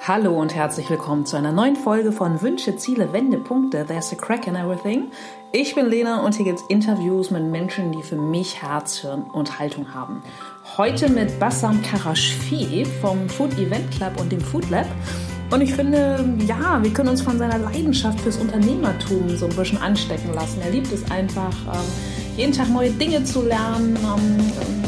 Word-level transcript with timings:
Hallo 0.00 0.40
und 0.40 0.54
herzlich 0.54 0.88
willkommen 0.88 1.26
zu 1.26 1.36
einer 1.36 1.50
neuen 1.50 1.74
Folge 1.74 2.12
von 2.12 2.40
Wünsche, 2.40 2.76
Ziele, 2.76 3.12
Wendepunkte. 3.12 3.84
There's 3.86 4.12
a 4.12 4.16
crack 4.16 4.46
in 4.46 4.54
everything. 4.54 5.10
Ich 5.50 5.74
bin 5.74 5.86
Lena 5.86 6.24
und 6.24 6.36
hier 6.36 6.44
gibt 6.44 6.60
es 6.60 6.64
Interviews 6.68 7.32
mit 7.32 7.42
Menschen, 7.44 7.90
die 7.90 8.02
für 8.02 8.16
mich 8.16 8.62
Herz, 8.62 8.98
Hirn 8.98 9.22
und 9.32 9.58
Haltung 9.58 9.92
haben. 9.94 10.22
Heute 10.76 11.10
mit 11.10 11.40
Bassam 11.40 11.82
Karashfi 11.82 12.84
vom 13.00 13.28
Food 13.28 13.58
Event 13.58 13.90
Club 13.90 14.20
und 14.20 14.30
dem 14.30 14.40
Food 14.40 14.70
Lab. 14.70 14.86
Und 15.50 15.60
ich 15.60 15.74
finde, 15.74 16.24
ja, 16.46 16.82
wir 16.82 16.92
können 16.92 17.08
uns 17.08 17.22
von 17.22 17.38
seiner 17.38 17.58
Leidenschaft 17.58 18.20
fürs 18.20 18.36
Unternehmertum 18.36 19.36
so 19.36 19.46
ein 19.46 19.56
bisschen 19.56 19.78
anstecken 19.78 20.32
lassen. 20.34 20.60
Er 20.62 20.70
liebt 20.70 20.92
es 20.92 21.10
einfach, 21.10 21.54
ähm, 21.72 22.36
jeden 22.36 22.52
Tag 22.52 22.68
neue 22.68 22.90
Dinge 22.90 23.24
zu 23.24 23.42
lernen, 23.42 23.96
ähm, 23.96 24.85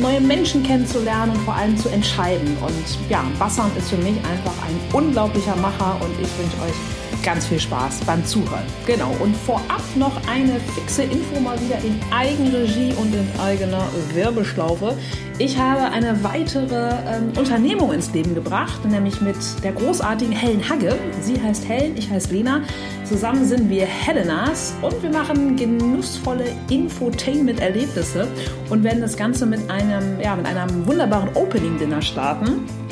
neue 0.00 0.20
Menschen 0.20 0.62
kennenzulernen 0.62 1.32
und 1.32 1.40
vor 1.42 1.54
allem 1.54 1.76
zu 1.76 1.88
entscheiden. 1.88 2.56
Und 2.60 3.10
ja, 3.10 3.24
Bassam 3.38 3.70
ist 3.76 3.90
für 3.90 3.96
mich 3.96 4.16
einfach 4.16 4.54
ein 4.66 4.78
unglaublicher 4.92 5.56
Macher 5.56 5.96
und 6.00 6.12
ich 6.20 6.28
wünsche 6.38 6.56
euch 6.62 7.03
ganz 7.24 7.46
viel 7.46 7.58
Spaß 7.58 8.00
beim 8.06 8.24
Zuhören. 8.24 8.64
Genau, 8.86 9.10
und 9.20 9.34
vorab 9.36 9.82
noch 9.96 10.14
eine 10.28 10.60
fixe 10.74 11.02
Info 11.02 11.40
mal 11.40 11.58
wieder 11.60 11.78
in 11.78 11.98
Eigenregie 12.12 12.92
und 12.96 13.14
in 13.14 13.26
eigener 13.40 13.86
Werbeschlaufe. 14.12 14.96
Ich 15.38 15.58
habe 15.58 15.90
eine 15.90 16.22
weitere 16.22 16.90
ähm, 17.08 17.32
Unternehmung 17.36 17.92
ins 17.92 18.12
Leben 18.12 18.34
gebracht, 18.34 18.84
nämlich 18.84 19.20
mit 19.20 19.36
der 19.64 19.72
großartigen 19.72 20.32
Helen 20.32 20.68
Hagge. 20.68 20.96
Sie 21.22 21.40
heißt 21.40 21.68
Helen, 21.68 21.96
ich 21.96 22.08
heiße 22.08 22.32
Lena. 22.32 22.62
Zusammen 23.04 23.44
sind 23.44 23.68
wir 23.68 23.84
Helenas 23.84 24.74
und 24.80 25.02
wir 25.02 25.10
machen 25.10 25.56
genussvolle 25.56 26.44
Infotainment-Erlebnisse 26.70 28.28
und 28.70 28.84
werden 28.84 29.00
das 29.00 29.16
Ganze 29.16 29.46
mit 29.46 29.68
einem, 29.70 30.20
ja, 30.20 30.36
mit 30.36 30.46
einem 30.46 30.86
wunderbaren 30.86 31.30
Opening-Dinner 31.34 32.00
starten. 32.00 32.83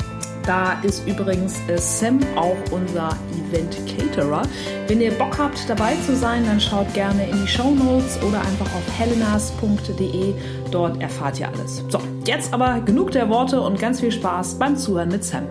Da 0.45 0.73
ist 0.83 1.07
übrigens 1.07 1.59
äh, 1.67 1.77
Sam 1.77 2.19
auch 2.35 2.57
unser 2.71 3.09
Event 3.31 3.77
Caterer. 3.87 4.41
Wenn 4.87 4.99
ihr 4.99 5.11
Bock 5.11 5.37
habt, 5.37 5.69
dabei 5.69 5.95
zu 6.05 6.15
sein, 6.15 6.45
dann 6.45 6.59
schaut 6.59 6.93
gerne 6.93 7.29
in 7.29 7.41
die 7.41 7.47
Show 7.47 7.71
Notes 7.71 8.19
oder 8.21 8.39
einfach 8.41 8.65
auf 8.65 8.99
helenas.de. 8.99 10.33
Dort 10.71 11.01
erfahrt 11.01 11.39
ihr 11.39 11.47
alles. 11.47 11.83
So, 11.87 11.99
jetzt 12.25 12.53
aber 12.53 12.81
genug 12.81 13.11
der 13.11 13.29
Worte 13.29 13.61
und 13.61 13.79
ganz 13.79 14.01
viel 14.01 14.11
Spaß 14.11 14.55
beim 14.55 14.75
Zuhören 14.75 15.09
mit 15.09 15.23
Sam. 15.23 15.47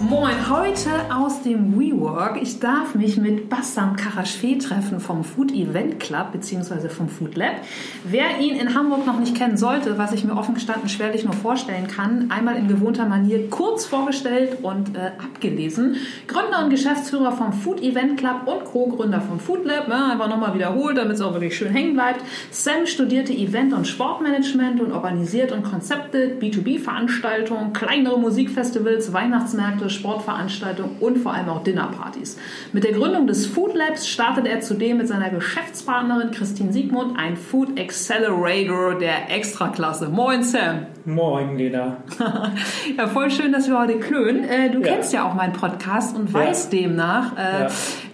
Moin, 0.00 0.48
heute 0.48 0.90
aus 1.12 1.42
dem 1.42 1.76
WeWork. 1.76 2.40
Ich 2.40 2.60
darf 2.60 2.94
mich 2.94 3.16
mit 3.16 3.50
Bassam 3.50 3.96
Karashfe 3.96 4.56
treffen 4.56 5.00
vom 5.00 5.24
Food 5.24 5.50
Event 5.50 5.98
Club 5.98 6.30
bzw. 6.30 6.88
vom 6.88 7.08
Food 7.08 7.34
Lab. 7.34 7.56
Wer 8.04 8.38
ihn 8.38 8.54
in 8.54 8.76
Hamburg 8.76 9.06
noch 9.06 9.18
nicht 9.18 9.34
kennen 9.34 9.56
sollte, 9.56 9.98
was 9.98 10.12
ich 10.12 10.24
mir 10.24 10.36
offen 10.36 10.54
gestanden 10.54 10.88
schwerlich 10.88 11.24
nur 11.24 11.32
vorstellen 11.32 11.88
kann, 11.88 12.30
einmal 12.30 12.56
in 12.56 12.68
gewohnter 12.68 13.06
Manier 13.06 13.50
kurz 13.50 13.86
vorgestellt 13.86 14.58
und 14.62 14.96
äh, 14.96 15.10
abgelesen. 15.18 15.96
Gründer 16.28 16.62
und 16.62 16.70
Geschäftsführer 16.70 17.32
vom 17.32 17.52
Food 17.52 17.82
Event 17.82 18.18
Club 18.18 18.42
und 18.46 18.66
Co-Gründer 18.66 19.20
vom 19.20 19.40
Food 19.40 19.64
Lab. 19.64 19.88
Ja, 19.88 20.12
einfach 20.12 20.28
nochmal 20.28 20.54
wiederholt, 20.54 20.96
damit 20.96 21.14
es 21.14 21.20
auch 21.20 21.32
wirklich 21.32 21.56
schön 21.56 21.72
hängen 21.72 21.94
bleibt. 21.94 22.22
Sam 22.52 22.86
studierte 22.86 23.32
Event- 23.32 23.72
und 23.72 23.88
Sportmanagement 23.88 24.80
und 24.80 24.92
organisiert 24.92 25.50
und 25.50 25.64
konzeptet 25.64 26.40
B2B-Veranstaltungen, 26.40 27.72
kleinere 27.72 28.18
Musikfestivals, 28.18 29.12
Weihnachtsmärkte, 29.12 29.87
Sportveranstaltungen 29.90 30.96
und 31.00 31.18
vor 31.18 31.32
allem 31.32 31.48
auch 31.48 31.62
Dinnerpartys. 31.62 32.38
Mit 32.72 32.84
der 32.84 32.92
Gründung 32.92 33.26
des 33.26 33.46
Food 33.46 33.74
Labs 33.74 34.08
startet 34.08 34.46
er 34.46 34.60
zudem 34.60 34.98
mit 34.98 35.08
seiner 35.08 35.30
Geschäftspartnerin 35.30 36.30
Christine 36.30 36.72
Siegmund 36.72 37.18
ein 37.18 37.36
Food 37.36 37.78
Accelerator 37.78 38.98
der 38.98 39.30
Extraklasse. 39.34 40.08
Moin 40.08 40.42
Sam. 40.42 40.86
Moin 41.04 41.56
Lena. 41.56 41.98
ja, 42.98 43.06
voll 43.06 43.30
schön, 43.30 43.52
dass 43.52 43.68
wir 43.68 43.78
heute 43.78 43.98
klönen. 43.98 44.44
Äh, 44.44 44.70
du 44.70 44.80
ja. 44.80 44.88
kennst 44.88 45.12
ja 45.12 45.28
auch 45.28 45.34
meinen 45.34 45.54
Podcast 45.54 46.16
und 46.16 46.28
ja. 46.28 46.34
weißt 46.34 46.72
demnach, 46.72 47.36
äh, 47.36 47.62
ja. 47.62 47.68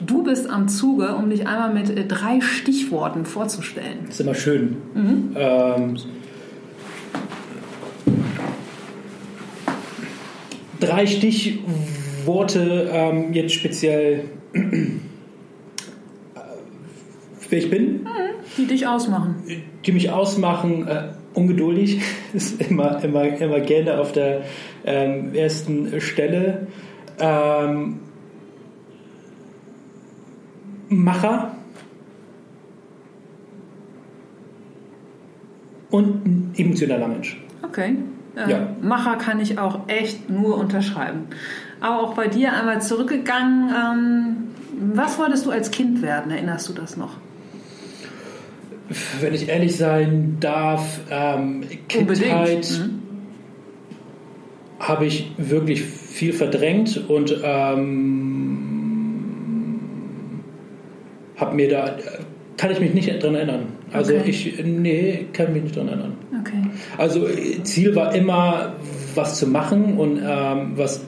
du 0.05 0.23
bist 0.23 0.49
am 0.49 0.69
Zuge, 0.69 1.15
um 1.15 1.31
dich 1.31 1.47
einmal 1.47 1.73
mit 1.73 1.91
äh, 1.91 2.07
drei 2.07 2.41
Stichworten 2.41 3.25
vorzustellen. 3.25 4.05
Das 4.07 4.15
ist 4.15 4.21
immer 4.21 4.35
schön. 4.35 4.77
Mhm. 4.95 5.37
Ähm, 5.37 5.97
drei 10.87 11.07
Stichworte 11.07 12.91
ähm, 12.93 13.33
jetzt 13.33 13.55
speziell, 13.55 14.25
wer 17.49 17.59
ich 17.59 17.71
bin. 17.71 18.07
Die 18.57 18.67
dich 18.67 18.87
ausmachen. 18.87 19.43
Die 19.85 19.93
mich 19.93 20.11
ausmachen. 20.11 20.87
Äh, 20.87 21.09
ungeduldig 21.35 22.01
ist 22.33 22.61
immer, 22.61 23.03
immer, 23.03 23.25
immer 23.25 23.61
gerne 23.61 23.99
auf 23.99 24.13
der 24.13 24.43
ähm, 24.85 25.35
ersten 25.35 26.01
Stelle. 26.01 26.67
Ähm, 27.19 28.01
Macher. 30.89 31.57
Und 35.91 36.27
ein 36.27 36.53
emotionaler 36.57 37.09
Mensch. 37.09 37.41
Okay. 37.63 37.97
Äh, 38.37 38.51
ja. 38.51 38.69
Macher 38.81 39.17
kann 39.17 39.41
ich 39.41 39.59
auch 39.59 39.81
echt 39.89 40.29
nur 40.29 40.57
unterschreiben. 40.59 41.27
Aber 41.81 42.03
auch 42.03 42.15
bei 42.15 42.29
dir 42.29 42.53
einmal 42.53 42.83
zurückgegangen. 42.83 43.71
Ähm, 43.71 44.37
was 44.95 45.19
wolltest 45.19 45.47
du 45.47 45.51
als 45.51 45.71
Kind 45.71 46.03
werden? 46.03 46.31
Erinnerst 46.33 46.69
du 46.69 46.73
das 46.73 46.97
noch? 46.97 47.17
Wenn 49.21 49.35
ich 49.35 49.49
ehrlich 49.49 49.77
sein 49.77 50.37
darf, 50.41 51.01
ähm, 51.11 51.65
Kindheit 51.89 52.69
mhm. 52.71 53.03
habe 54.79 55.07
ich 55.07 55.33
wirklich 55.39 55.83
viel 55.83 56.33
verdrängt 56.33 57.09
und 57.09 57.41
ähm, 57.43 58.75
habe 61.37 61.55
mir 61.55 61.69
da 61.69 61.97
kann 62.57 62.71
ich 62.71 62.81
mich 62.81 62.95
nicht 62.95 63.23
dran 63.23 63.35
erinnern. 63.35 63.67
Also 63.93 64.15
okay. 64.15 64.31
ich, 64.31 64.65
nee, 64.65 65.27
kann 65.33 65.53
mich 65.53 65.65
nicht 65.65 65.77
dran 65.77 65.89
erinnern. 65.89 66.13
Okay. 66.41 66.63
Also 66.99 67.27
Ziel 67.63 67.95
war 67.95 68.15
immer, 68.15 68.75
was 69.15 69.39
zu 69.39 69.47
machen 69.47 69.99
und 69.99 70.21
ähm, 70.25 70.73
was 70.77 71.05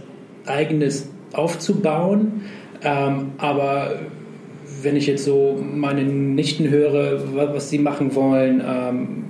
eigenes 0.47 1.09
aufzubauen. 1.33 2.43
Ähm, 2.83 3.33
aber 3.39 4.01
wenn 4.83 4.97
ich 4.97 5.07
jetzt 5.07 5.25
so 5.25 5.63
meine 5.63 6.03
Nichten 6.05 6.69
höre, 6.69 7.23
was 7.55 7.71
sie 7.71 7.79
machen 7.79 8.15
wollen, 8.15 8.63
ähm, 8.67 9.25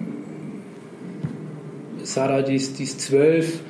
Sarah, 2.02 2.42
die 2.42 2.54
ist, 2.54 2.78
die 2.78 2.84
ist 2.84 3.00
zwölf 3.00 3.60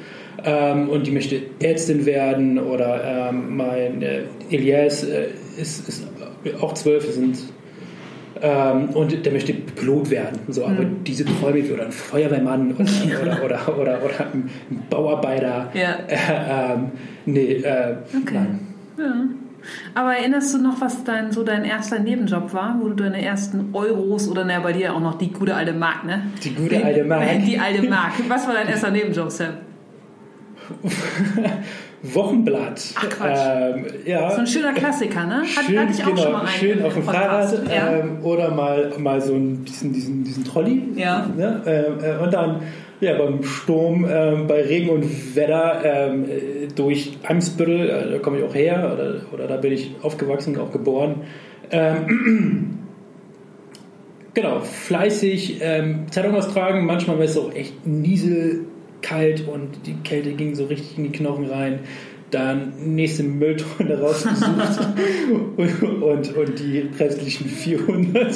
ähm, 0.45 0.89
und 0.89 1.07
die 1.07 1.11
möchte 1.11 1.41
Ärztin 1.61 2.07
werden 2.07 2.59
oder 2.59 3.29
ähm, 3.31 3.57
mein 3.57 4.03
äh, 4.03 4.23
Elias 4.51 5.05
äh, 5.05 5.29
ist, 5.57 5.89
ist 5.89 6.07
auch 6.61 6.75
zwölf, 6.75 7.11
sind 7.13 7.39
ähm, 8.41 8.91
und 8.91 9.25
der 9.25 9.33
möchte 9.33 9.53
Pilot 9.53 10.11
werden. 10.11 10.41
So, 10.49 10.65
aber 10.65 10.83
mhm. 10.83 11.05
diese 11.05 11.25
Träume 11.25 11.63
oder 11.73 11.87
ein 11.87 11.93
Feuerwehrmann 11.93 12.75
oder, 12.75 12.85
oder, 13.45 13.45
oder, 13.45 13.79
oder, 13.79 14.05
oder, 14.05 14.27
ein 14.33 14.51
Bauarbeiter. 14.91 15.71
Ja. 15.75 15.97
Äh, 16.07 16.75
ähm, 16.75 16.91
nee, 17.25 17.55
äh, 17.55 17.97
okay. 18.23 18.35
nein. 18.35 18.61
Ja. 18.99 19.15
Aber 19.95 20.15
erinnerst 20.15 20.55
du 20.55 20.59
noch, 20.59 20.81
was 20.81 21.03
dein, 21.05 21.33
so 21.33 21.43
dein 21.43 21.65
erster 21.65 21.99
Nebenjob 21.99 22.53
war, 22.53 22.77
wo 22.81 22.89
du 22.89 22.95
deine 22.95 23.23
ersten 23.23 23.71
Euros 23.73 24.29
oder 24.29 24.45
naja, 24.45 24.61
bei 24.61 24.73
dir 24.73 24.95
auch 24.95 25.01
noch 25.01 25.19
die 25.19 25.33
gute 25.33 25.55
alte 25.55 25.73
Mark, 25.73 26.05
ne? 26.05 26.23
Die 26.45 26.55
gute 26.55 26.85
alte 26.85 27.05
Mark. 27.05 27.27
Die 27.47 27.59
alte 27.59 27.89
Mark. 27.89 28.13
Was 28.29 28.47
war 28.47 28.55
dein 28.55 28.69
erster 28.69 28.91
Nebenjob, 28.91 29.31
Sam? 29.31 29.55
Wochenblatt. 32.15 32.83
Ach 32.95 33.09
Quatsch. 33.09 33.39
Ähm, 33.39 33.87
ja. 34.05 34.31
So 34.31 34.41
ein 34.41 34.47
schöner 34.47 34.73
Klassiker, 34.73 35.27
ne? 35.27 35.41
Hat, 35.43 35.65
schön, 35.67 35.79
hatte 35.79 35.93
ich 35.93 36.03
auch 36.03 36.09
genau, 36.09 36.23
schon 36.23 36.33
mal 36.33 36.41
einen. 36.41 36.49
Schön 36.49 36.83
auf 36.83 36.95
dem 36.95 37.03
Fahrrad 37.03 37.69
ja. 37.69 37.93
ähm, 37.93 38.19
oder 38.23 38.51
mal, 38.51 38.93
mal 38.99 39.21
so 39.21 39.35
ein, 39.35 39.65
diesen, 39.65 39.93
diesen, 39.93 40.25
diesen 40.25 40.45
Trolley. 40.45 40.83
Ja. 40.97 41.27
Ne? 41.37 41.63
Ähm, 41.67 42.05
äh, 42.05 42.23
und 42.23 42.33
dann 42.33 42.61
ja, 43.01 43.19
beim 43.19 43.43
Sturm, 43.43 44.07
ähm, 44.09 44.47
bei 44.47 44.63
Regen 44.63 44.91
und 44.91 45.37
Wetter 45.37 45.81
ähm, 45.85 46.25
durch 46.75 47.19
Eimsbüttel, 47.23 47.91
äh, 47.91 48.13
da 48.13 48.19
komme 48.19 48.39
ich 48.39 48.45
auch 48.45 48.55
her, 48.55 48.91
oder, 48.95 49.21
oder 49.33 49.47
da 49.47 49.57
bin 49.59 49.73
ich 49.73 49.95
aufgewachsen, 50.03 50.59
auch 50.59 50.73
geboren. 50.73 51.23
Ähm, 51.71 52.79
genau, 54.35 54.61
fleißig 54.61 55.59
ähm, 55.61 56.07
Zeitung 56.11 56.35
austragen, 56.35 56.87
manchmal 56.87 57.19
war 57.19 57.25
es 57.25 57.37
auch 57.37 57.53
echt 57.55 57.87
nieselkalt 58.97 59.49
und 59.49 59.87
die 59.87 59.95
Kälte 60.03 60.33
ging 60.33 60.55
so 60.55 60.67
richtig 60.67 60.99
in 60.99 61.05
die 61.05 61.13
Knochen 61.13 61.47
rein. 61.47 61.81
Dann 62.31 62.73
nächste 62.85 63.23
Mülltonne 63.23 64.01
rausgesucht 64.01 64.81
und, 65.57 65.83
und, 66.03 66.37
und, 66.37 66.59
die 66.59 66.89
restlichen 66.99 67.49
400 67.49 68.35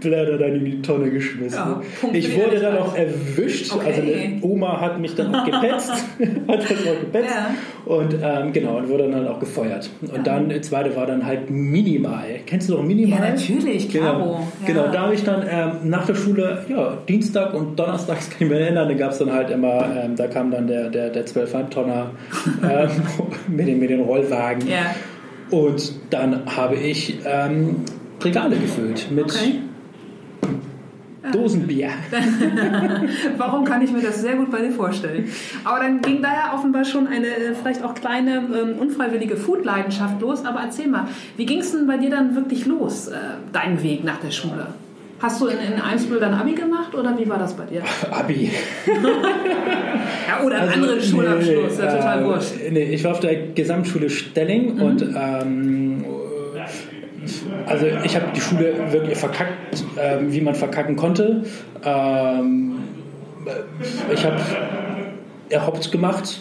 Blätter 0.00 0.38
dann 0.38 0.54
in 0.54 0.64
die 0.64 0.82
Tonne 0.82 1.10
geschmissen. 1.10 1.58
Ja, 1.58 1.82
ich 2.12 2.36
wurde 2.36 2.60
dann 2.60 2.78
auch 2.78 2.94
erwischt, 2.94 3.72
okay. 3.72 3.86
also 3.86 4.02
eine 4.02 4.38
Oma 4.42 4.80
hat 4.80 5.00
mich 5.00 5.14
dann 5.16 5.34
auch 5.34 5.44
gepetzt, 5.44 5.90
hat 6.48 6.70
das 6.70 6.86
auch 6.86 7.00
gepetzt 7.00 7.30
ja. 7.30 7.92
und 7.92 8.14
ähm, 8.22 8.52
genau, 8.52 8.76
und 8.78 8.88
wurde 8.88 9.10
dann 9.10 9.26
auch 9.26 9.40
gefeuert. 9.40 9.90
Und 10.00 10.16
ja. 10.16 10.22
dann, 10.22 10.48
das 10.48 10.62
zweite 10.68 10.94
war 10.94 11.06
dann 11.06 11.26
halt 11.26 11.50
Minimal. 11.50 12.40
Kennst 12.46 12.68
du 12.68 12.74
noch 12.74 12.84
Minimal? 12.84 13.18
Ja, 13.18 13.30
natürlich, 13.30 13.88
Genau, 13.88 14.46
genau 14.66 14.88
da 14.88 15.02
habe 15.02 15.14
ich 15.14 15.24
dann 15.24 15.44
ähm, 15.48 15.90
nach 15.90 16.06
der 16.06 16.14
Schule, 16.14 16.64
ja, 16.68 16.96
Dienstag 17.08 17.54
und 17.54 17.78
Donnerstags, 17.78 18.30
kann 18.30 18.42
ich 18.42 18.48
mich 18.48 18.60
erinnern, 18.60 18.88
da 18.88 18.94
gab 18.94 19.10
es 19.10 19.18
dann 19.18 19.32
halt 19.32 19.50
immer, 19.50 19.84
ähm, 19.96 20.14
da 20.16 20.28
kam 20.28 20.50
dann 20.50 20.66
der, 20.66 20.88
der, 20.90 21.10
der 21.10 21.26
12,5 21.26 21.70
Tonner 21.70 22.10
mit, 23.48 23.66
den, 23.66 23.78
mit 23.78 23.90
den 23.90 24.00
Rollwagen. 24.00 24.68
Ja. 24.68 24.94
Und 25.50 25.92
dann 26.10 26.42
habe 26.56 26.76
ich 26.76 27.18
ähm, 27.24 27.76
Regale 28.22 28.56
gefüllt 28.56 29.10
mit 29.10 29.24
okay. 29.24 29.60
Dosenbier. 31.30 31.90
Warum 33.36 33.64
kann 33.64 33.82
ich 33.82 33.92
mir 33.92 34.00
das 34.00 34.20
sehr 34.20 34.36
gut 34.36 34.50
bei 34.50 34.60
dir 34.60 34.72
vorstellen? 34.72 35.28
Aber 35.64 35.80
dann 35.80 36.00
ging 36.00 36.22
da 36.22 36.28
ja 36.32 36.54
offenbar 36.54 36.84
schon 36.84 37.06
eine 37.06 37.26
äh, 37.26 37.54
vielleicht 37.54 37.84
auch 37.84 37.94
kleine 37.94 38.42
ähm, 38.54 38.78
unfreiwillige 38.78 39.36
Food-Leidenschaft 39.36 40.20
los. 40.20 40.44
Aber 40.44 40.60
erzähl 40.60 40.88
mal, 40.88 41.06
wie 41.36 41.46
ging 41.46 41.60
es 41.60 41.72
denn 41.72 41.86
bei 41.86 41.96
dir 41.96 42.10
dann 42.10 42.34
wirklich 42.34 42.66
los, 42.66 43.08
äh, 43.08 43.16
dein 43.52 43.82
Weg 43.82 44.04
nach 44.04 44.18
der 44.18 44.30
Schule? 44.30 44.68
Hast 45.22 45.40
du 45.40 45.46
in, 45.46 45.58
in 45.58 45.80
Eimsbüll 45.80 46.18
dann 46.18 46.34
Abi 46.34 46.52
gemacht 46.52 46.92
oder 46.96 47.16
wie 47.16 47.28
war 47.28 47.38
das 47.38 47.54
bei 47.54 47.64
dir? 47.64 47.82
Abi. 48.10 48.50
ja, 50.28 50.44
oder 50.44 50.60
also, 50.62 50.74
anderen 50.74 51.00
Schulabschluss, 51.00 51.78
nee, 51.78 51.84
ja, 51.84 51.96
total 51.96 52.22
äh, 52.22 52.24
wurscht. 52.24 52.52
Nee, 52.70 52.82
ich 52.82 53.04
war 53.04 53.12
auf 53.12 53.20
der 53.20 53.48
Gesamtschule 53.48 54.10
Stelling 54.10 54.74
mhm. 54.74 54.82
und 54.82 55.02
ähm, 55.14 56.04
also 57.66 57.86
ich 58.04 58.16
habe 58.16 58.26
die 58.34 58.40
Schule 58.40 58.74
wirklich 58.90 59.16
verkackt, 59.16 59.84
äh, 59.96 60.18
wie 60.22 60.40
man 60.40 60.56
verkacken 60.56 60.96
konnte. 60.96 61.44
Ähm, 61.84 62.78
ich 64.12 64.24
habe 64.24 64.40
erhoppt 65.50 65.92
gemacht 65.92 66.40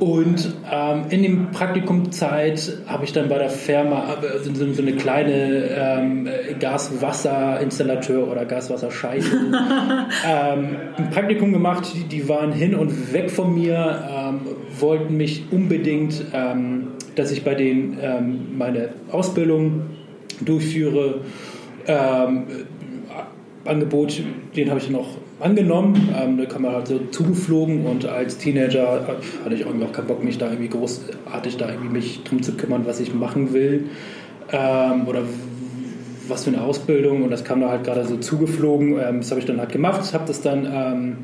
und 0.00 0.54
ähm, 0.70 1.04
in 1.10 1.22
dem 1.22 1.50
Praktikumzeit 1.50 2.78
habe 2.86 3.04
ich 3.04 3.12
dann 3.12 3.28
bei 3.28 3.38
der 3.38 3.50
Firma 3.50 4.14
äh, 4.22 4.38
so, 4.38 4.72
so 4.72 4.82
eine 4.82 4.92
kleine 4.92 5.68
ähm, 5.76 6.28
Gaswasserinstallateur 6.58 8.30
oder 8.30 8.44
Gaswasserscheiße 8.44 9.30
ähm, 10.26 10.76
ein 10.96 11.10
Praktikum 11.10 11.52
gemacht. 11.52 11.92
Die, 11.94 12.04
die, 12.04 12.28
waren 12.28 12.52
hin 12.52 12.74
und 12.74 13.12
weg 13.12 13.30
von 13.30 13.54
mir, 13.54 14.04
ähm, 14.10 14.40
wollten 14.78 15.16
mich 15.16 15.44
unbedingt, 15.50 16.24
ähm, 16.32 16.88
dass 17.14 17.30
ich 17.30 17.44
bei 17.44 17.54
denen 17.54 17.98
ähm, 18.00 18.58
meine 18.58 18.90
Ausbildung 19.10 19.82
durchführe. 20.40 21.20
Angebot, 23.66 24.22
den 24.56 24.70
habe 24.70 24.80
ich 24.80 24.94
auch 24.94 25.08
angenommen. 25.44 26.08
Ähm, 26.18 26.38
da 26.38 26.46
kam 26.46 26.62
man 26.62 26.72
halt 26.72 26.88
so 26.88 26.98
zugeflogen 27.10 27.86
und 27.86 28.06
als 28.06 28.38
Teenager 28.38 29.06
äh, 29.08 29.44
hatte 29.44 29.54
ich 29.54 29.60
irgendwie 29.60 29.84
auch 29.84 29.92
keinen 29.92 30.06
Bock, 30.06 30.24
mich 30.24 30.38
da 30.38 30.48
irgendwie 30.48 30.68
großartig 30.68 31.58
da 31.58 31.68
irgendwie 31.68 31.90
mich 31.90 32.24
drum 32.24 32.42
zu 32.42 32.52
kümmern, 32.52 32.86
was 32.86 32.98
ich 33.00 33.14
machen 33.14 33.52
will 33.52 33.90
ähm, 34.52 35.06
oder 35.06 35.22
was 36.26 36.44
für 36.44 36.50
eine 36.50 36.62
Ausbildung 36.62 37.22
und 37.22 37.30
das 37.30 37.44
kam 37.44 37.60
da 37.60 37.68
halt 37.68 37.84
gerade 37.84 38.04
so 38.06 38.16
zugeflogen. 38.16 38.98
Ähm, 38.98 39.20
das 39.20 39.30
habe 39.30 39.40
ich 39.40 39.46
dann 39.46 39.58
halt 39.58 39.70
gemacht, 39.70 40.14
habe 40.14 40.24
das 40.26 40.40
dann 40.40 40.66
ähm, 40.72 41.16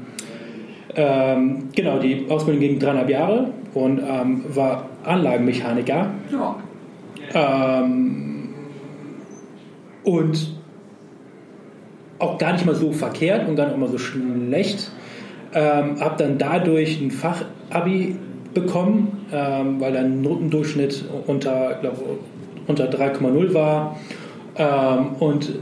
ähm, 0.94 1.68
genau, 1.74 1.98
die 1.98 2.26
Ausbildung 2.28 2.60
ging 2.60 2.78
dreieinhalb 2.78 3.08
Jahre 3.08 3.46
und 3.72 4.00
ähm, 4.00 4.44
war 4.54 4.86
Anlagenmechaniker. 5.04 6.10
Ja. 6.30 6.56
und 10.02 10.59
auch 12.20 12.38
gar 12.38 12.52
nicht 12.52 12.64
mal 12.66 12.74
so 12.74 12.92
verkehrt 12.92 13.48
und 13.48 13.56
gar 13.56 13.66
nicht 13.66 13.78
mal 13.78 13.88
so 13.88 13.98
schlecht. 13.98 14.90
Ähm, 15.52 16.00
habe 16.00 16.14
dann 16.18 16.38
dadurch 16.38 17.00
ein 17.00 17.10
Fachabi 17.10 18.16
bekommen, 18.54 19.26
ähm, 19.32 19.80
weil 19.80 19.96
ein 19.96 20.22
Notendurchschnitt 20.22 21.04
unter, 21.26 21.80
unter 22.66 22.88
3,0 22.88 23.54
war. 23.54 23.96
Ähm, 24.56 25.06
und 25.18 25.52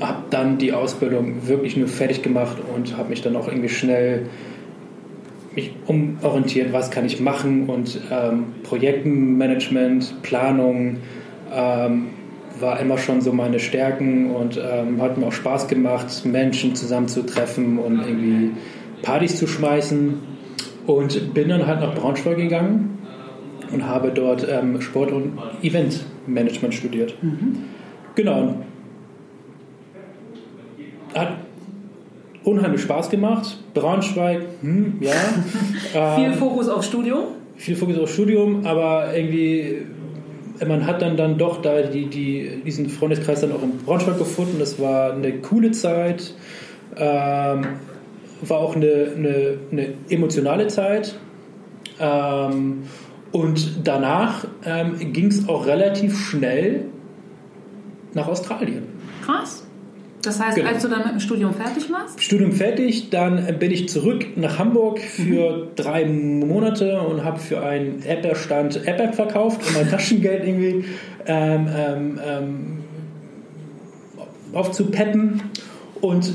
habe 0.00 0.18
dann 0.30 0.58
die 0.58 0.72
Ausbildung 0.72 1.46
wirklich 1.46 1.76
nur 1.76 1.88
fertig 1.88 2.22
gemacht 2.22 2.56
und 2.74 2.96
habe 2.96 3.10
mich 3.10 3.22
dann 3.22 3.36
auch 3.36 3.48
irgendwie 3.48 3.68
schnell 3.68 4.26
mich 5.54 5.72
umorientiert, 5.86 6.72
was 6.72 6.90
kann 6.90 7.06
ich 7.06 7.18
machen 7.18 7.68
und 7.68 7.98
ähm, 8.10 8.44
Projektenmanagement, 8.62 10.22
Planung, 10.22 10.98
ähm, 11.54 12.08
war 12.60 12.80
immer 12.80 12.98
schon 12.98 13.20
so 13.20 13.32
meine 13.32 13.58
Stärken 13.58 14.30
und 14.34 14.58
ähm, 14.58 15.00
hat 15.00 15.18
mir 15.18 15.26
auch 15.26 15.32
Spaß 15.32 15.68
gemacht, 15.68 16.24
Menschen 16.24 16.74
zusammenzutreffen 16.74 17.78
und 17.78 18.00
irgendwie 18.00 18.52
Partys 19.02 19.36
zu 19.36 19.46
schmeißen. 19.46 20.36
Und 20.86 21.34
bin 21.34 21.48
dann 21.48 21.66
halt 21.66 21.80
nach 21.80 21.94
Braunschweig 21.94 22.36
gegangen 22.36 22.98
und 23.72 23.86
habe 23.86 24.12
dort 24.12 24.46
ähm, 24.48 24.80
Sport- 24.80 25.10
und 25.10 25.38
Eventmanagement 25.62 26.74
studiert. 26.74 27.20
Mhm. 27.22 27.64
Genau. 28.14 28.54
Hat 31.12 31.32
unheimlich 32.44 32.82
Spaß 32.82 33.10
gemacht. 33.10 33.58
Braunschweig, 33.74 34.42
hm, 34.60 34.98
ja. 35.00 35.12
viel 36.16 36.26
ähm, 36.26 36.34
Fokus 36.34 36.68
auf 36.68 36.84
Studium? 36.84 37.24
Viel 37.56 37.74
Fokus 37.74 37.98
auf 37.98 38.12
Studium, 38.12 38.64
aber 38.64 39.16
irgendwie 39.16 39.86
man 40.66 40.86
hat 40.86 41.02
dann, 41.02 41.16
dann 41.16 41.38
doch 41.38 41.60
da 41.60 41.82
die, 41.82 42.06
die, 42.06 42.62
diesen 42.64 42.88
Freundeskreis 42.88 43.40
dann 43.40 43.52
auch 43.52 43.62
in 43.62 43.78
Braunschweig 43.78 44.18
gefunden. 44.18 44.56
Das 44.58 44.80
war 44.80 45.12
eine 45.12 45.38
coole 45.40 45.72
Zeit, 45.72 46.34
ähm, 46.96 47.66
war 48.42 48.58
auch 48.58 48.76
eine, 48.76 49.12
eine, 49.16 49.58
eine 49.70 49.94
emotionale 50.08 50.68
Zeit. 50.68 51.16
Ähm, 52.00 52.84
und 53.32 53.80
danach 53.84 54.46
ähm, 54.64 55.12
ging 55.12 55.26
es 55.26 55.48
auch 55.48 55.66
relativ 55.66 56.18
schnell 56.18 56.86
nach 58.14 58.28
Australien. 58.28 58.84
Krass. 59.24 59.65
Das 60.26 60.40
heißt, 60.40 60.56
genau. 60.56 60.68
als 60.68 60.82
du 60.82 60.88
dann 60.88 61.04
mit 61.04 61.12
dem 61.12 61.20
Studium 61.20 61.54
fertig 61.54 61.90
warst? 61.90 62.20
Studium 62.20 62.50
fertig, 62.50 63.10
dann 63.10 63.58
bin 63.58 63.70
ich 63.70 63.88
zurück 63.88 64.26
nach 64.36 64.58
Hamburg 64.58 64.98
für 64.98 65.56
mhm. 65.56 65.68
drei 65.76 66.04
Monate 66.04 67.00
und 67.00 67.24
habe 67.24 67.38
für 67.38 67.62
einen 67.64 68.02
Apple-Stand 68.02 68.86
Apple 68.88 69.12
verkauft 69.12 69.60
und 69.66 69.74
mein 69.74 69.88
Taschengeld 69.90 70.44
irgendwie 70.44 70.84
ähm, 71.26 71.68
ähm, 71.74 72.20
ähm, 72.26 72.78
aufzupeppen. 74.52 75.42
Und 76.00 76.32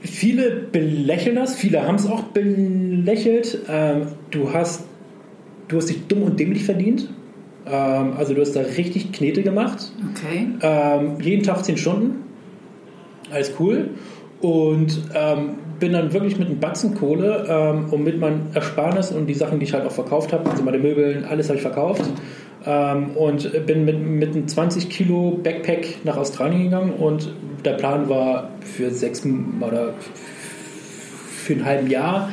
viele 0.00 0.50
belächeln 0.50 1.34
das, 1.34 1.56
viele 1.56 1.84
haben 1.86 1.96
es 1.96 2.06
auch 2.06 2.22
belächelt. 2.22 3.58
Ähm, 3.68 4.06
du, 4.30 4.52
hast, 4.52 4.84
du 5.66 5.78
hast 5.78 5.88
dich 5.88 6.06
dumm 6.06 6.22
und 6.22 6.38
dämlich 6.38 6.64
verdient. 6.64 7.08
Ähm, 7.66 8.12
also 8.16 8.34
du 8.34 8.40
hast 8.40 8.52
da 8.52 8.60
richtig 8.60 9.10
Knete 9.10 9.42
gemacht. 9.42 9.90
Okay. 10.12 10.46
Jeden 11.20 11.42
Tag 11.42 11.64
zehn 11.64 11.76
Stunden 11.76 12.23
alles 13.34 13.52
cool. 13.58 13.90
Und 14.40 15.02
ähm, 15.14 15.56
bin 15.80 15.92
dann 15.92 16.12
wirklich 16.12 16.38
mit 16.38 16.48
einem 16.48 16.60
Batzen 16.60 16.94
Kohle 16.94 17.46
ähm, 17.48 17.86
und 17.90 18.04
mit 18.04 18.18
meinem 18.18 18.48
Ersparnis 18.52 19.10
und 19.10 19.26
die 19.26 19.34
Sachen, 19.34 19.58
die 19.58 19.64
ich 19.64 19.72
halt 19.72 19.86
auch 19.86 19.92
verkauft 19.92 20.32
habe, 20.32 20.48
also 20.50 20.62
meine 20.62 20.78
Möbeln, 20.78 21.24
alles 21.24 21.48
habe 21.48 21.56
ich 21.56 21.62
verkauft. 21.62 22.04
Ähm, 22.66 23.10
und 23.10 23.66
bin 23.66 23.84
mit, 23.84 23.98
mit 24.00 24.34
einem 24.34 24.48
20 24.48 24.88
Kilo 24.88 25.38
Backpack 25.42 26.04
nach 26.04 26.16
Australien 26.16 26.64
gegangen 26.64 26.92
und 26.92 27.32
der 27.64 27.72
Plan 27.72 28.08
war 28.08 28.50
für 28.60 28.90
sechs 28.90 29.26
oder 29.60 29.94
für 31.44 31.54
ein 31.54 31.64
halben 31.64 31.90
Jahr 31.90 32.30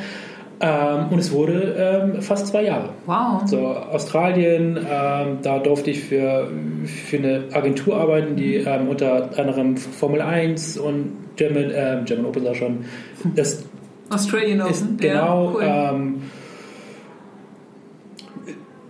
ähm, 0.64 1.08
und 1.10 1.18
es 1.18 1.32
wurde 1.32 1.74
ähm, 1.76 2.22
fast 2.22 2.46
zwei 2.46 2.62
Jahre. 2.62 2.90
Wow. 3.06 3.42
So, 3.46 3.66
Australien, 3.66 4.78
ähm, 4.78 5.38
da 5.42 5.58
durfte 5.58 5.90
ich 5.90 6.04
für, 6.04 6.48
für 6.86 7.16
eine 7.16 7.44
Agentur 7.52 7.96
arbeiten, 7.96 8.36
die 8.36 8.54
ähm, 8.56 8.88
unter 8.88 9.36
anderem 9.36 9.76
Formel 9.76 10.22
1 10.22 10.78
und 10.78 11.16
German, 11.34 11.70
äh, 11.70 12.02
German 12.04 12.26
Open 12.26 12.44
sag 12.44 12.54
schon. 12.56 12.84
Das 13.34 13.64
Australian 14.08 14.60
Open, 14.60 14.96
genau. 14.98 15.60
Ja, 15.60 15.92
cool. 15.92 15.96
Ähm, 15.96 16.22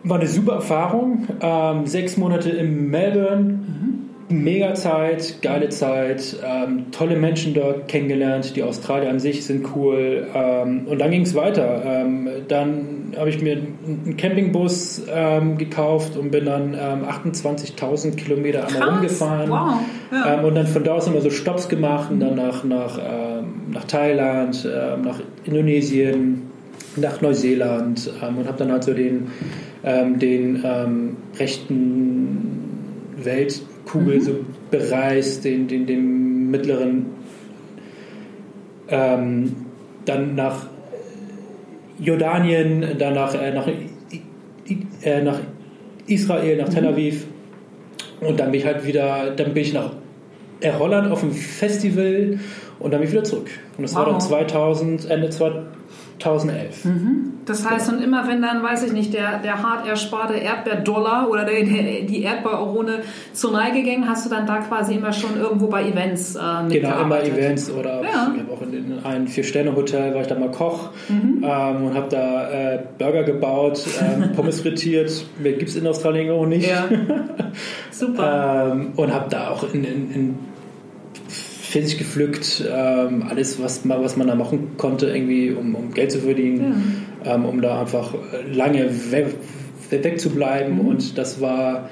war 0.05 0.19
eine 0.19 0.29
super 0.29 0.55
Erfahrung. 0.57 1.27
Ähm, 1.41 1.87
sechs 1.87 2.19
Monate 2.19 2.51
in 2.51 2.91
Melbourne. 2.91 3.43
Mhm 3.45 3.92
mega 4.33 4.75
Zeit, 4.75 5.41
geile 5.43 5.69
Zeit, 5.69 6.37
ähm, 6.45 6.91
tolle 6.91 7.17
Menschen 7.17 7.55
dort 7.55 7.89
kennengelernt. 7.89 8.57
Die 8.57 8.63
Australier 8.63 9.11
an 9.11 9.19
sich 9.19 9.45
sind 9.45 9.67
cool. 9.75 10.27
Ähm, 10.35 10.87
und 10.87 10.99
dann 11.01 11.11
ging 11.11 11.23
es 11.23 11.35
weiter. 11.35 11.83
Ähm, 11.85 12.29
dann 12.49 13.15
habe 13.17 13.31
ich 13.31 13.41
mir 13.41 13.53
einen 13.53 14.17
Campingbus 14.17 15.03
ähm, 15.13 15.59
gekauft 15.59 16.17
und 16.17 16.31
bin 16.31 16.47
dann 16.47 16.75
28.000 16.75 18.05
ähm, 18.05 18.17
Kilometer 18.17 18.67
einmal 18.67 18.89
rumgefahren. 18.91 19.51
Wow. 19.51 19.81
Ja. 20.11 20.39
Ähm, 20.39 20.45
und 20.45 20.55
dann 20.55 20.67
von 20.67 20.85
da 20.85 20.95
aus 20.95 21.07
immer 21.07 21.21
so 21.21 21.31
Stops 21.31 21.69
gemacht 21.69 22.11
und 22.11 22.21
dann 22.21 22.35
nach, 22.35 22.65
nach, 22.65 22.99
nach 23.71 23.85
Thailand, 23.85 24.69
nach 25.03 25.21
Indonesien, 25.45 26.51
nach 26.97 27.21
Neuseeland 27.21 28.11
und 28.21 28.47
habe 28.47 28.59
dann 28.59 28.73
halt 28.73 28.85
so 28.85 28.93
den, 28.93 29.29
den 29.85 30.65
rechten 31.39 32.63
Weltkugel 33.83 34.17
mhm. 34.17 34.21
so 34.21 34.33
bereist, 34.71 35.45
den, 35.45 35.69
den, 35.69 35.87
den 35.87 36.51
mittleren, 36.51 37.07
ähm, 38.89 39.57
dann 40.05 40.35
nach 40.35 40.67
Jordanien, 41.99 42.85
dann 42.99 43.15
nach, 43.15 43.35
äh, 43.35 43.53
nach, 43.53 43.69
äh, 45.03 45.23
nach 45.23 45.41
Israel, 46.07 46.57
nach 46.57 46.69
Tel 46.69 46.83
mhm. 46.83 46.89
Aviv 46.89 47.27
und 48.21 48.41
dann 48.41 48.51
bin 48.51 48.61
ich 48.61 48.67
halt 48.67 48.87
wieder, 48.87 49.31
dann 49.31 49.55
bin 49.55 49.63
ich 49.63 49.73
nach 49.73 49.93
Holland 50.79 51.11
auf 51.11 51.21
dem 51.21 51.33
Festival 51.33 52.39
und 52.79 52.93
dann 52.93 53.01
bin 53.01 53.09
ich 53.09 53.13
wieder 53.13 53.25
zurück. 53.25 53.51
Und 53.77 53.83
das 53.83 53.95
wow. 53.95 54.01
war 54.01 54.07
dann 54.07 54.21
2000, 54.21 55.11
Ende 55.11 55.31
2011. 56.21 56.85
Mhm. 56.85 57.33
Das 57.47 57.69
heißt, 57.69 57.93
und 57.93 58.03
immer 58.03 58.29
wenn 58.29 58.41
dann, 58.41 58.63
weiß 58.63 58.85
ich 58.85 58.93
nicht, 58.93 59.13
der, 59.13 59.39
der 59.39 59.63
hart 59.63 59.87
ersparte 59.87 60.35
Erdbeerdollar 60.35 61.29
oder 61.29 61.45
der, 61.45 61.65
der, 61.65 62.03
die 62.03 62.23
Erdbeerorone 62.23 63.01
zur 63.33 63.53
Neige 63.53 63.83
ging, 63.83 64.07
hast 64.09 64.27
du 64.27 64.31
dann 64.31 64.47
da 64.47 64.59
quasi 64.59 64.95
immer 64.95 65.13
schon 65.13 65.37
irgendwo 65.37 65.67
bei 65.67 65.85
Events 65.85 66.37
äh, 66.37 66.41
Genau, 66.69 67.03
immer 67.03 67.23
Events 67.23 67.71
oder 67.71 68.03
ja. 68.03 68.33
ich 68.35 68.41
habe 68.41 68.53
auch 68.53 68.63
in, 68.63 68.73
in 68.73 69.05
einem 69.05 69.27
Vier-Sterne-Hotel, 69.27 70.15
war 70.15 70.21
ich 70.21 70.29
da 70.29 70.39
mal 70.39 70.51
Koch 70.51 70.91
mhm. 71.09 71.45
ähm, 71.45 71.85
und 71.85 71.95
habe 71.95 72.09
da 72.09 72.51
äh, 72.51 72.79
Burger 72.99 73.25
gebaut, 73.25 73.85
äh, 74.01 74.29
Pommes 74.37 74.61
frittiert. 74.61 75.25
Mehr 75.39 75.55
gibt 75.55 75.71
es 75.71 75.77
in 75.77 75.87
Australien 75.87 76.31
auch 76.31 76.47
nicht. 76.47 76.69
Ja. 76.69 76.85
Super. 77.91 78.73
ähm, 78.73 78.93
und 78.97 79.13
habe 79.13 79.29
da 79.31 79.51
auch 79.51 79.65
in, 79.73 79.85
in, 79.85 80.11
in 80.13 80.39
Pfirsich 81.73 81.97
gepflückt, 81.97 82.63
ähm, 82.71 83.25
alles, 83.27 83.59
was 83.59 83.87
man, 83.87 84.03
was 84.03 84.19
man 84.19 84.27
da 84.27 84.35
machen 84.35 84.77
konnte, 84.77 85.07
irgendwie, 85.07 85.53
um, 85.53 85.75
um 85.75 85.95
Geld 85.95 86.13
zu 86.13 86.19
verdienen, 86.19 87.07
ja. 87.25 87.35
ähm, 87.35 87.47
um 87.47 87.63
da 87.63 87.81
einfach 87.81 88.15
lange 88.53 88.91
weg, 89.11 89.29
wegzubleiben. 89.89 90.75
Mhm. 90.75 90.87
Und 90.87 91.17
das 91.17 91.41
war, 91.41 91.89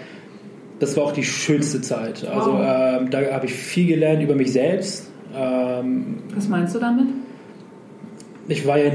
das 0.80 0.98
war 0.98 1.04
auch 1.04 1.12
die 1.12 1.24
schönste 1.24 1.80
Zeit. 1.80 2.26
Also 2.28 2.52
wow. 2.52 3.00
ähm, 3.00 3.10
da 3.10 3.22
habe 3.32 3.46
ich 3.46 3.54
viel 3.54 3.86
gelernt 3.86 4.22
über 4.22 4.34
mich 4.34 4.52
selbst. 4.52 5.10
Ähm, 5.34 6.18
was 6.34 6.46
meinst 6.46 6.74
du 6.74 6.78
damit? 6.78 7.06
Ich 8.48 8.66
war 8.66 8.78
ja. 8.78 8.92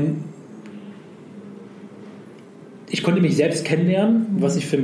Ich 2.92 3.01
konnte 3.01 3.22
mich 3.22 3.36
selbst 3.36 3.65
kennenlernen, 3.65 4.36
mhm. 4.36 4.42
was 4.44 4.56
ich 4.56 4.68
für, 4.68 4.84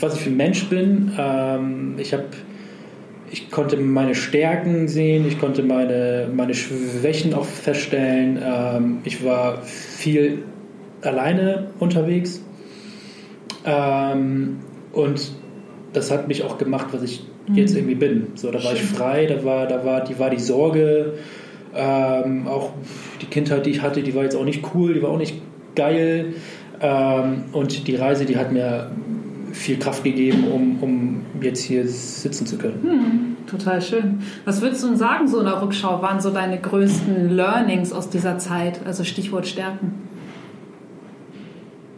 was 0.00 0.14
ich 0.14 0.20
für 0.22 0.30
ein 0.30 0.38
Mensch 0.38 0.70
bin. 0.70 1.12
Ähm, 1.18 1.96
ich 1.98 2.14
habe 2.14 2.24
ich 3.30 3.50
konnte 3.50 3.76
meine 3.76 4.14
Stärken 4.14 4.88
sehen, 4.88 5.26
ich 5.26 5.38
konnte 5.38 5.62
meine, 5.62 6.28
meine 6.32 6.54
Schwächen 6.54 7.34
auch 7.34 7.44
feststellen. 7.44 8.38
Ähm, 8.42 8.98
ich 9.04 9.24
war 9.24 9.62
viel 9.62 10.44
alleine 11.02 11.70
unterwegs. 11.78 12.42
Ähm, 13.64 14.58
und 14.92 15.32
das 15.92 16.10
hat 16.10 16.28
mich 16.28 16.42
auch 16.44 16.58
gemacht, 16.58 16.88
was 16.92 17.02
ich 17.02 17.24
mhm. 17.48 17.54
jetzt 17.56 17.76
irgendwie 17.76 17.94
bin. 17.94 18.28
So, 18.34 18.50
da 18.50 18.62
war 18.64 18.72
ich 18.72 18.82
frei, 18.82 19.26
da 19.26 19.44
war, 19.44 19.66
da 19.66 19.84
war, 19.84 20.04
die 20.04 20.18
war 20.18 20.30
die 20.30 20.40
Sorge, 20.40 21.14
ähm, 21.74 22.46
auch 22.46 22.72
die 23.20 23.26
Kindheit, 23.26 23.66
die 23.66 23.70
ich 23.70 23.82
hatte, 23.82 24.02
die 24.02 24.14
war 24.14 24.24
jetzt 24.24 24.36
auch 24.36 24.44
nicht 24.44 24.64
cool, 24.74 24.94
die 24.94 25.02
war 25.02 25.10
auch 25.10 25.18
nicht 25.18 25.40
geil. 25.74 26.34
Ähm, 26.80 27.44
und 27.52 27.86
die 27.88 27.96
Reise, 27.96 28.24
die 28.24 28.36
hat 28.36 28.52
mir 28.52 28.90
viel 29.58 29.78
Kraft 29.78 30.04
gegeben, 30.04 30.44
um, 30.52 30.78
um 30.80 31.22
jetzt 31.40 31.62
hier 31.62 31.86
sitzen 31.86 32.46
zu 32.46 32.56
können. 32.56 32.82
Hm, 32.82 33.36
total 33.46 33.82
schön. 33.82 34.20
Was 34.44 34.62
würdest 34.62 34.82
du 34.84 34.88
denn 34.88 34.96
sagen, 34.96 35.26
so 35.26 35.40
in 35.40 35.46
der 35.46 35.60
Rückschau, 35.60 36.00
waren 36.00 36.20
so 36.20 36.30
deine 36.30 36.58
größten 36.58 37.30
Learnings 37.30 37.92
aus 37.92 38.08
dieser 38.08 38.38
Zeit? 38.38 38.80
Also 38.86 39.04
Stichwort 39.04 39.46
Stärken. 39.46 39.94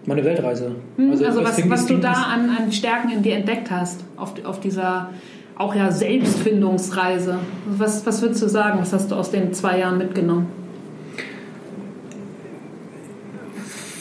Meine 0.06 0.24
Weltreise. 0.24 0.74
Hm, 0.96 1.10
also, 1.10 1.24
also 1.26 1.44
was, 1.44 1.70
was 1.70 1.86
du 1.86 1.98
da 1.98 2.12
an, 2.12 2.50
an 2.50 2.72
Stärken 2.72 3.10
in 3.10 3.22
dir 3.22 3.36
entdeckt 3.36 3.70
hast, 3.70 4.02
auf, 4.16 4.32
auf 4.44 4.60
dieser 4.60 5.10
auch 5.56 5.74
ja 5.74 5.92
Selbstfindungsreise. 5.92 7.38
Was, 7.66 8.06
was 8.06 8.22
würdest 8.22 8.42
du 8.42 8.48
sagen? 8.48 8.78
Was 8.80 8.94
hast 8.94 9.10
du 9.10 9.14
aus 9.14 9.30
den 9.30 9.52
zwei 9.52 9.78
Jahren 9.78 9.98
mitgenommen? 9.98 10.46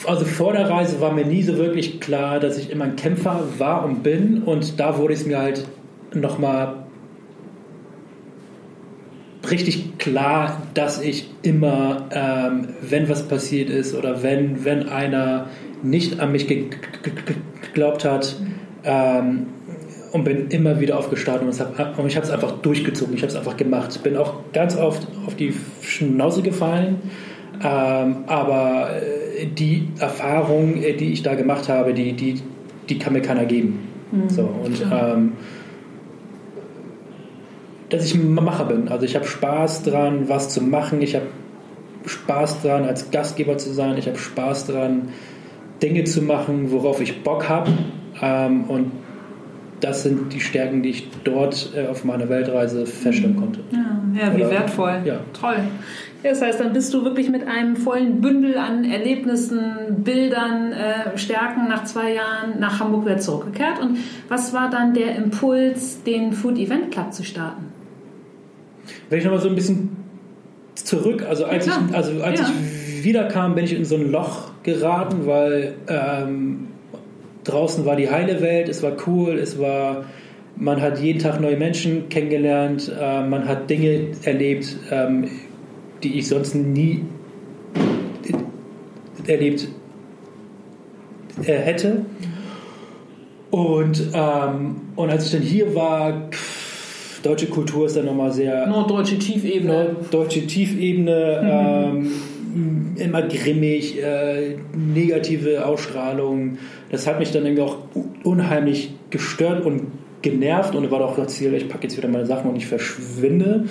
Also 0.06 0.26
vor 0.26 0.54
der 0.54 0.70
Reise 0.70 1.02
war 1.02 1.14
mir 1.14 1.26
nie 1.26 1.44
so 1.44 1.58
wirklich 1.58 2.00
klar, 2.00 2.40
dass 2.40 2.58
ich 2.58 2.70
immer 2.70 2.86
ein 2.86 2.96
Kämpfer 2.96 3.44
war 3.58 3.86
und 3.86 4.04
bin. 4.04 4.44
Und 4.44 4.80
da 4.80 4.98
wurde 4.98 5.14
es 5.14 5.26
mir 5.26 5.40
halt 5.40 5.66
nochmal 6.14 6.84
richtig 9.50 9.98
klar, 9.98 10.62
dass 10.74 11.02
ich 11.02 11.30
immer, 11.42 12.10
ähm, 12.12 12.70
wenn 12.82 13.10
was 13.10 13.28
passiert 13.28 13.70
ist 13.70 13.96
oder 13.96 14.22
wenn, 14.24 14.64
wenn 14.66 14.90
einer 14.90 15.48
nicht 15.82 16.20
an 16.20 16.32
mich 16.32 16.48
geglaubt 16.48 18.06
hat, 18.06 18.36
ähm, 18.84 19.48
und 20.12 20.24
bin 20.24 20.48
immer 20.48 20.80
wieder 20.80 20.98
aufgestanden 20.98 21.48
und, 21.48 21.60
hab, 21.60 22.06
ich 22.06 22.16
habe 22.16 22.26
es 22.26 22.32
einfach 22.32 22.52
durchgezogen, 22.62 23.14
ich 23.14 23.22
habe 23.22 23.32
es 23.32 23.38
einfach 23.38 23.58
gemacht. 23.58 24.02
Bin 24.04 24.18
auch 24.18 24.36
ganz 24.54 24.76
oft 24.76 25.08
auf 25.26 25.36
die 25.36 25.54
Schnauze 25.82 26.42
gefallen, 26.42 26.98
ähm, 27.64 28.24
aber 28.28 28.90
äh, 28.96 29.19
die 29.46 29.88
Erfahrung, 30.00 30.82
äh, 30.82 30.94
die 30.94 31.12
ich 31.14 31.24
da 31.24 31.36
gemacht 31.36 31.70
habe, 31.70 31.94
die, 31.94 32.14
die, 32.14 32.42
die 32.90 32.98
kann 32.98 33.14
mir 33.14 33.22
keiner 33.22 33.46
geben. 33.46 33.80
Mhm. 34.12 34.30
So, 34.30 34.42
und 34.44 34.86
ähm, 34.92 35.34
dass 37.90 38.06
ich 38.06 38.16
ein 38.16 38.34
Macher 38.34 38.66
bin. 38.66 38.88
Also 38.88 39.06
ich 39.06 39.16
habe 39.16 39.26
Spaß 39.26 39.84
dran, 39.84 40.30
was 40.30 40.50
zu 40.50 40.62
machen. 40.62 41.02
Ich 41.02 41.16
habe 41.16 41.26
Spaß 42.06 42.62
dran, 42.62 42.86
als 42.86 43.12
Gastgeber 43.12 43.58
zu 43.58 43.74
sein. 43.74 43.98
Ich 43.98 44.08
habe 44.08 44.18
Spaß 44.18 44.68
dran, 44.68 45.10
Dinge 45.82 46.04
zu 46.04 46.22
machen, 46.22 46.72
worauf 46.72 47.02
ich 47.02 47.24
Bock 47.24 47.50
habe. 47.50 47.72
Ähm, 48.22 48.66
und 48.66 48.92
das 49.80 50.04
sind 50.04 50.34
die 50.34 50.40
Stärken, 50.40 50.84
die 50.84 50.90
ich 50.90 51.08
dort 51.24 51.72
äh, 51.76 51.88
auf 51.88 52.04
meiner 52.04 52.30
Weltreise 52.30 52.86
feststellen 52.86 53.38
konnte. 53.38 53.62
Ja, 53.72 53.79
ja 54.20 54.36
wie 54.36 54.42
Oder, 54.42 54.52
wertvoll. 54.52 55.02
Ja. 55.06 55.20
Toll. 55.40 55.58
Das 56.22 56.42
heißt, 56.42 56.60
dann 56.60 56.74
bist 56.74 56.94
du 56.94 57.06
wirklich 57.06 57.30
mit 57.30 57.48
einem 57.48 57.78
vollen 57.78 58.20
Bündel 58.20 58.58
an 58.58 58.84
Erlebnissen, 58.84 60.04
Bildern, 60.04 60.74
äh, 60.74 61.18
Stärken 61.18 61.70
nach 61.70 61.86
zwei 61.86 62.14
Jahren 62.14 62.60
nach 62.60 62.80
Hamburg 62.80 63.06
wieder 63.06 63.20
zurückgekehrt. 63.20 63.80
Und 63.80 63.98
was 64.28 64.54
war 64.54 64.70
dann 64.70 64.94
der 64.94 65.16
Impuls, 65.16 66.04
den 66.04 66.34
Food 66.34 66.58
Event 66.58 66.92
Club 66.92 67.14
zu 67.14 67.24
starten? 67.24 67.72
Wenn 69.10 69.20
ich 69.20 69.26
nochmal 69.26 69.42
so 69.42 69.48
ein 69.48 69.56
bisschen 69.56 69.96
zurück, 70.76 71.26
also 71.28 71.46
als, 71.46 71.68
ja, 71.68 71.82
ich, 71.88 71.96
also 71.96 72.22
als 72.22 72.40
ja. 72.42 72.48
ich 72.98 73.04
wiederkam, 73.04 73.56
bin 73.56 73.64
ich 73.64 73.74
in 73.74 73.86
so 73.86 73.96
ein 73.96 74.12
Loch 74.12 74.52
geraten, 74.64 75.26
weil 75.26 75.76
ähm, 75.88 76.68
draußen 77.46 77.86
war 77.86 77.96
die 77.96 78.10
heile 78.10 78.42
Welt, 78.42 78.68
es 78.68 78.84
war 78.84 78.94
cool, 79.08 79.38
es 79.38 79.58
war 79.58 80.06
man 80.60 80.82
hat 80.82 81.00
jeden 81.00 81.20
Tag 81.20 81.40
neue 81.40 81.58
Menschen 81.58 82.10
kennengelernt, 82.10 82.92
äh, 83.00 83.24
man 83.24 83.48
hat 83.48 83.70
Dinge 83.70 84.08
erlebt, 84.24 84.76
ähm, 84.92 85.30
die 86.04 86.20
ich 86.20 86.28
sonst 86.28 86.54
nie 86.54 87.06
erlebt 89.26 89.68
äh, 91.44 91.54
hätte. 91.54 92.06
Und, 93.52 94.10
ähm, 94.14 94.76
und 94.96 95.10
als 95.10 95.26
ich 95.26 95.32
dann 95.32 95.42
hier 95.42 95.74
war, 95.74 96.30
deutsche 97.24 97.48
Kultur 97.48 97.86
ist 97.86 97.96
dann 97.96 98.06
nochmal 98.06 98.32
sehr. 98.32 98.68
Norddeutsche 98.68 99.18
Tiefebene. 99.18 99.96
Norddeutsche 100.02 100.46
Tiefebene, 100.46 101.92
mhm. 101.96 102.06
ähm, 102.06 102.96
immer 102.98 103.22
grimmig, 103.24 104.02
äh, 104.02 104.56
negative 104.76 105.66
Ausstrahlung. 105.66 106.58
Das 106.92 107.08
hat 107.08 107.20
mich 107.20 107.32
dann 107.32 107.46
irgendwie 107.46 107.64
auch 107.64 107.78
unheimlich 108.24 108.92
gestört 109.10 109.66
und 109.66 109.84
genervt 110.22 110.76
und 110.76 110.90
war 110.92 111.00
doch 111.00 111.16
das 111.16 111.36
Ziel, 111.36 111.54
ich 111.54 111.70
packe 111.70 111.84
jetzt 111.84 111.98
wieder 111.98 112.08
meine 112.08 112.26
Sachen 112.26 112.50
und 112.50 112.56
ich 112.56 112.68
verschwinde. 112.68 113.66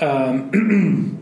Ähm, 0.00 1.16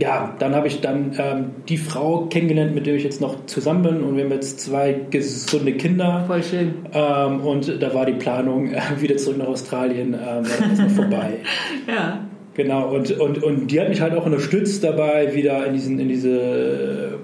ja, 0.00 0.34
dann 0.38 0.54
habe 0.54 0.66
ich 0.66 0.80
dann 0.80 1.14
ähm, 1.18 1.50
die 1.68 1.76
Frau 1.76 2.26
kennengelernt, 2.26 2.74
mit 2.74 2.86
der 2.86 2.94
ich 2.94 3.04
jetzt 3.04 3.20
noch 3.20 3.46
zusammen 3.46 3.82
bin 3.82 4.02
und 4.02 4.16
wir 4.16 4.24
haben 4.24 4.32
jetzt 4.32 4.60
zwei 4.60 4.96
gesunde 5.10 5.74
Kinder. 5.74 6.24
Voll 6.26 6.42
schön. 6.42 6.74
Ähm, 6.92 7.40
und 7.40 7.82
da 7.82 7.94
war 7.94 8.06
die 8.06 8.14
Planung, 8.14 8.72
äh, 8.72 8.80
wieder 8.98 9.16
zurück 9.16 9.38
nach 9.38 9.48
Australien, 9.48 10.14
ähm, 10.14 10.44
vorbei. 10.90 11.38
ja. 11.86 12.20
Genau, 12.54 12.94
und, 12.94 13.10
und, 13.18 13.42
und 13.42 13.68
die 13.68 13.80
hat 13.80 13.88
mich 13.88 14.02
halt 14.02 14.14
auch 14.14 14.26
unterstützt 14.26 14.84
dabei, 14.84 15.34
wieder 15.34 15.66
in, 15.66 15.72
diesen, 15.72 15.98
in 15.98 16.08
diese 16.08 17.18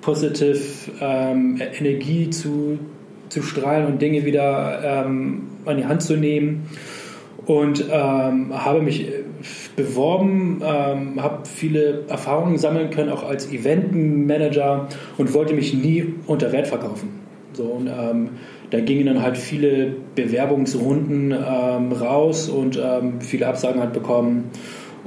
positive 0.00 0.58
ähm, 1.00 1.60
Energie 1.78 2.30
zu, 2.30 2.78
zu 3.34 3.42
strahlen 3.42 3.86
und 3.86 4.00
Dinge 4.00 4.24
wieder 4.24 5.04
ähm, 5.06 5.42
an 5.66 5.76
die 5.76 5.84
Hand 5.84 6.02
zu 6.02 6.16
nehmen. 6.16 6.68
Und 7.46 7.84
ähm, 7.90 8.54
habe 8.54 8.80
mich 8.80 9.06
beworben, 9.76 10.62
ähm, 10.64 11.22
habe 11.22 11.40
viele 11.44 12.04
Erfahrungen 12.08 12.56
sammeln 12.56 12.88
können, 12.88 13.10
auch 13.10 13.28
als 13.28 13.52
Eventmanager 13.52 14.88
und 15.18 15.34
wollte 15.34 15.52
mich 15.52 15.74
nie 15.74 16.14
unter 16.26 16.52
Wert 16.52 16.68
verkaufen. 16.68 17.20
So, 17.52 17.64
und, 17.64 17.88
ähm, 17.88 18.30
da 18.70 18.80
gingen 18.80 19.06
dann 19.06 19.22
halt 19.22 19.36
viele 19.36 19.94
Bewerbungsrunden 20.14 21.32
ähm, 21.32 21.92
raus 21.92 22.48
und 22.48 22.80
ähm, 22.82 23.20
viele 23.20 23.46
Absagen 23.46 23.80
halt 23.80 23.92
bekommen. 23.92 24.50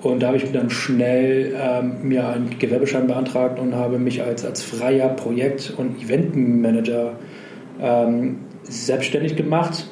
Und 0.01 0.22
da 0.22 0.27
habe 0.27 0.38
ich 0.38 0.51
dann 0.51 0.69
schnell 0.69 1.55
ähm, 1.60 1.96
mir 2.03 2.27
einen 2.27 2.60
Gewerbeschein 2.60 3.07
beantragt 3.07 3.60
und 3.60 3.74
habe 3.74 3.98
mich 3.98 4.22
als, 4.22 4.46
als 4.46 4.62
freier 4.62 5.10
Projekt- 5.10 5.74
und 5.75 6.01
Eventmanager 6.01 7.13
ähm, 7.81 8.38
selbstständig 8.63 9.36
gemacht 9.36 9.88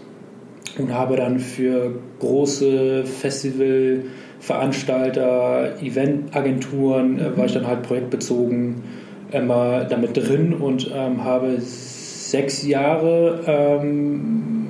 und 0.78 0.94
habe 0.94 1.16
dann 1.16 1.40
für 1.40 1.96
große 2.20 3.06
Festivalveranstalter, 3.06 5.82
Eventagenturen, 5.82 7.20
äh, 7.20 7.36
war 7.38 7.46
ich 7.46 7.54
dann 7.54 7.68
halt 7.68 7.84
projektbezogen 7.84 8.84
immer 9.32 9.86
damit 9.86 10.18
drin 10.18 10.54
und 10.54 10.92
ähm, 10.94 11.24
habe 11.24 11.58
sechs 11.60 12.66
Jahre 12.66 13.42
ähm, 13.48 14.66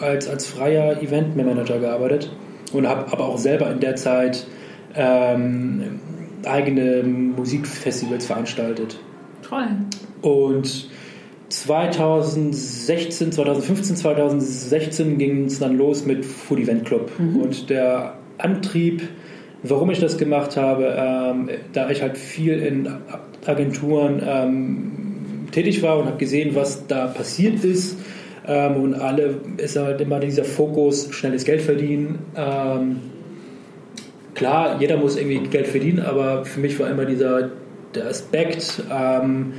als, 0.00 0.28
als 0.28 0.46
freier 0.46 1.02
Eventmanager 1.02 1.78
gearbeitet 1.78 2.30
und 2.72 2.86
habe 2.86 3.12
aber 3.12 3.26
auch 3.26 3.38
selber 3.38 3.70
in 3.70 3.80
der 3.80 3.96
Zeit 3.96 4.46
ähm, 4.94 6.00
eigene 6.44 7.02
Musikfestivals 7.02 8.26
veranstaltet. 8.26 8.98
Toll. 9.42 9.66
Und 10.22 10.88
2016, 11.48 13.32
2015, 13.32 13.96
2016 13.96 15.18
ging 15.18 15.44
es 15.44 15.58
dann 15.58 15.76
los 15.76 16.04
mit 16.04 16.24
Food 16.24 16.60
Event 16.60 16.84
Club. 16.84 17.10
Mhm. 17.18 17.36
Und 17.36 17.70
der 17.70 18.18
Antrieb, 18.38 19.02
warum 19.62 19.90
ich 19.90 20.00
das 20.00 20.18
gemacht 20.18 20.56
habe, 20.56 20.94
ähm, 20.98 21.48
da 21.72 21.88
ich 21.90 22.02
halt 22.02 22.18
viel 22.18 22.58
in 22.58 22.88
Agenturen 23.46 24.22
ähm, 24.26 24.92
tätig 25.52 25.82
war 25.82 25.98
und 25.98 26.06
habe 26.06 26.18
gesehen, 26.18 26.54
was 26.54 26.86
da 26.86 27.06
passiert 27.06 27.64
ist. 27.64 27.96
Ähm, 28.46 28.76
und 28.76 28.94
alle 28.94 29.36
ist 29.56 29.76
halt 29.76 30.00
immer 30.00 30.20
dieser 30.20 30.44
Fokus, 30.44 31.08
schnelles 31.12 31.44
Geld 31.44 31.62
verdienen. 31.62 32.18
Ähm, 32.36 33.00
klar, 34.34 34.80
jeder 34.80 34.96
muss 34.96 35.16
irgendwie 35.16 35.48
Geld 35.48 35.68
verdienen, 35.68 36.00
aber 36.00 36.44
für 36.44 36.60
mich 36.60 36.78
war 36.78 36.90
immer 36.90 37.04
dieser 37.04 37.50
der 37.94 38.08
Aspekt, 38.08 38.82
ähm, 38.92 39.54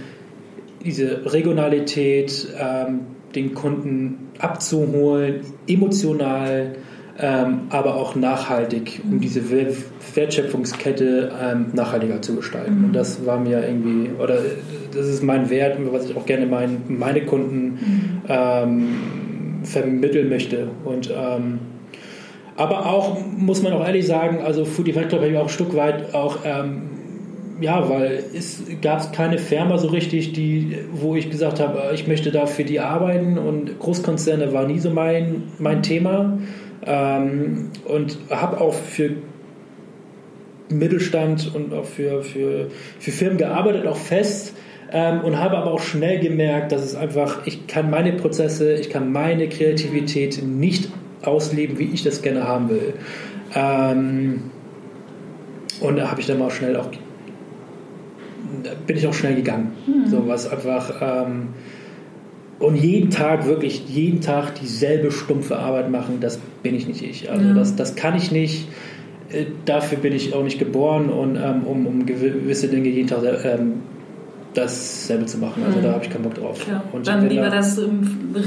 diese 0.84 1.32
Regionalität, 1.32 2.48
ähm, 2.60 3.00
den 3.36 3.54
Kunden 3.54 4.30
abzuholen, 4.40 5.42
emotional, 5.68 6.76
ähm, 7.20 7.62
aber 7.70 7.96
auch 7.96 8.16
nachhaltig, 8.16 9.02
um 9.04 9.20
diese 9.20 9.42
Wertschöpfungskette 10.16 11.32
ähm, 11.42 11.68
nachhaltiger 11.74 12.22
zu 12.22 12.36
gestalten. 12.36 12.80
Mhm. 12.80 12.86
Und 12.86 12.94
das 12.94 13.26
war 13.26 13.40
mir 13.40 13.68
irgendwie, 13.68 14.12
oder 14.22 14.40
das 14.94 15.08
ist 15.08 15.24
mein 15.24 15.50
Wert, 15.50 15.78
was 15.92 16.10
ich 16.10 16.16
auch 16.16 16.26
gerne 16.26 16.46
mein, 16.46 16.84
meine 16.88 17.26
Kunden 17.26 17.64
mhm. 17.64 18.22
ähm, 18.28 18.88
vermitteln 19.64 20.30
möchte. 20.30 20.68
Und 20.86 21.10
ähm, 21.10 21.60
aber 22.56 22.88
auch, 22.88 23.18
muss 23.38 23.62
man 23.62 23.74
auch 23.74 23.86
ehrlich 23.86 24.08
sagen, 24.08 24.40
also 24.44 24.66
Foodie 24.66 24.92
Club 24.92 25.14
habe 25.14 25.28
ich 25.28 25.38
auch 25.38 25.44
ein 25.44 25.50
Stück 25.50 25.76
weit 25.76 26.16
auch 26.16 26.40
ähm, 26.44 26.82
ja, 27.60 27.90
weil 27.90 28.24
es 28.36 28.64
gab 28.82 29.14
keine 29.14 29.38
Firma 29.38 29.78
so 29.78 29.88
richtig, 29.88 30.34
die, 30.34 30.78
wo 30.92 31.16
ich 31.16 31.30
gesagt 31.30 31.60
habe, 31.60 31.92
ich 31.94 32.08
möchte 32.08 32.32
da 32.32 32.46
für 32.46 32.64
die 32.64 32.80
arbeiten 32.80 33.38
und 33.38 33.80
Großkonzerne 33.80 34.54
war 34.54 34.68
nie 34.68 34.80
so 34.80 34.90
mein, 34.90 35.44
mein 35.60 35.84
Thema. 35.84 36.38
Ähm, 36.86 37.72
und 37.86 38.18
habe 38.30 38.62
auch 38.62 38.74
für 38.74 39.12
Mittelstand 40.70 41.54
und 41.54 41.74
auch 41.74 41.86
für, 41.86 42.24
für, 42.24 42.68
für 43.00 43.12
Firmen 43.12 43.38
gearbeitet, 43.38 43.88
auch 43.88 43.98
fest. 43.98 44.54
Ähm, 44.92 45.22
und 45.22 45.38
habe 45.38 45.58
aber 45.58 45.72
auch 45.72 45.82
schnell 45.82 46.20
gemerkt, 46.20 46.72
dass 46.72 46.82
es 46.82 46.96
einfach, 46.96 47.46
ich 47.46 47.68
kann 47.68 47.90
meine 47.90 48.14
Prozesse, 48.14 48.74
ich 48.74 48.90
kann 48.90 49.12
meine 49.12 49.50
Kreativität 49.50 50.42
nicht 50.44 50.90
ausleben, 51.24 51.78
wie 51.78 51.90
ich 51.94 52.04
das 52.04 52.22
gerne 52.22 52.48
haben 52.48 52.70
will. 52.70 52.94
Ähm, 53.54 54.44
und 55.82 55.98
da 55.98 56.10
habe 56.10 56.22
ich 56.22 56.28
dann 56.28 56.40
mal 56.40 56.52
schnell 56.52 56.76
auch, 56.78 56.90
bin 58.86 58.98
ich 58.98 59.08
auch 59.08 59.14
schnell 59.14 59.36
gegangen. 59.36 59.74
Mhm. 59.86 60.08
So 60.08 60.28
was 60.28 60.50
einfach, 60.50 61.02
ähm, 61.02 61.50
und 62.60 62.76
jeden 62.76 63.12
Tag, 63.12 63.46
wirklich 63.46 63.88
jeden 63.88 64.22
Tag 64.22 64.56
dieselbe 64.56 65.12
stumpfe 65.12 65.60
Arbeit 65.60 65.92
machen, 65.92 66.18
das 66.22 66.40
bin 66.64 66.76
ich 66.76 66.88
nicht 66.88 67.04
ich. 67.04 67.30
Also 67.30 67.46
ja. 67.46 67.54
das, 67.54 67.76
das 67.76 67.96
kann 67.96 68.16
ich 68.16 68.32
nicht. 68.32 68.68
Äh, 69.30 69.46
dafür 69.66 70.00
bin 70.00 70.14
ich 70.14 70.34
auch 70.34 70.44
nicht 70.44 70.58
geboren 70.58 71.10
und 71.10 71.36
ähm, 71.36 71.64
um, 71.66 71.86
um 71.86 72.06
gewisse 72.06 72.68
Dinge 72.68 72.90
jeden 72.90 73.08
Tag 73.08 73.22
ähm, 73.44 73.82
dasselbe 74.54 75.26
zu 75.26 75.38
machen. 75.38 75.64
Also 75.66 75.80
mhm. 75.80 75.84
da 75.84 75.92
habe 75.94 76.04
ich 76.04 76.10
keinen 76.10 76.24
Bock 76.24 76.36
drauf. 76.36 76.66
Ja. 76.68 76.84
Und 76.92 77.08
Dann 77.08 77.30
lieber 77.30 77.50
da, 77.50 77.58
das 77.58 77.80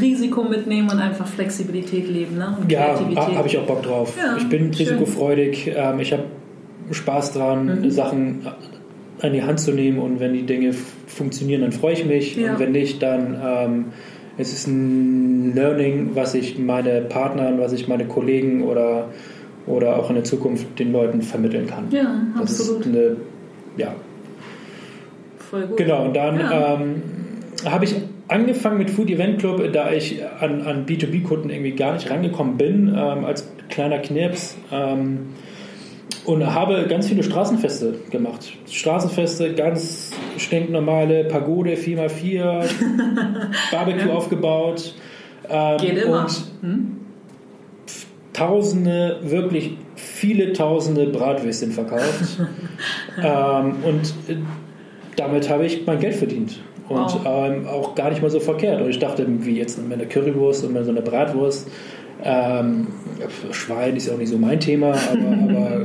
Risiko 0.01 0.43
mitnehmen 0.43 0.91
und 0.91 0.99
einfach 0.99 1.27
Flexibilität 1.27 2.09
leben. 2.09 2.37
Ne? 2.37 2.57
Und 2.61 2.73
ja, 2.73 2.99
habe 2.99 3.47
ich 3.47 3.59
auch 3.59 3.67
Bock 3.67 3.83
drauf. 3.83 4.15
Ja, 4.19 4.37
ich 4.37 4.49
bin 4.49 4.73
risikofreudig. 4.75 5.71
Ähm, 5.77 6.01
ich 6.01 6.13
habe 6.13 6.25
Spaß 6.91 7.35
dran, 7.35 7.83
mhm. 7.83 7.91
Sachen 7.91 8.41
an 9.23 9.33
die 9.33 9.43
Hand 9.43 9.61
zu 9.61 9.73
nehmen 9.73 9.99
und 9.99 10.21
wenn 10.21 10.33
die 10.33 10.45
Dinge 10.45 10.73
funktionieren, 11.07 11.63
dann 11.63 11.73
freue 11.73 11.95
ich 11.95 12.05
mich 12.05 12.37
ja. 12.37 12.53
und 12.53 12.59
wenn 12.59 12.73
nicht, 12.73 13.03
dann 13.03 13.41
ähm, 13.43 13.85
es 14.39 14.53
ist 14.53 14.67
ein 14.67 15.55
Learning, 15.55 16.11
was 16.15 16.35
ich 16.35 16.59
meine 16.59 17.03
Partnern, 17.03 17.59
was 17.59 17.73
ich 17.73 17.89
meine 17.89 18.07
Kollegen 18.07 18.63
oder, 18.63 19.09
oder 19.67 19.99
auch 19.99 20.09
in 20.09 20.17
der 20.17 20.25
Zukunft 20.25 20.79
den 20.79 20.93
Leuten 20.93 21.23
vermitteln 21.23 21.67
kann. 21.67 21.89
Ja, 21.91 22.23
das 22.39 22.59
absolut. 22.59 22.87
Ist 22.87 22.87
eine, 22.87 23.17
ja. 23.77 23.95
Voll 25.39 25.67
gut. 25.67 25.77
Genau, 25.77 26.07
und 26.07 26.17
dann 26.17 26.39
ja. 26.39 26.75
ähm, 26.75 27.03
habe 27.65 27.85
ich 27.85 27.97
angefangen 28.29 28.79
mit 28.79 28.91
Food 28.91 29.11
Event 29.11 29.41
Club, 29.41 29.63
da 29.73 29.93
ich 29.93 30.23
an, 30.41 30.63
an 30.63 30.87
B2B-Kunden 30.87 31.51
irgendwie 31.51 31.73
gar 31.73 31.95
nicht 31.95 32.09
rangekommen 32.09 32.57
bin, 32.57 32.89
ähm, 32.89 33.25
als 33.25 33.51
kleiner 33.69 33.99
Knirps. 33.99 34.57
Ähm, 34.73 35.31
und 36.25 36.47
habe 36.55 36.87
ganz 36.89 37.09
viele 37.09 37.23
Straßenfeste 37.23 37.95
gemacht. 38.11 38.53
Straßenfeste, 38.71 39.55
ganz 39.55 40.11
stinknormale 40.37 41.25
Pagode 41.25 41.75
4x4, 41.75 42.65
Barbecue 43.73 44.09
ja. 44.09 44.15
aufgebaut. 44.15 44.95
Ähm, 45.49 45.77
Geht 45.79 45.99
immer. 46.05 46.23
Und 46.23 46.43
hm? 46.61 46.97
Tausende, 48.33 49.19
wirklich 49.23 49.77
viele 49.97 50.53
Tausende 50.53 51.07
Bratwürstchen 51.07 51.73
verkauft. 51.73 52.39
ähm, 53.23 53.75
und 53.85 54.15
äh, 54.29 54.37
damit 55.17 55.51
habe 55.51 55.67
ich 55.67 55.87
mein 55.87 55.99
Geld 55.99 56.15
verdient. 56.15 56.61
Und 56.89 56.99
wow. 56.99 57.21
ähm, 57.25 57.69
auch 57.69 57.95
gar 57.95 58.11
nicht 58.11 58.21
mal 58.21 58.31
so 58.31 58.41
verkehrt. 58.41 58.81
Und 58.81 58.91
ich 58.91 58.99
dachte, 58.99 59.25
wie 59.29 59.59
jetzt 59.59 59.81
mit 59.83 59.93
einer 59.93 60.09
Currywurst 60.09 60.65
und 60.65 60.73
mit 60.73 60.85
so 60.85 60.91
einer 60.91 61.03
Bratwurst 61.03 61.69
ähm, 62.25 62.87
Schwein 63.53 63.97
ist 63.97 64.07
ja 64.07 64.15
auch 64.15 64.19
nicht 64.19 64.31
so 64.31 64.39
mein 64.39 64.61
Thema, 64.61 64.89
aber, 64.89 65.85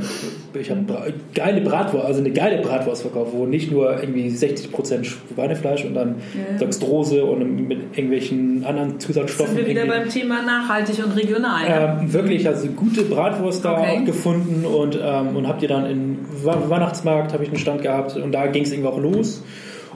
aber 0.50 0.60
ich 0.60 0.70
habe 0.70 1.14
geile 1.34 1.60
Bratwurst, 1.60 2.06
also 2.06 2.20
eine 2.20 2.30
geile 2.30 2.62
Bratwurst 2.62 3.02
verkauft, 3.02 3.32
wo 3.34 3.46
nicht 3.46 3.70
nur 3.70 4.00
irgendwie 4.00 4.28
60% 4.28 5.04
Schweinefleisch 5.04 5.84
und 5.84 5.94
dann 5.94 6.16
ja. 6.34 6.58
Dextrose 6.58 7.24
und 7.24 7.68
mit 7.68 7.96
irgendwelchen 7.96 8.64
anderen 8.64 8.98
Zusatzstoffen. 8.98 9.54
Sind 9.54 9.66
wir 9.66 9.70
wieder 9.70 9.86
beim 9.86 10.08
Thema 10.08 10.42
nachhaltig 10.42 11.04
und 11.04 11.12
regional. 11.12 11.64
Ähm, 11.68 12.12
wirklich, 12.12 12.46
also 12.46 12.68
gute 12.68 13.02
Bratwurst 13.02 13.64
da 13.64 13.80
okay. 13.80 14.04
gefunden 14.04 14.64
und, 14.64 14.98
ähm, 15.02 15.36
und 15.36 15.46
habt 15.46 15.62
ihr 15.62 15.68
dann 15.68 15.86
im 15.86 16.18
Weihnachtsmarkt 16.42 17.32
habe 17.32 17.44
ich 17.44 17.50
einen 17.50 17.58
Stand 17.58 17.82
gehabt 17.82 18.16
und 18.16 18.32
da 18.32 18.46
ging 18.46 18.62
es 18.62 18.72
irgendwie 18.72 18.88
auch 18.88 18.98
los. 18.98 19.42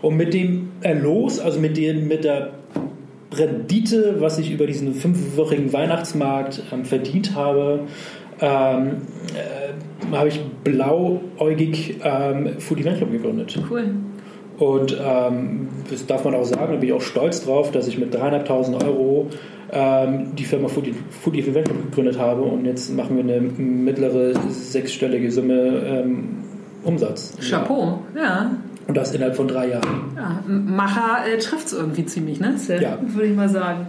Und 0.03 0.17
mit 0.17 0.33
dem 0.33 0.71
Erlos, 0.81 1.41
also 1.41 1.61
mit, 1.61 1.77
den, 1.77 2.09
mit 2.09 2.25
der 2.25 2.53
Rendite, 3.33 4.17
was 4.19 4.39
ich 4.39 4.51
über 4.51 4.67
diesen 4.67 4.95
fünfwöchigen 4.95 5.73
Weihnachtsmarkt 5.73 6.63
ähm, 6.73 6.85
verdient 6.85 7.35
habe, 7.35 7.81
ähm, 8.41 9.03
äh, 9.35 10.17
habe 10.17 10.29
ich 10.29 10.41
blauäugig 10.65 12.01
ähm, 12.03 12.59
Food 12.59 12.81
Event 12.81 12.99
Club 12.99 13.13
gegründet. 13.13 13.59
Cool. 13.71 13.95
Und 14.59 14.97
ähm, 15.03 15.69
das 15.91 16.07
darf 16.07 16.25
man 16.25 16.35
auch 16.35 16.45
sagen, 16.45 16.73
da 16.73 16.79
bin 16.79 16.89
ich 16.89 16.93
auch 16.93 17.01
stolz 17.01 17.45
drauf, 17.45 17.71
dass 17.71 17.89
ich 17.89 17.99
mit 17.99 18.15
3.500 18.15 18.85
Euro 18.85 19.29
ähm, 19.73 20.35
die 20.37 20.45
Firma 20.45 20.69
Food, 20.69 20.91
Food 21.23 21.35
Event 21.35 21.67
Club 21.67 21.83
gegründet 21.91 22.19
habe 22.19 22.43
und 22.43 22.67
jetzt 22.67 22.95
machen 22.95 23.17
wir 23.17 23.25
eine 23.25 23.41
mittlere 23.41 24.35
sechsstellige 24.51 25.31
Summe 25.31 25.83
ähm, 25.87 26.29
Umsatz. 26.83 27.37
Chapeau, 27.41 28.01
ja. 28.15 28.51
Und 28.91 28.97
das 28.97 29.15
innerhalb 29.15 29.37
von 29.37 29.47
drei 29.47 29.69
Jahren. 29.69 30.17
Ja, 30.17 30.43
Macher 30.49 31.25
äh, 31.25 31.39
trifft 31.39 31.69
es 31.69 31.73
irgendwie 31.73 32.05
ziemlich, 32.07 32.41
ne? 32.41 32.57
Ja. 32.81 32.99
Würde 33.01 33.29
ich 33.29 33.37
mal 33.37 33.49
sagen. 33.49 33.87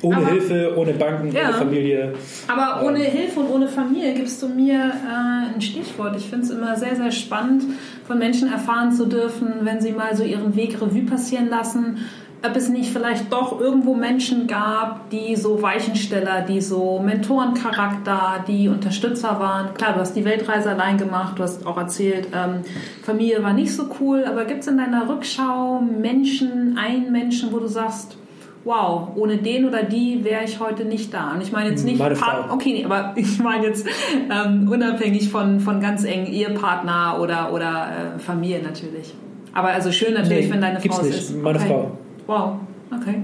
Ohne 0.00 0.18
aber, 0.18 0.28
Hilfe, 0.28 0.74
ohne 0.76 0.92
Banken, 0.92 1.32
ja. 1.32 1.48
ohne 1.48 1.52
Familie. 1.54 2.14
Aber 2.46 2.80
ähm. 2.80 2.86
ohne 2.86 3.00
Hilfe 3.00 3.40
und 3.40 3.50
ohne 3.50 3.66
Familie 3.66 4.14
gibst 4.14 4.40
du 4.40 4.48
mir 4.48 4.78
äh, 4.78 5.54
ein 5.56 5.60
Stichwort. 5.60 6.14
Ich 6.16 6.28
finde 6.28 6.44
es 6.44 6.50
immer 6.52 6.76
sehr, 6.76 6.94
sehr 6.94 7.10
spannend, 7.10 7.64
von 8.06 8.16
Menschen 8.16 8.48
erfahren 8.52 8.92
zu 8.92 9.06
dürfen, 9.06 9.48
wenn 9.62 9.80
sie 9.80 9.90
mal 9.90 10.14
so 10.14 10.22
ihren 10.22 10.54
Weg 10.54 10.80
Revue 10.80 11.02
passieren 11.02 11.48
lassen 11.48 11.98
ob 12.44 12.56
es 12.56 12.68
nicht 12.68 12.92
vielleicht 12.92 13.32
doch 13.32 13.58
irgendwo 13.60 13.94
Menschen 13.94 14.46
gab, 14.46 15.08
die 15.10 15.34
so 15.36 15.62
Weichensteller, 15.62 16.42
die 16.42 16.60
so 16.60 17.00
Mentorencharakter, 17.00 18.44
die 18.46 18.68
Unterstützer 18.68 19.40
waren. 19.40 19.74
Klar, 19.74 19.94
du 19.94 20.00
hast 20.00 20.14
die 20.14 20.24
Weltreise 20.24 20.70
allein 20.70 20.98
gemacht, 20.98 21.38
du 21.38 21.42
hast 21.42 21.66
auch 21.66 21.78
erzählt, 21.78 22.28
ähm, 22.34 22.60
Familie 23.02 23.42
war 23.42 23.52
nicht 23.52 23.74
so 23.74 23.84
cool, 24.00 24.24
aber 24.24 24.44
gibt 24.44 24.60
es 24.60 24.66
in 24.66 24.76
deiner 24.76 25.08
Rückschau 25.08 25.80
Menschen, 25.80 26.76
einen 26.78 27.10
Menschen, 27.10 27.52
wo 27.52 27.58
du 27.58 27.66
sagst, 27.66 28.16
wow, 28.64 29.08
ohne 29.14 29.38
den 29.38 29.66
oder 29.66 29.82
die 29.82 30.24
wäre 30.24 30.44
ich 30.44 30.58
heute 30.60 30.84
nicht 30.84 31.12
da. 31.12 31.32
Und 31.32 31.42
ich 31.42 31.52
meine 31.52 31.70
jetzt 31.70 31.84
nicht 31.84 31.98
meine 31.98 32.16
Frau. 32.16 32.52
okay, 32.52 32.72
nee, 32.72 32.84
aber 32.84 33.12
ich 33.16 33.38
meine 33.38 33.66
jetzt 33.66 33.86
ähm, 34.30 34.68
unabhängig 34.70 35.30
von, 35.30 35.60
von 35.60 35.80
ganz 35.80 36.04
engen 36.04 36.26
Ehepartner 36.26 37.18
oder, 37.20 37.52
oder 37.52 38.16
äh, 38.16 38.18
Familie 38.18 38.62
natürlich. 38.62 39.14
Aber 39.52 39.68
also 39.68 39.92
schön 39.92 40.14
natürlich, 40.14 40.46
Nee, 40.46 40.52
wenn 40.52 40.60
deine 40.60 40.80
Frau 40.80 41.00
es 41.00 41.16
ist. 41.16 41.36
Meine 41.36 41.58
okay. 41.58 41.68
Frau. 41.68 41.98
Wow, 42.26 42.56
okay. 42.94 43.22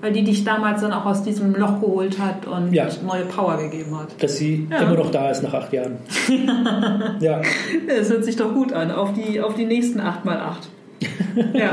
Weil 0.00 0.12
die 0.12 0.22
dich 0.24 0.44
damals 0.44 0.82
dann 0.82 0.92
auch 0.92 1.06
aus 1.06 1.22
diesem 1.22 1.54
Loch 1.54 1.80
geholt 1.80 2.18
hat 2.18 2.46
und 2.46 2.72
Ja. 2.74 2.86
neue 3.06 3.24
Power 3.24 3.56
gegeben 3.56 3.98
hat. 3.98 4.22
Dass 4.22 4.36
sie 4.36 4.66
Ja. 4.70 4.78
immer 4.80 4.96
noch 4.96 5.10
da 5.10 5.30
ist 5.30 5.42
nach 5.42 5.54
acht 5.54 5.72
Jahren. 5.72 5.96
ja. 7.20 7.40
Das 7.88 8.10
hört 8.10 8.24
sich 8.24 8.36
doch 8.36 8.52
gut 8.52 8.72
an, 8.72 8.90
auf 8.90 9.12
die, 9.14 9.40
auf 9.40 9.54
die 9.54 9.64
nächsten 9.64 10.00
8x8. 10.00 10.68
ja. 11.54 11.70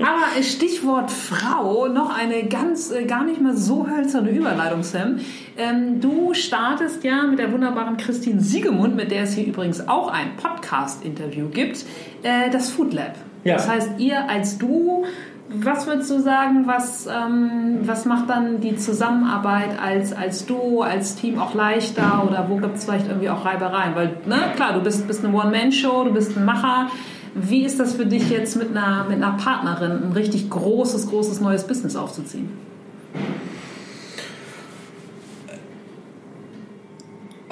Aber 0.00 0.42
Stichwort 0.42 1.10
Frau, 1.10 1.86
noch 1.88 2.16
eine 2.16 2.44
ganz, 2.48 2.90
äh, 2.90 3.04
gar 3.04 3.24
nicht 3.24 3.40
mal 3.40 3.56
so 3.56 3.86
hölzerne 3.86 4.30
Überleitung, 4.30 4.82
Sam. 4.82 5.18
Ähm, 5.56 6.00
du 6.00 6.34
startest 6.34 7.04
ja 7.04 7.22
mit 7.24 7.38
der 7.38 7.52
wunderbaren 7.52 7.96
Christine 7.96 8.40
Siegemund, 8.40 8.96
mit 8.96 9.10
der 9.10 9.22
es 9.22 9.34
hier 9.34 9.46
übrigens 9.46 9.86
auch 9.88 10.08
ein 10.08 10.36
Podcast-Interview 10.36 11.48
gibt, 11.48 11.84
äh, 12.22 12.50
das 12.50 12.70
Food 12.70 12.92
Lab. 12.94 13.14
Ja. 13.44 13.54
Das 13.54 13.68
heißt, 13.68 13.90
ihr 13.98 14.28
als 14.28 14.58
du, 14.58 15.04
was 15.48 15.86
würdest 15.86 16.10
du 16.10 16.20
sagen, 16.20 16.66
was, 16.66 17.06
ähm, 17.06 17.78
was 17.82 18.04
macht 18.04 18.28
dann 18.28 18.60
die 18.60 18.76
Zusammenarbeit 18.76 19.80
als, 19.80 20.12
als 20.12 20.46
du, 20.46 20.82
als 20.82 21.14
Team 21.14 21.38
auch 21.38 21.54
leichter 21.54 22.26
oder 22.28 22.46
wo 22.48 22.56
gibt 22.56 22.76
es 22.76 22.84
vielleicht 22.84 23.06
irgendwie 23.06 23.30
auch 23.30 23.44
Reibereien? 23.44 23.94
Weil, 23.94 24.16
ne, 24.26 24.38
klar, 24.56 24.72
du 24.72 24.80
bist, 24.80 25.06
bist 25.06 25.24
eine 25.24 25.34
One-Man-Show, 25.34 26.04
du 26.04 26.12
bist 26.12 26.36
ein 26.36 26.44
Macher. 26.44 26.88
Wie 27.34 27.64
ist 27.64 27.78
das 27.78 27.94
für 27.94 28.06
dich 28.06 28.30
jetzt 28.30 28.56
mit 28.56 28.70
einer, 28.70 29.04
mit 29.08 29.22
einer 29.22 29.36
Partnerin, 29.36 30.04
ein 30.04 30.12
richtig 30.12 30.50
großes, 30.50 31.08
großes 31.08 31.40
neues 31.40 31.64
Business 31.64 31.94
aufzuziehen? 31.94 32.48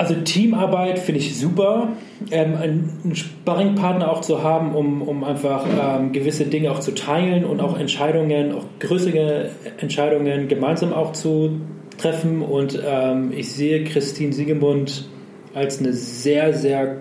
Also 0.05 0.21
Teamarbeit 0.21 0.99
finde 0.99 1.21
ich 1.21 1.38
super. 1.38 1.88
Ähm, 2.31 2.57
einen 2.57 3.14
Sparringpartner 3.14 4.11
auch 4.12 4.21
zu 4.21 4.43
haben, 4.43 4.75
um, 4.75 5.01
um 5.01 5.25
einfach 5.25 5.64
ähm, 5.67 6.12
gewisse 6.12 6.45
Dinge 6.45 6.71
auch 6.73 6.81
zu 6.81 6.93
teilen 6.95 7.47
und 7.47 7.62
auch 7.62 7.79
Entscheidungen, 7.79 8.53
auch 8.53 8.64
größere 8.81 9.49
Entscheidungen 9.79 10.49
gemeinsam 10.49 10.93
auch 10.93 11.12
zu 11.12 11.53
treffen. 11.97 12.43
Und 12.43 12.79
ähm, 12.87 13.33
ich 13.35 13.51
sehe 13.51 13.85
Christine 13.85 14.35
Siegemund 14.35 15.09
als 15.55 15.79
eine 15.79 15.95
sehr, 15.95 16.53
sehr 16.53 16.99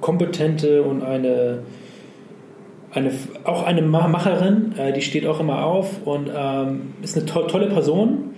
kompetente 0.00 0.82
und 0.82 1.02
eine, 1.02 1.64
eine 2.92 3.10
auch 3.44 3.62
eine 3.64 3.82
Ma- 3.82 4.08
Macherin. 4.08 4.72
Äh, 4.78 4.94
die 4.94 5.02
steht 5.02 5.26
auch 5.26 5.40
immer 5.40 5.66
auf 5.66 6.06
und 6.06 6.30
ähm, 6.34 6.94
ist 7.02 7.14
eine 7.14 7.26
to 7.26 7.42
tolle 7.42 7.66
Person. 7.66 8.30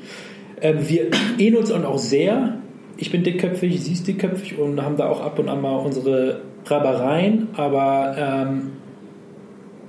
Ähm, 0.60 0.78
wir 0.88 1.12
ähneln 1.38 1.58
uns 1.58 1.70
auch 1.70 1.98
sehr. 1.98 2.56
Ich 2.96 3.10
bin 3.10 3.22
dickköpfig, 3.22 3.80
sie 3.82 3.92
ist 3.92 4.06
dickköpfig 4.06 4.58
und 4.58 4.82
haben 4.82 4.96
da 4.96 5.08
auch 5.08 5.20
ab 5.20 5.38
und 5.38 5.48
an 5.48 5.60
mal 5.62 5.76
unsere 5.76 6.42
Rabereien, 6.66 7.48
aber 7.54 8.14
ähm, 8.18 8.72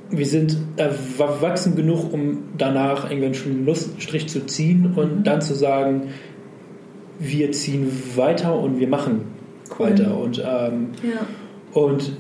wir 0.09 0.25
sind 0.25 0.57
erwachsen 0.77 1.75
genug, 1.75 2.13
um 2.13 2.43
danach 2.57 3.09
irgendwann 3.09 3.33
schon 3.33 3.51
einen 3.51 3.65
Luststrich 3.65 4.27
zu 4.27 4.45
ziehen 4.45 4.93
und 4.95 5.23
dann 5.23 5.41
zu 5.41 5.53
sagen, 5.55 6.09
wir 7.19 7.51
ziehen 7.51 7.91
weiter 8.15 8.57
und 8.57 8.79
wir 8.79 8.87
machen 8.87 9.21
weiter. 9.77 10.17
Und, 10.17 10.39
ähm, 10.39 10.89
Ja. 11.03 11.25
und, 11.73 12.13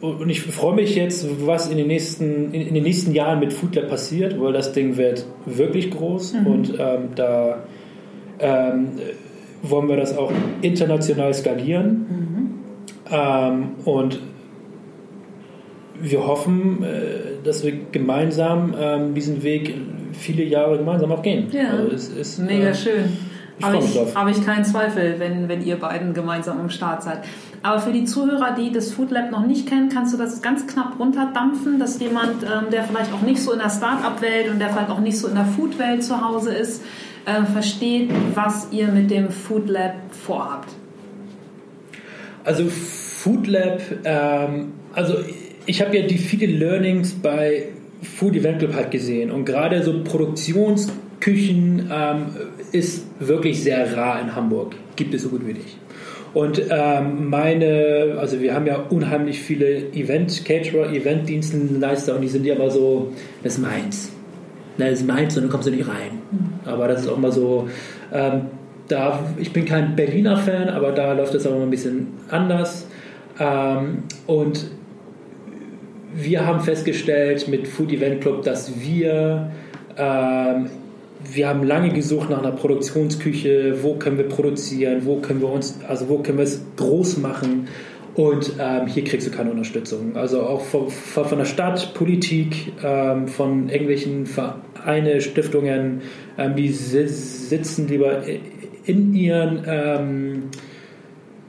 und 0.00 0.30
ich 0.30 0.42
freue 0.42 0.74
mich 0.74 0.94
jetzt, 0.96 1.26
was 1.46 1.70
in 1.70 1.76
den 1.76 1.88
nächsten, 1.88 2.52
in, 2.52 2.62
in 2.68 2.74
den 2.74 2.84
nächsten 2.84 3.12
Jahren 3.12 3.38
mit 3.40 3.52
Food 3.52 3.74
Lab 3.74 3.88
passiert, 3.88 4.40
weil 4.40 4.52
das 4.52 4.72
Ding 4.72 4.96
wird 4.96 5.26
wirklich 5.46 5.90
groß 5.90 6.34
und 6.44 6.74
ähm, 6.78 7.08
da 7.14 7.64
ähm, 8.38 8.88
wollen 9.62 9.88
wir 9.88 9.96
das 9.96 10.16
auch 10.16 10.32
international 10.60 11.32
skalieren. 11.32 12.06
Ähm, 13.10 13.70
und 13.84 14.20
wir 16.00 16.26
hoffen, 16.26 16.82
äh, 16.82 17.44
dass 17.44 17.64
wir 17.64 17.72
gemeinsam 17.92 18.74
ähm, 18.78 19.14
diesen 19.14 19.42
Weg 19.42 19.74
viele 20.12 20.42
Jahre 20.42 20.78
gemeinsam 20.78 21.12
auch 21.12 21.22
gehen. 21.22 21.46
Ja. 21.52 21.70
Also 21.70 21.94
es 21.94 22.08
ist, 22.08 22.38
Mega 22.38 22.68
äh, 22.68 22.74
schön. 22.74 23.04
ich 23.58 23.64
Habe 23.64 23.76
freu 23.76 23.82
mich 23.82 23.96
ich, 23.96 24.16
habe 24.16 24.30
ich 24.30 24.44
keinen 24.44 24.64
Zweifel, 24.64 25.14
wenn, 25.18 25.48
wenn 25.48 25.64
ihr 25.64 25.76
beiden 25.76 26.14
gemeinsam 26.14 26.58
am 26.58 26.70
Start 26.70 27.02
seid. 27.02 27.20
Aber 27.62 27.78
für 27.78 27.92
die 27.92 28.04
Zuhörer, 28.04 28.56
die 28.58 28.72
das 28.72 28.90
Food 28.92 29.12
Lab 29.12 29.30
noch 29.30 29.46
nicht 29.46 29.68
kennen, 29.68 29.88
kannst 29.88 30.12
du 30.12 30.18
das 30.18 30.42
ganz 30.42 30.66
knapp 30.66 30.98
runterdampfen, 30.98 31.78
dass 31.78 32.00
jemand, 32.00 32.42
ähm, 32.42 32.70
der 32.72 32.82
vielleicht 32.82 33.12
auch 33.12 33.22
nicht 33.22 33.40
so 33.40 33.52
in 33.52 33.60
der 33.60 33.70
Start-up-Welt 33.70 34.50
und 34.50 34.58
der 34.58 34.70
vielleicht 34.70 34.90
auch 34.90 35.00
nicht 35.00 35.16
so 35.18 35.28
in 35.28 35.34
der 35.34 35.44
Food-Welt 35.44 36.02
zu 36.02 36.26
Hause 36.26 36.52
ist, 36.52 36.82
äh, 37.26 37.44
versteht, 37.44 38.10
was 38.34 38.68
ihr 38.72 38.88
mit 38.88 39.10
dem 39.10 39.30
Food 39.30 39.68
Lab 39.68 39.94
vorhabt. 40.10 40.70
Also 42.44 42.64
Food 42.66 43.46
Lab, 43.46 43.80
ähm, 44.04 44.72
also 44.92 45.14
ich 45.66 45.80
habe 45.80 45.96
ja 45.96 46.06
die 46.06 46.18
viele 46.18 46.46
Learnings 46.46 47.12
bei 47.12 47.68
Food 48.02 48.34
Event 48.34 48.58
Club 48.58 48.74
halt 48.74 48.90
gesehen 48.90 49.30
und 49.30 49.44
gerade 49.44 49.82
so 49.82 50.02
Produktionsküchen 50.02 51.90
ähm, 51.92 52.26
ist 52.72 53.04
wirklich 53.20 53.62
sehr 53.62 53.96
rar 53.96 54.20
in 54.20 54.34
Hamburg. 54.34 54.74
Gibt 54.96 55.14
es 55.14 55.22
so 55.22 55.28
gut 55.28 55.46
wie 55.46 55.52
nicht. 55.52 55.78
Und 56.34 56.62
ähm, 56.70 57.28
meine, 57.28 58.16
also 58.18 58.40
wir 58.40 58.54
haben 58.54 58.66
ja 58.66 58.76
unheimlich 58.88 59.40
viele 59.40 59.92
Event-Caterer, 59.92 60.90
Event-Dienstleister 60.90 62.14
und 62.14 62.22
die 62.22 62.28
sind 62.28 62.46
ja 62.46 62.54
immer 62.54 62.70
so, 62.70 63.12
das 63.42 63.54
ist 63.54 63.58
meins. 63.60 64.10
Na, 64.78 64.88
das 64.88 65.00
ist 65.00 65.06
meins 65.06 65.36
und 65.36 65.44
dann 65.44 65.50
kommst 65.50 65.68
du 65.68 65.72
nicht 65.72 65.86
rein. 65.86 66.22
Aber 66.64 66.88
das 66.88 67.02
ist 67.02 67.08
auch 67.08 67.18
mal 67.18 67.32
so, 67.32 67.68
ähm, 68.12 68.42
da, 68.88 69.20
ich 69.38 69.52
bin 69.52 69.64
kein 69.64 69.96
Berliner 69.96 70.36
Fan, 70.36 70.68
aber 70.68 70.92
da 70.92 71.12
läuft 71.12 71.34
es 71.34 71.46
auch 71.46 71.54
immer 71.54 71.64
ein 71.64 71.70
bisschen 71.70 72.08
anders. 72.30 72.86
Ähm, 73.38 74.04
und 74.26 74.66
wir 76.14 76.46
haben 76.46 76.60
festgestellt 76.60 77.48
mit 77.48 77.66
Food 77.66 77.92
Event 77.92 78.20
Club, 78.20 78.42
dass 78.42 78.80
wir, 78.80 79.50
ähm, 79.96 80.66
wir 81.32 81.48
haben 81.48 81.62
lange 81.64 81.90
gesucht 81.90 82.30
nach 82.30 82.40
einer 82.40 82.52
Produktionsküche, 82.52 83.82
wo 83.82 83.94
können 83.94 84.18
wir 84.18 84.28
produzieren, 84.28 85.02
wo 85.04 85.16
können 85.16 85.40
wir 85.40 85.50
uns, 85.50 85.78
also 85.88 86.08
wo 86.08 86.18
können 86.18 86.38
wir 86.38 86.44
es 86.44 86.60
groß 86.76 87.18
machen. 87.18 87.68
Und 88.14 88.52
ähm, 88.58 88.86
hier 88.86 89.04
kriegst 89.04 89.26
du 89.26 89.30
keine 89.30 89.50
Unterstützung. 89.50 90.16
Also 90.16 90.42
auch 90.42 90.60
von, 90.60 90.90
von, 90.90 91.24
von 91.24 91.38
der 91.38 91.46
Stadt, 91.46 91.94
Politik, 91.94 92.72
ähm, 92.82 93.26
von 93.26 93.70
irgendwelchen 93.70 94.26
Vereine, 94.26 95.20
Stiftungen, 95.20 96.02
ähm, 96.36 96.54
die 96.54 96.68
si 96.68 97.08
sitzen 97.08 97.88
lieber 97.88 98.22
in 98.84 99.14
ihren 99.14 99.62
ähm, 99.66 100.42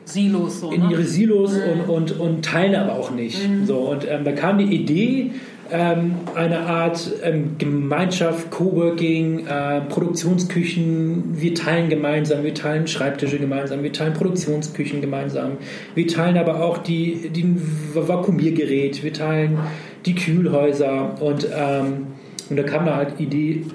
Silos 0.05 0.61
so, 0.61 0.71
in 0.71 0.81
ne? 0.83 0.91
ihre 0.91 1.03
Silos 1.03 1.53
und, 1.57 1.89
und, 1.89 2.19
und 2.19 2.45
teilen 2.45 2.75
aber 2.75 2.93
auch 2.93 3.11
nicht. 3.11 3.39
So, 3.65 3.79
und 3.79 4.07
ähm, 4.09 4.23
da 4.23 4.31
kam 4.31 4.57
die 4.57 4.75
Idee, 4.75 5.31
ähm, 5.73 6.19
eine 6.35 6.59
Art 6.59 7.11
ähm, 7.23 7.55
Gemeinschaft, 7.57 8.51
Coworking, 8.51 9.47
äh, 9.47 9.81
Produktionsküchen, 9.81 11.41
wir 11.41 11.55
teilen 11.55 11.89
gemeinsam, 11.89 12.43
wir 12.43 12.53
teilen 12.53 12.87
Schreibtische 12.87 13.39
gemeinsam, 13.39 13.81
wir 13.81 13.91
teilen 13.91 14.13
Produktionsküchen 14.13 15.01
gemeinsam, 15.01 15.57
wir 15.95 16.07
teilen 16.07 16.37
aber 16.37 16.63
auch 16.63 16.77
die, 16.77 17.29
die 17.29 17.57
Vakuumiergerät, 17.95 19.03
wir 19.03 19.13
teilen 19.13 19.57
die 20.05 20.13
Kühlhäuser. 20.13 21.19
Und, 21.19 21.47
ähm, 21.51 22.07
und 22.51 22.55
da 22.55 22.63
kam 22.63 22.85
da 22.85 22.97
halt 22.97 23.17
die 23.17 23.23
Idee, 23.23 23.65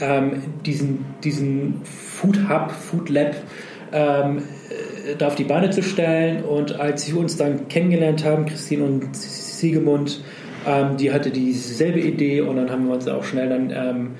ähm, 0.00 0.42
diesen, 0.66 1.04
diesen 1.22 1.80
Food 1.84 2.48
Hub, 2.48 2.72
Food 2.72 3.08
Lab 3.08 3.36
ähm, 3.92 4.38
äh, 4.38 5.14
da 5.16 5.28
auf 5.28 5.36
die 5.36 5.44
Beine 5.44 5.70
zu 5.70 5.84
stellen. 5.84 6.42
Und 6.42 6.80
als 6.80 7.06
wir 7.08 7.20
uns 7.20 7.36
dann 7.36 7.68
kennengelernt 7.68 8.24
haben, 8.24 8.46
Christine 8.46 8.84
und 8.84 9.14
Siegemund, 9.14 10.24
ähm, 10.66 10.96
die 10.96 11.12
hatte 11.12 11.30
dieselbe 11.30 12.00
Idee 12.00 12.40
und 12.40 12.56
dann 12.56 12.70
haben 12.70 12.86
wir 12.86 12.94
uns 12.94 13.08
auch 13.08 13.24
schnell 13.24 13.48
dann 13.48 13.70
ähm, 13.70 14.10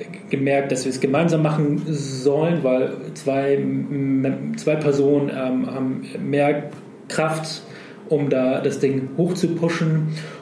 äh, 0.00 0.30
gemerkt, 0.30 0.72
dass 0.72 0.84
wir 0.84 0.90
es 0.90 1.00
gemeinsam 1.00 1.42
machen 1.42 1.82
sollen, 1.86 2.62
weil 2.62 2.92
zwei, 3.14 3.58
zwei 4.56 4.76
Personen 4.76 5.30
ähm, 5.30 5.66
haben 5.66 6.06
mehr 6.24 6.70
Kraft, 7.08 7.62
um 8.08 8.30
da 8.30 8.60
das 8.60 8.80
Ding 8.80 9.10
hoch. 9.16 9.34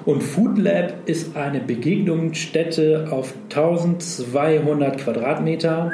Und 0.04 0.22
Food 0.22 0.58
Lab 0.58 0.94
ist 1.06 1.36
eine 1.36 1.60
Begegnungsstätte 1.60 3.08
auf 3.10 3.34
1200 3.50 4.98
Quadratmeter. 4.98 5.90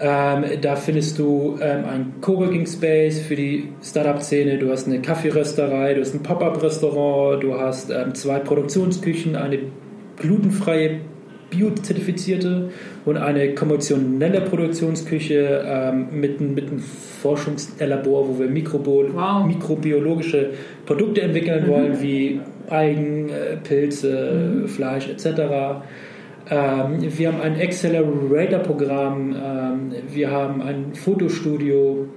Ähm, 0.00 0.44
da 0.60 0.76
findest 0.76 1.18
du 1.18 1.58
ähm, 1.60 1.84
ein 1.84 2.12
Coworking 2.20 2.66
Space 2.66 3.20
für 3.20 3.34
die 3.36 3.68
Startup-Szene, 3.82 4.58
du 4.58 4.70
hast 4.70 4.86
eine 4.86 5.00
Kaffeerösterei, 5.00 5.94
du 5.94 6.00
hast 6.02 6.14
ein 6.14 6.22
Pop-Up-Restaurant, 6.22 7.42
du 7.42 7.54
hast 7.58 7.90
ähm, 7.90 8.14
zwei 8.14 8.38
Produktionsküchen, 8.40 9.36
eine 9.36 9.58
glutenfreie 10.18 11.00
biozertifizierte 11.48 12.70
und 13.04 13.16
eine 13.16 13.54
konventionelle 13.54 14.40
Produktionsküche 14.42 15.62
ähm, 15.66 16.08
mit, 16.12 16.40
einem- 16.40 16.54
mit 16.54 16.68
einem 16.70 16.80
Forschungslabor, 16.80 18.28
wo 18.28 18.38
wir 18.38 18.48
Mikrobo 18.48 19.04
Wow. 19.14 19.46
mikrobiologische 19.46 20.50
Produkte 20.84 21.22
entwickeln 21.22 21.68
wollen, 21.68 22.02
wie 22.02 22.40
Algen, 22.68 23.28
äh, 23.28 23.56
Pilze, 23.62 24.64
Fleisch 24.66 25.08
etc. 25.08 25.26
Ähm, 26.48 26.98
wir 27.00 27.32
haben 27.32 27.40
ein 27.40 27.60
Accelerator-Programm, 27.60 29.36
ähm, 29.36 29.92
wir 30.08 30.30
haben 30.30 30.62
ein 30.62 30.94
Fotostudio, 30.94 32.08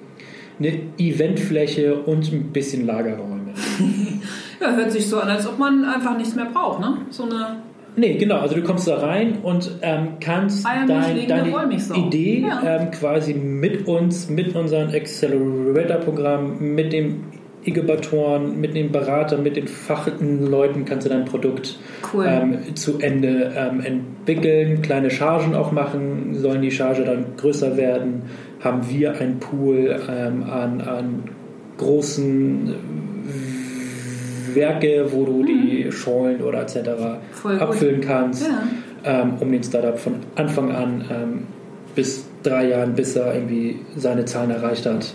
eine 0.59 0.81
Eventfläche 0.97 1.95
und 1.95 2.31
ein 2.31 2.51
bisschen 2.51 2.85
Lagerräume. 2.85 3.53
ja, 4.61 4.75
hört 4.75 4.91
sich 4.91 5.07
so 5.07 5.19
an, 5.19 5.29
als 5.29 5.47
ob 5.47 5.57
man 5.57 5.85
einfach 5.85 6.17
nichts 6.17 6.35
mehr 6.35 6.45
braucht, 6.45 6.79
ne? 6.79 6.97
So 7.09 7.23
eine 7.23 7.63
Nee, 7.95 8.17
genau. 8.17 8.37
Also 8.37 8.55
du 8.55 8.61
kommst 8.61 8.87
da 8.87 8.97
rein 8.97 9.39
und 9.43 9.71
ähm, 9.81 10.19
kannst 10.21 10.65
dein, 10.65 10.87
deine 11.27 11.49
Idee 11.95 12.45
ja. 12.47 12.61
ähm, 12.63 12.91
quasi 12.91 13.33
mit 13.33 13.87
uns, 13.87 14.29
mit 14.29 14.55
unserem 14.55 14.89
Accelerator-Programm, 14.89 16.75
mit 16.75 16.93
dem 16.93 17.23
Inkubatoren, 17.63 18.59
mit 18.59 18.75
den 18.75 18.91
Beratern, 18.91 19.43
mit 19.43 19.57
den 19.57 19.67
fachlichen 19.67 20.49
Leuten 20.49 20.85
kannst 20.85 21.05
du 21.05 21.09
dein 21.09 21.25
Produkt 21.25 21.77
cool. 22.13 22.25
ähm, 22.27 22.75
zu 22.75 22.99
Ende 22.99 23.51
ähm, 23.55 23.81
entwickeln, 23.81 24.81
kleine 24.81 25.11
Chargen 25.11 25.55
auch 25.55 25.71
machen, 25.71 26.35
sollen 26.35 26.61
die 26.61 26.71
Charge 26.71 27.03
dann 27.03 27.25
größer 27.35 27.75
werden, 27.75 28.23
haben 28.61 28.89
wir 28.89 29.19
ein 29.19 29.39
Pool 29.39 29.99
ähm, 30.09 30.43
an, 30.43 30.81
an 30.81 31.23
großen 31.77 32.73
Werke, 34.53 35.07
wo 35.11 35.25
du 35.25 35.43
mhm. 35.43 35.45
die 35.45 35.91
Schollen 35.91 36.41
oder 36.41 36.61
etc. 36.61 36.77
Voll 37.31 37.59
abfüllen 37.59 37.97
gut. 37.97 38.05
kannst, 38.05 38.47
ja. 38.47 39.21
ähm, 39.21 39.33
um 39.39 39.51
den 39.51 39.63
Startup 39.63 39.97
von 39.97 40.15
Anfang 40.35 40.71
an 40.71 41.05
ähm, 41.11 41.47
bis 41.95 42.25
drei 42.43 42.69
Jahren, 42.69 42.93
bis 42.93 43.15
er 43.15 43.33
irgendwie 43.33 43.79
seine 43.97 44.25
Zahlen 44.25 44.51
erreicht 44.51 44.85
hat, 44.85 45.13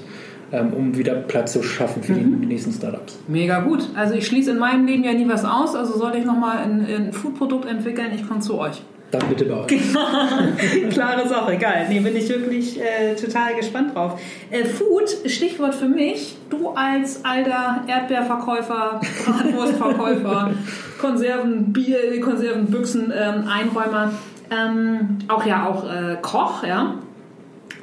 um 0.53 0.97
wieder 0.97 1.15
Platz 1.15 1.53
zu 1.53 1.63
schaffen 1.63 2.03
für 2.03 2.13
mhm. 2.13 2.41
die 2.41 2.47
nächsten 2.47 2.73
Startups. 2.73 3.19
Mega 3.29 3.61
gut. 3.61 3.89
Also 3.95 4.15
ich 4.15 4.27
schließe 4.27 4.53
in 4.53 4.59
meinem 4.59 4.87
Leben 4.87 5.05
ja 5.05 5.13
nie 5.13 5.29
was 5.29 5.45
aus, 5.45 5.75
also 5.75 5.99
sollte 5.99 6.19
ich 6.19 6.25
nochmal 6.25 6.59
ein, 6.59 6.87
ein 6.87 7.13
Foodprodukt 7.13 7.67
entwickeln, 7.67 8.09
ich 8.15 8.27
komme 8.27 8.41
zu 8.41 8.59
euch. 8.59 8.83
Dann 9.11 9.29
bitte 9.29 9.45
bei 9.45 9.55
euch. 9.55 9.67
Klare 10.91 11.29
Sache, 11.29 11.57
geil. 11.57 11.87
Nee, 11.89 12.01
bin 12.01 12.17
ich 12.17 12.29
wirklich 12.29 12.81
äh, 12.81 13.15
total 13.15 13.55
gespannt 13.55 13.95
drauf. 13.95 14.21
Äh, 14.51 14.65
Food, 14.65 15.09
Stichwort 15.27 15.75
für 15.75 15.89
mich. 15.89 16.37
Du 16.51 16.71
als 16.71 17.25
alter 17.25 17.85
Erdbeerverkäufer, 17.87 19.01
Bratwurstverkäufer, 19.25 20.55
Konserven, 21.01 21.73
Bier, 21.73 22.21
Konservenbüchsen, 22.21 23.13
ähm, 23.17 23.47
Einräumer, 23.47 24.11
ähm, 24.51 25.19
auch 25.29 25.47
ja 25.47 25.69
auch 25.69 25.85
äh, 25.85 26.17
Koch, 26.21 26.65
ja. 26.65 26.97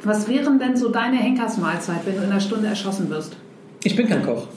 Was 0.03 0.27
wären 0.27 0.57
denn 0.57 0.75
so 0.75 0.89
deine 0.89 1.17
Henkersmahlzeit, 1.17 2.05
wenn 2.05 2.15
du 2.15 2.23
in 2.23 2.31
einer 2.31 2.39
Stunde 2.39 2.67
erschossen 2.67 3.09
wirst? 3.09 3.35
Ich 3.83 3.95
bin 3.95 4.07
kein 4.07 4.25
Koch. 4.25 4.47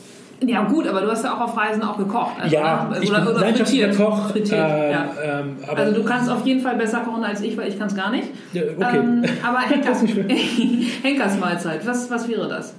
Ja 0.41 0.65
gut, 0.65 0.87
aber 0.87 1.01
du 1.01 1.11
hast 1.11 1.25
ja 1.25 1.35
auch 1.35 1.41
auf 1.41 1.57
Reisen 1.57 1.83
auch 1.83 1.97
gekocht. 1.97 2.35
Also, 2.41 2.55
ja, 2.55 2.89
oder, 2.89 3.03
ich 3.03 3.11
bin 3.11 3.27
oder 3.27 3.39
frittiert. 3.41 3.97
Koch. 3.97 4.31
Frittiert, 4.31 4.59
ähm, 4.59 4.91
ja. 4.91 5.41
ähm, 5.41 5.57
also 5.75 5.95
du 5.95 6.05
kannst 6.05 6.31
auf 6.31 6.45
jeden 6.45 6.61
Fall 6.61 6.77
besser 6.77 7.01
kochen 7.01 7.25
als 7.25 7.41
ich, 7.41 7.57
weil 7.57 7.69
ich 7.69 7.79
kann 7.79 7.87
es 7.87 7.95
gar 7.95 8.11
nicht. 8.11 8.29
Ja, 8.53 8.63
okay. 8.63 8.99
Ähm, 8.99 9.25
aber 9.43 9.59
Henkers, 9.69 10.03
Henkers 11.03 11.39
Mahlzeit, 11.39 11.87
was, 11.87 12.11
was 12.11 12.29
wäre 12.29 12.49
das? 12.49 12.75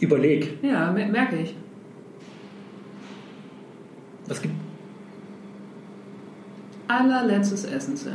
Überleg. 0.00 0.58
Ja, 0.62 0.90
merke 0.92 1.36
ich. 1.36 1.54
Was 4.26 4.40
gibt 4.40 4.54
allerletztes 6.90 7.64
Essen, 7.64 7.96
Sam. 7.96 8.12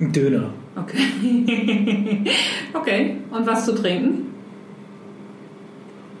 Ein 0.00 0.12
Döner. 0.12 0.50
Okay. 0.74 2.24
okay. 2.72 3.16
Und 3.30 3.46
was 3.46 3.64
zu 3.64 3.74
trinken? 3.74 4.32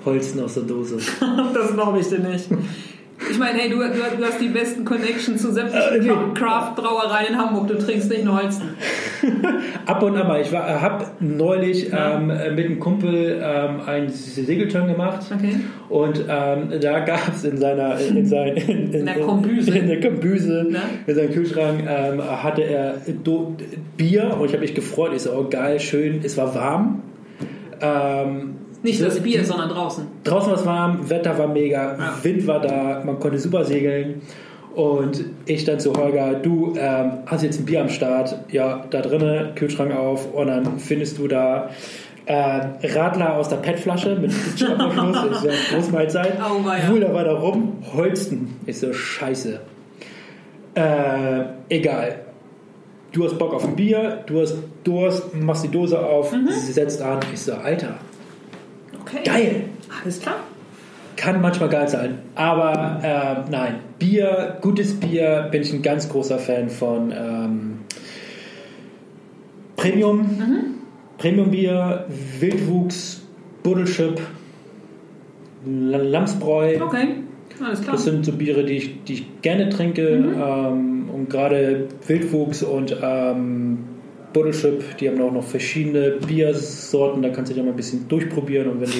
Holzen 0.04 0.40
aus 0.40 0.54
der 0.54 0.64
Dose. 0.64 0.98
das 1.54 1.72
glaube 1.72 2.00
ich 2.00 2.08
dir 2.08 2.20
nicht. 2.20 2.48
Ich 3.32 3.38
meine, 3.38 3.58
hey, 3.58 3.70
du, 3.70 3.78
du, 3.78 4.18
du, 4.18 4.24
hast 4.26 4.42
die 4.42 4.48
besten 4.48 4.84
Connections 4.84 5.40
zu 5.40 5.52
sämtlichen 5.52 6.10
äh, 6.10 6.34
Craft-Brauereien 6.34 7.28
in 7.30 7.38
Hamburg. 7.38 7.66
Du 7.66 7.78
trinkst 7.78 8.10
nicht 8.10 8.26
nur 8.26 8.42
Holzen. 8.42 8.74
Ab 9.86 10.02
und 10.02 10.18
an 10.18 10.28
mal. 10.28 10.42
Ich 10.42 10.52
habe 10.52 11.06
neulich 11.18 11.88
ja. 11.88 12.18
ähm, 12.18 12.26
mit 12.26 12.66
einem 12.66 12.78
Kumpel 12.78 13.40
ähm, 13.42 13.80
einen 13.86 14.10
Segelturn 14.10 14.86
gemacht. 14.86 15.24
Okay. 15.34 15.60
Und 15.88 16.26
ähm, 16.28 16.78
da 16.78 17.00
gab 17.00 17.34
es 17.34 17.44
in 17.44 17.56
seiner 17.56 17.98
in, 17.98 18.26
sein, 18.26 18.54
in, 18.54 18.92
in, 18.92 19.06
der 19.06 19.20
Kombüse, 19.20 19.78
in, 19.78 19.86
der 19.86 20.00
Kombüse 20.00 20.70
in 21.06 21.14
seinem 21.14 21.30
Kühlschrank 21.32 21.84
ähm, 21.88 22.22
hatte 22.22 22.64
er 22.64 22.96
Bier 23.96 24.36
und 24.38 24.44
ich 24.44 24.52
habe 24.52 24.60
mich 24.60 24.74
gefreut. 24.74 25.12
Ich 25.16 25.22
so, 25.22 25.32
oh 25.32 25.48
geil, 25.48 25.80
schön. 25.80 26.20
Es 26.22 26.36
war 26.36 26.54
warm. 26.54 27.02
Ähm, 27.80 28.56
nicht 28.82 29.00
das 29.02 29.20
Bier, 29.20 29.44
sondern 29.44 29.68
draußen. 29.68 30.06
Draußen 30.24 30.50
war 30.50 30.58
es 30.58 30.66
warm, 30.66 31.10
Wetter 31.10 31.38
war 31.38 31.48
mega, 31.48 31.96
ja. 31.96 32.18
Wind 32.22 32.46
war 32.46 32.60
da, 32.60 33.02
man 33.04 33.18
konnte 33.18 33.38
super 33.38 33.64
segeln. 33.64 34.22
Und 34.74 35.24
ich 35.44 35.64
dann 35.64 35.78
zu 35.80 35.92
Holger, 35.92 36.34
du 36.34 36.74
ähm, 36.78 37.18
hast 37.26 37.42
jetzt 37.42 37.60
ein 37.60 37.66
Bier 37.66 37.82
am 37.82 37.90
Start, 37.90 38.38
ja, 38.50 38.84
da 38.88 39.02
drinnen, 39.02 39.54
Kühlschrank 39.54 39.94
auf 39.94 40.32
und 40.32 40.46
dann 40.46 40.78
findest 40.78 41.18
du 41.18 41.28
da 41.28 41.68
äh, 42.24 42.60
Radler 42.94 43.36
aus 43.36 43.48
der 43.48 43.56
PET-Flasche 43.56 44.16
mit 44.16 44.32
Schnappverschluss, 44.32 45.44
ist 45.44 45.44
ja 45.44 45.76
Großmahlzeit. 45.76 46.38
Oh, 46.40 46.66
ja. 46.66 46.76
Cool, 46.90 47.00
da 47.00 47.12
war 47.12 47.24
da 47.24 47.34
rum, 47.34 47.78
Holsten. 47.94 48.56
Ich 48.66 48.78
so, 48.78 48.92
scheiße. 48.92 49.60
Äh, 50.74 51.44
egal. 51.68 52.20
Du 53.12 53.24
hast 53.24 53.38
Bock 53.38 53.52
auf 53.52 53.64
ein 53.64 53.76
Bier, 53.76 54.24
du 54.26 54.40
hast 54.40 54.56
Durst, 54.84 55.34
machst 55.34 55.64
die 55.64 55.68
Dose 55.68 55.98
auf, 55.98 56.32
mhm. 56.32 56.48
setzt 56.48 57.02
an. 57.02 57.20
Ich 57.34 57.40
so, 57.40 57.52
Alter, 57.52 57.96
Okay. 59.12 59.22
Geil. 59.24 59.64
Alles 60.02 60.20
klar. 60.20 60.36
Kann 61.16 61.40
manchmal 61.40 61.68
geil 61.68 61.88
sein. 61.88 62.18
Aber 62.34 63.00
äh, 63.02 63.50
nein, 63.50 63.76
Bier, 63.98 64.56
gutes 64.60 64.94
Bier, 64.98 65.48
bin 65.50 65.62
ich 65.62 65.72
ein 65.72 65.82
ganz 65.82 66.08
großer 66.08 66.38
Fan 66.38 66.68
von 66.70 67.12
ähm, 67.12 67.78
Premium. 69.76 70.18
Mhm. 70.18 70.64
Premium-Bier, 71.18 72.06
Wildwuchs, 72.40 73.22
Buddelschip, 73.62 74.20
Lamsbräu. 75.64 76.80
Okay, 76.82 77.08
alles 77.64 77.80
klar. 77.82 77.92
Das 77.92 78.04
sind 78.04 78.24
so 78.24 78.32
Biere, 78.32 78.64
die 78.64 78.72
ich, 78.72 79.04
die 79.04 79.12
ich 79.12 79.42
gerne 79.42 79.68
trinke. 79.68 80.16
Mhm. 80.16 80.42
Ähm, 80.42 81.10
und 81.12 81.30
gerade 81.30 81.86
Wildwuchs 82.08 82.64
und 82.64 82.96
ähm, 83.00 83.84
Bottleschip, 84.32 84.96
die 84.98 85.08
haben 85.08 85.20
auch 85.20 85.32
noch 85.32 85.44
verschiedene 85.44 86.12
Biersorten, 86.26 87.22
da 87.22 87.30
kannst 87.30 87.50
du 87.50 87.54
dich 87.54 87.62
mal 87.62 87.70
ein 87.70 87.76
bisschen 87.76 88.08
durchprobieren 88.08 88.68
und 88.68 88.80
wenn 88.80 88.90
du, 88.90 88.98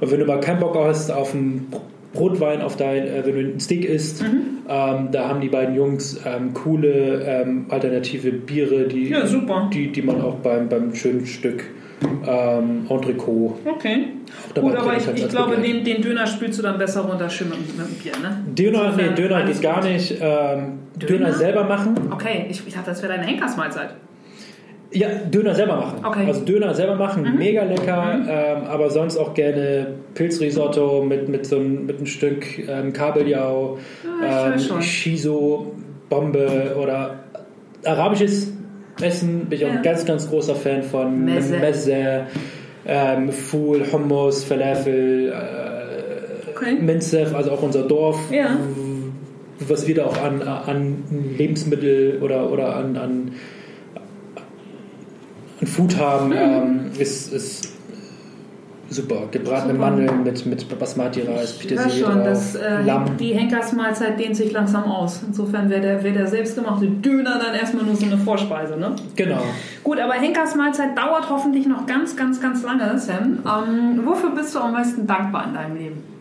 und 0.00 0.10
wenn 0.10 0.20
du 0.20 0.26
mal 0.26 0.40
keinen 0.40 0.60
Bock 0.60 0.76
hast 0.76 1.10
auf 1.10 1.34
einen 1.34 1.68
Brotwein, 2.12 2.62
auf 2.62 2.76
dein, 2.76 3.06
äh, 3.06 3.22
wenn 3.24 3.34
du 3.34 3.40
einen 3.40 3.60
Steak 3.60 3.84
isst, 3.84 4.22
mhm. 4.22 4.58
ähm, 4.68 5.08
da 5.12 5.28
haben 5.28 5.40
die 5.40 5.48
beiden 5.48 5.74
Jungs 5.74 6.20
ähm, 6.24 6.54
coole 6.54 7.22
ähm, 7.24 7.66
alternative 7.68 8.32
Biere, 8.32 8.88
die, 8.88 9.08
ja, 9.08 9.24
die, 9.72 9.92
die 9.92 10.02
man 10.02 10.20
auch 10.20 10.36
beim, 10.36 10.68
beim 10.68 10.94
schönen 10.94 11.26
Stück 11.26 11.64
ähm, 12.26 12.86
Entrecot. 12.88 13.54
Okay. 13.64 14.08
Gut, 14.54 14.76
aber 14.76 14.96
ich, 14.96 15.06
ich 15.14 15.28
glaube, 15.28 15.56
den, 15.56 15.84
den 15.84 16.02
Döner 16.02 16.26
spülst 16.26 16.58
du 16.58 16.62
dann 16.62 16.78
besser 16.78 17.02
runter 17.02 17.28
schön 17.28 17.48
mit, 17.48 17.58
mit 17.76 17.86
dem 17.86 17.94
Bier, 17.94 18.12
ne? 18.22 18.44
Döner, 18.54 18.94
nee, 18.96 19.14
Döner 19.14 19.44
geht 19.44 19.60
gar 19.62 19.82
nicht. 19.82 20.12
Ähm, 20.20 20.78
Döner? 20.96 21.26
Döner? 21.26 21.32
selber 21.32 21.64
machen. 21.64 21.94
Okay, 22.10 22.46
ich, 22.48 22.66
ich 22.66 22.74
dachte, 22.74 22.90
das 22.90 23.02
wäre 23.02 23.14
deine 23.14 23.26
Henkersmahlzeit. 23.26 23.90
Ja, 24.90 25.08
Döner 25.30 25.54
selber 25.54 25.76
machen. 25.76 26.04
Okay. 26.04 26.26
Also 26.26 26.40
Döner 26.44 26.74
selber 26.74 26.94
machen, 26.94 27.22
mhm. 27.22 27.38
mega 27.38 27.62
lecker, 27.64 28.16
mhm. 28.16 28.26
ähm, 28.28 28.64
aber 28.68 28.90
sonst 28.90 29.18
auch 29.18 29.34
gerne 29.34 29.88
Pilzrisotto 30.14 31.02
mit, 31.02 31.28
mit 31.28 31.44
so 31.46 31.56
ein, 31.56 31.84
mit 31.84 32.00
ein 32.00 32.06
Stück 32.06 32.66
ähm, 32.68 32.92
Kabeljau, 32.92 33.78
ja, 34.22 34.54
ähm, 34.54 34.82
Shiso, 34.82 35.74
Bombe 36.08 36.74
oder 36.80 37.20
arabisches 37.84 38.52
Essen 39.00 39.46
bin 39.46 39.58
ich 39.58 39.66
auch 39.66 39.70
ein 39.70 39.82
ganz, 39.82 40.04
ganz 40.04 40.28
großer 40.28 40.54
Fan 40.54 40.82
von. 40.82 41.24
Meze. 41.24 41.58
Meze 41.58 42.26
ähm, 42.86 43.30
Fool, 43.30 43.84
Hummus, 43.92 44.44
Falafel, 44.44 45.32
äh, 45.32 46.50
okay. 46.50 46.76
Minzef, 46.80 47.34
also 47.34 47.52
auch 47.52 47.62
unser 47.62 47.82
Dorf. 47.82 48.18
Ja. 48.30 48.56
Was 49.60 49.86
wir 49.86 49.94
da 49.94 50.06
auch 50.06 50.22
an, 50.22 50.42
an 50.42 51.04
Lebensmittel 51.36 52.18
oder, 52.22 52.50
oder 52.50 52.76
an, 52.76 52.96
an 52.96 53.32
ein 55.60 55.66
Food 55.66 55.96
haben, 55.98 56.28
mhm. 56.28 56.34
ähm, 56.36 56.90
ist, 56.98 57.32
ist 57.32 57.72
super. 58.90 59.28
Gebratene 59.30 59.74
super. 59.74 59.90
Mandeln 59.90 60.22
mit, 60.24 60.46
mit 60.46 60.78
Basmati-Reis, 60.78 61.58
Petersilie 61.58 62.04
schon, 62.04 62.24
das, 62.24 62.54
äh, 62.54 62.82
Lamm. 62.82 63.16
Die 63.16 63.34
Henkersmahlzeit 63.34 64.18
dehnt 64.18 64.36
sich 64.36 64.52
langsam 64.52 64.84
aus. 64.84 65.22
Insofern 65.26 65.68
wäre 65.68 65.80
der, 65.80 66.04
wär 66.04 66.12
der 66.12 66.26
selbstgemachte 66.26 66.86
Döner 66.86 67.38
dann 67.38 67.54
erstmal 67.54 67.84
nur 67.84 67.96
so 67.96 68.06
eine 68.06 68.18
Vorspeise, 68.18 68.76
ne? 68.76 68.94
Genau. 69.16 69.42
Gut, 69.82 69.98
aber 69.98 70.14
Henkersmahlzeit 70.14 70.96
dauert 70.96 71.28
hoffentlich 71.28 71.66
noch 71.66 71.86
ganz, 71.86 72.16
ganz, 72.16 72.40
ganz 72.40 72.62
lange, 72.62 72.98
Sam. 72.98 73.38
Ähm, 73.44 74.00
wofür 74.04 74.30
bist 74.30 74.54
du 74.54 74.60
am 74.60 74.72
meisten 74.72 75.06
dankbar 75.06 75.48
in 75.48 75.54
deinem 75.54 75.76
Leben? 75.76 76.18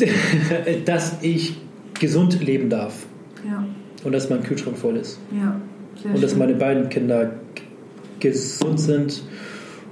dass 0.86 1.18
ich 1.20 1.58
gesund 1.98 2.40
leben 2.42 2.70
darf. 2.70 3.06
Ja. 3.46 3.64
Und 4.04 4.12
dass 4.12 4.30
mein 4.30 4.42
Kühlschrank 4.42 4.78
voll 4.78 4.96
ist. 4.96 5.18
Ja. 5.30 5.56
Sehr 6.02 6.14
und 6.14 6.22
dass 6.22 6.36
meine 6.36 6.54
beiden 6.54 6.88
Kinder 6.88 7.32
gesund 8.20 8.80
sind 8.80 9.22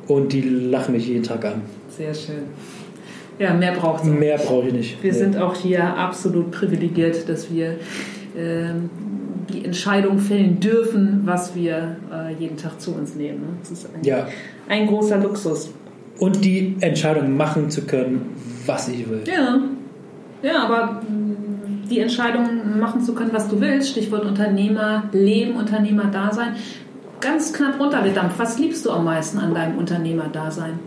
und 0.06 0.32
die 0.32 0.42
lachen 0.42 0.92
mich 0.92 1.06
jeden 1.06 1.22
Tag 1.22 1.44
an. 1.44 1.62
Sehr 1.88 2.14
schön. 2.14 2.44
Ja, 3.38 3.54
mehr 3.54 3.72
braucht 3.72 4.04
es. 4.04 4.10
Mehr 4.10 4.38
brauche 4.38 4.68
ich 4.68 4.74
nicht. 4.74 5.02
Wir 5.02 5.12
nee. 5.12 5.18
sind 5.18 5.36
auch 5.36 5.54
hier 5.54 5.84
absolut 5.84 6.50
privilegiert, 6.50 7.28
dass 7.28 7.52
wir 7.52 7.76
ähm, 8.36 8.90
die 9.48 9.64
Entscheidung 9.64 10.18
fällen 10.18 10.60
dürfen, 10.60 11.22
was 11.24 11.54
wir 11.54 11.96
äh, 12.12 12.34
jeden 12.38 12.56
Tag 12.56 12.80
zu 12.80 12.92
uns 12.92 13.14
nehmen. 13.14 13.40
Ne? 13.40 13.46
Das 13.60 13.70
ist 13.70 13.86
ein, 13.86 14.04
ja. 14.04 14.26
ein 14.68 14.86
großer 14.86 15.18
Luxus. 15.18 15.70
Und 16.18 16.44
die 16.44 16.76
Entscheidung 16.80 17.36
machen 17.36 17.70
zu 17.70 17.82
können, 17.82 18.30
was 18.66 18.88
ich 18.88 19.08
will. 19.08 19.22
Ja, 19.24 19.60
ja 20.42 20.64
aber 20.64 21.00
die 21.90 22.00
Entscheidung 22.00 22.78
machen 22.78 23.02
zu 23.02 23.14
können, 23.14 23.32
was 23.32 23.48
du 23.48 23.60
willst, 23.60 23.90
Stichwort 23.90 24.24
Unternehmer, 24.24 25.04
Leben, 25.12 25.56
Unternehmer-Dasein, 25.56 26.54
ganz 27.20 27.52
knapp 27.52 27.80
runtergedampft. 27.80 28.38
Was 28.38 28.58
liebst 28.58 28.84
du 28.86 28.90
am 28.90 29.04
meisten 29.04 29.38
an 29.38 29.54
deinem 29.54 29.78
Unternehmer-Dasein? 29.78 30.78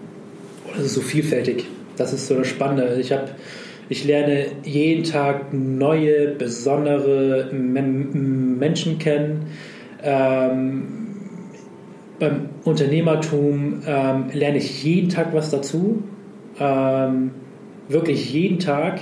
Das 0.75 0.85
ist 0.85 0.93
so 0.93 1.01
vielfältig. 1.01 1.65
Das 1.97 2.13
ist 2.13 2.27
so 2.27 2.35
das 2.35 2.47
Spannende. 2.47 2.97
Ich 2.99 3.11
habe 3.11 3.25
ich 3.89 4.05
lerne 4.05 4.45
jeden 4.63 5.03
Tag 5.03 5.53
neue, 5.53 6.29
besondere 6.29 7.49
Menschen 7.51 8.99
kennen. 8.99 9.47
Ähm, 10.01 11.01
beim 12.17 12.49
Unternehmertum 12.63 13.81
ähm, 13.85 14.25
lerne 14.31 14.59
ich 14.59 14.83
jeden 14.83 15.09
Tag 15.09 15.33
was 15.33 15.49
dazu. 15.49 16.03
Ähm, 16.57 17.31
wirklich 17.89 18.31
jeden 18.31 18.59
Tag. 18.59 19.01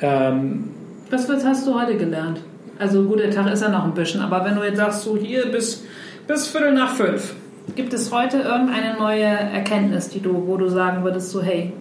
Ähm, 0.00 0.70
was 1.10 1.44
hast 1.44 1.66
du 1.66 1.80
heute 1.80 1.96
gelernt? 1.96 2.40
Also 2.78 3.04
gut, 3.04 3.20
der 3.20 3.30
Tag 3.30 3.50
ist 3.52 3.62
ja 3.62 3.68
noch 3.68 3.84
ein 3.84 3.94
bisschen, 3.94 4.20
aber 4.20 4.44
wenn 4.44 4.54
du 4.54 4.62
jetzt 4.62 4.76
sagst, 4.76 5.02
so 5.02 5.16
hier 5.16 5.50
bis, 5.50 5.84
bis 6.26 6.46
Viertel 6.46 6.74
nach 6.74 6.94
fünf, 6.94 7.34
gibt 7.74 7.94
es 7.94 8.12
heute 8.12 8.38
irgendeine 8.38 8.96
neue 8.98 9.24
Erkenntnis, 9.24 10.08
die 10.08 10.20
du, 10.20 10.46
wo 10.46 10.56
du 10.56 10.68
sagen 10.68 11.02
würdest, 11.04 11.30
so 11.30 11.42
hey, 11.42 11.72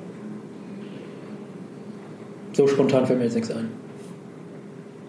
so 2.53 2.67
spontan 2.67 3.05
fällt 3.05 3.19
mir 3.19 3.25
jetzt 3.25 3.35
nichts 3.35 3.51
ein. 3.51 3.69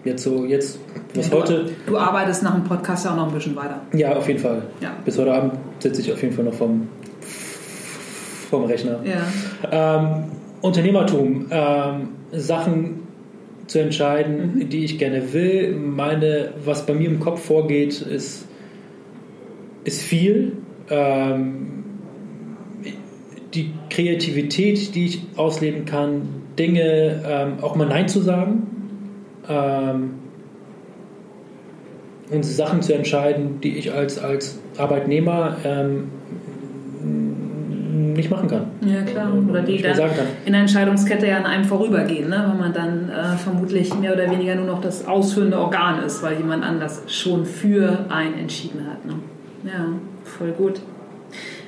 Jetzt 0.03 0.23
so, 0.23 0.45
jetzt, 0.45 0.79
was 1.13 1.29
ja, 1.29 1.35
heute. 1.35 1.69
Du 1.85 1.97
arbeitest 1.97 2.43
nach 2.43 2.53
dem 2.53 2.63
Podcast 2.63 3.05
ja 3.05 3.11
auch 3.11 3.15
noch 3.15 3.27
ein 3.27 3.33
bisschen 3.33 3.55
weiter. 3.55 3.81
Ja, 3.93 4.15
auf 4.15 4.27
jeden 4.27 4.39
Fall. 4.39 4.63
Ja. 4.81 4.91
Bis 5.05 5.17
heute 5.17 5.33
Abend 5.33 5.53
sitze 5.79 6.01
ich 6.01 6.11
auf 6.11 6.21
jeden 6.21 6.33
Fall 6.33 6.45
noch 6.45 6.53
vom, 6.53 6.87
vom 8.49 8.65
Rechner. 8.65 8.99
Ja. 9.03 9.21
Ähm, 9.71 10.25
Unternehmertum, 10.61 11.47
ähm, 11.49 12.09
Sachen 12.31 13.06
zu 13.67 13.79
entscheiden, 13.79 14.55
mhm. 14.55 14.69
die 14.69 14.85
ich 14.85 14.97
gerne 14.97 15.33
will. 15.33 15.73
Meine, 15.73 16.53
was 16.63 16.85
bei 16.85 16.93
mir 16.93 17.09
im 17.09 17.19
Kopf 17.19 17.45
vorgeht, 17.45 18.01
ist, 18.01 18.47
ist 19.83 20.01
viel. 20.01 20.53
Ähm, 20.89 21.77
die 23.53 23.71
Kreativität, 23.89 24.95
die 24.95 25.05
ich 25.05 25.21
ausleben 25.35 25.85
kann, 25.85 26.21
Dinge 26.57 27.23
ähm, 27.25 27.53
auch 27.61 27.75
mal 27.75 27.87
Nein 27.87 28.07
zu 28.07 28.21
sagen 28.21 28.67
ähm, 29.47 30.15
und 32.29 32.43
Sachen 32.43 32.81
zu 32.81 32.93
entscheiden, 32.93 33.61
die 33.61 33.77
ich 33.77 33.93
als, 33.93 34.19
als 34.19 34.59
Arbeitnehmer 34.77 35.57
ähm, 35.63 36.09
nicht 38.17 38.29
machen 38.29 38.49
kann. 38.49 38.65
Ja, 38.81 39.01
klar. 39.03 39.31
Oder 39.49 39.61
die 39.61 39.81
dann 39.81 39.97
in 40.45 40.51
der 40.51 40.61
Entscheidungskette 40.61 41.27
ja 41.27 41.37
an 41.37 41.45
einem 41.45 41.63
vorübergehen, 41.63 42.29
ne? 42.29 42.45
weil 42.49 42.57
man 42.57 42.73
dann 42.73 43.09
äh, 43.09 43.37
vermutlich 43.37 43.93
mehr 43.95 44.13
oder 44.13 44.29
weniger 44.29 44.55
nur 44.55 44.65
noch 44.65 44.81
das 44.81 45.07
ausführende 45.07 45.57
Organ 45.57 46.03
ist, 46.03 46.21
weil 46.21 46.37
jemand 46.37 46.63
anders 46.63 47.03
schon 47.07 47.45
für 47.45 48.05
einen 48.09 48.37
entschieden 48.37 48.85
hat. 48.85 49.05
Ne? 49.05 49.13
Ja, 49.63 49.85
voll 50.25 50.51
gut. 50.51 50.81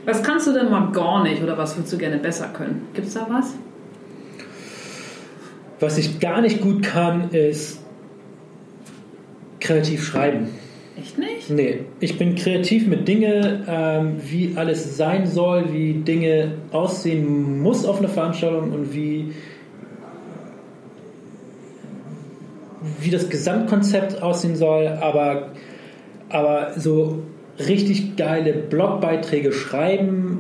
Was 0.05 0.23
kannst 0.23 0.47
du 0.47 0.53
denn 0.53 0.69
mal 0.69 0.91
gar 0.91 1.23
nicht 1.23 1.41
oder 1.41 1.57
was 1.57 1.77
würdest 1.77 1.93
du 1.93 1.97
gerne 1.97 2.17
besser 2.17 2.47
können? 2.47 2.88
Gibt 2.93 3.07
es 3.07 3.13
da 3.13 3.25
was? 3.29 3.53
Was 5.79 5.97
ich 5.97 6.19
gar 6.19 6.41
nicht 6.41 6.62
gut 6.62 6.83
kann, 6.83 7.29
ist 7.29 7.79
kreativ 9.59 10.05
schreiben. 10.05 10.49
Echt 10.99 11.17
nicht? 11.17 11.49
Nee, 11.49 11.79
ich 11.99 12.17
bin 12.17 12.35
kreativ 12.35 12.88
mit 12.88 13.07
Dingen, 13.07 13.63
ähm, 13.67 14.17
wie 14.23 14.53
alles 14.55 14.97
sein 14.97 15.27
soll, 15.27 15.71
wie 15.71 15.93
Dinge 15.93 16.53
aussehen 16.71 17.62
muss 17.62 17.85
auf 17.85 17.99
einer 17.99 18.09
Veranstaltung 18.09 18.71
und 18.71 18.93
wie, 18.93 19.33
wie 22.99 23.09
das 23.09 23.29
Gesamtkonzept 23.29 24.21
aussehen 24.21 24.55
soll, 24.55 24.88
aber, 24.88 25.51
aber 26.29 26.73
so 26.75 27.23
richtig 27.59 28.15
geile 28.17 28.53
Blogbeiträge 28.53 29.51
schreiben 29.51 30.39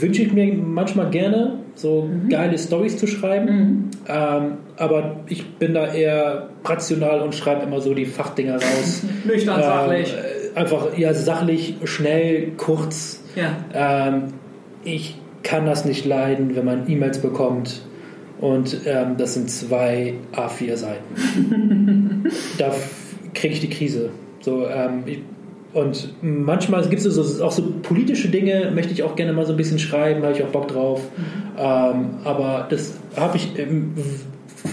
wünsche 0.00 0.22
ich 0.22 0.32
mir 0.32 0.54
manchmal 0.54 1.10
gerne, 1.10 1.58
so 1.80 2.02
mhm. 2.02 2.28
geile 2.28 2.58
Stories 2.58 2.98
zu 2.98 3.06
schreiben. 3.06 3.46
Mhm. 3.46 3.90
Ähm, 4.08 4.52
aber 4.76 5.16
ich 5.26 5.54
bin 5.56 5.74
da 5.74 5.92
eher 5.92 6.50
rational 6.64 7.20
und 7.20 7.34
schreibe 7.34 7.64
immer 7.64 7.80
so 7.80 7.94
die 7.94 8.06
Fachdinger 8.06 8.54
raus. 8.54 9.02
Nüchtern, 9.24 9.56
ähm, 9.56 9.64
sachlich. 9.64 10.14
Einfach, 10.54 10.98
ja, 10.98 11.14
sachlich, 11.14 11.76
schnell, 11.84 12.52
kurz. 12.56 13.22
Ja. 13.36 13.56
Ähm, 13.72 14.24
ich 14.84 15.16
kann 15.42 15.66
das 15.66 15.84
nicht 15.84 16.04
leiden, 16.04 16.56
wenn 16.56 16.64
man 16.64 16.88
E-Mails 16.88 17.18
bekommt 17.18 17.82
und 18.40 18.80
ähm, 18.86 19.16
das 19.16 19.34
sind 19.34 19.50
zwei 19.50 20.14
A4 20.32 20.76
Seiten. 20.76 22.24
da 22.58 22.74
kriege 23.34 23.54
ich 23.54 23.60
die 23.60 23.70
Krise. 23.70 24.10
So, 24.40 24.66
ähm, 24.66 25.02
ich 25.06 25.20
und 25.72 26.14
manchmal 26.22 26.86
gibt 26.88 27.04
es 27.04 27.14
so, 27.14 27.44
auch 27.44 27.52
so 27.52 27.62
politische 27.82 28.28
Dinge, 28.28 28.72
möchte 28.74 28.92
ich 28.92 29.02
auch 29.02 29.14
gerne 29.14 29.32
mal 29.32 29.46
so 29.46 29.52
ein 29.52 29.56
bisschen 29.56 29.78
schreiben, 29.78 30.22
habe 30.22 30.32
ich 30.32 30.42
auch 30.42 30.48
Bock 30.48 30.68
drauf. 30.68 31.00
Mhm. 31.16 31.22
Ähm, 31.58 32.10
aber 32.24 32.66
das 32.68 32.94
habe 33.16 33.36
ich 33.36 33.56
ähm, 33.58 33.94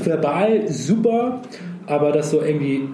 verbal 0.04 0.68
super, 0.68 1.42
aber 1.86 2.12
das 2.12 2.32
so 2.32 2.42
irgendwie 2.42 2.90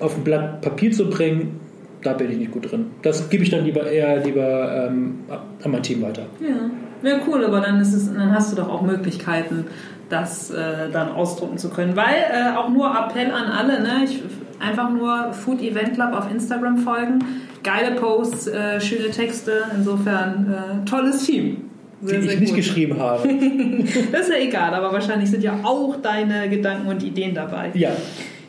auf 0.00 0.16
ein 0.16 0.24
Blatt 0.24 0.60
Papier 0.60 0.92
zu 0.92 1.08
bringen, 1.08 1.60
da 2.02 2.12
bin 2.12 2.30
ich 2.30 2.36
nicht 2.36 2.50
gut 2.50 2.70
drin. 2.70 2.86
Das 3.00 3.30
gebe 3.30 3.42
ich 3.42 3.50
dann 3.50 3.64
lieber 3.64 3.86
eher 3.86 4.22
lieber 4.22 4.88
ähm, 4.88 5.20
an 5.28 5.70
mein 5.70 5.82
Team 5.82 6.02
weiter. 6.02 6.26
Ja. 6.40 7.08
ja, 7.08 7.20
cool, 7.26 7.42
aber 7.44 7.60
dann, 7.60 7.80
ist 7.80 7.94
es, 7.94 8.12
dann 8.12 8.32
hast 8.32 8.52
du 8.52 8.56
doch 8.56 8.68
auch 8.68 8.82
Möglichkeiten, 8.82 9.64
das 10.08 10.50
äh, 10.50 10.90
dann 10.92 11.12
ausdrucken 11.12 11.58
zu 11.58 11.70
können. 11.70 11.96
Weil 11.96 12.24
äh, 12.30 12.56
auch 12.56 12.68
nur 12.68 12.86
Appell 12.94 13.30
an 13.30 13.50
alle, 13.50 13.82
ne? 13.82 14.04
ich 14.04 14.22
Einfach 14.60 14.90
nur 14.90 15.32
Food 15.32 15.60
Event 15.60 15.94
Club 15.94 16.12
auf 16.12 16.30
Instagram 16.30 16.78
folgen. 16.78 17.18
Geile 17.62 17.96
Posts, 17.96 18.46
äh, 18.48 18.80
schöne 18.80 19.10
Texte. 19.10 19.64
Insofern 19.76 20.82
äh, 20.82 20.88
tolles 20.88 21.24
Team. 21.24 21.70
Sehr, 22.02 22.20
die 22.20 22.28
ich 22.28 22.40
nicht 22.40 22.54
geschrieben 22.54 22.98
habe. 22.98 23.26
das 24.12 24.22
ist 24.22 24.30
ja 24.30 24.38
egal, 24.38 24.74
aber 24.74 24.92
wahrscheinlich 24.92 25.30
sind 25.30 25.42
ja 25.42 25.58
auch 25.62 25.96
deine 26.02 26.48
Gedanken 26.50 26.88
und 26.88 27.02
Ideen 27.02 27.34
dabei. 27.34 27.70
Ja. 27.74 27.90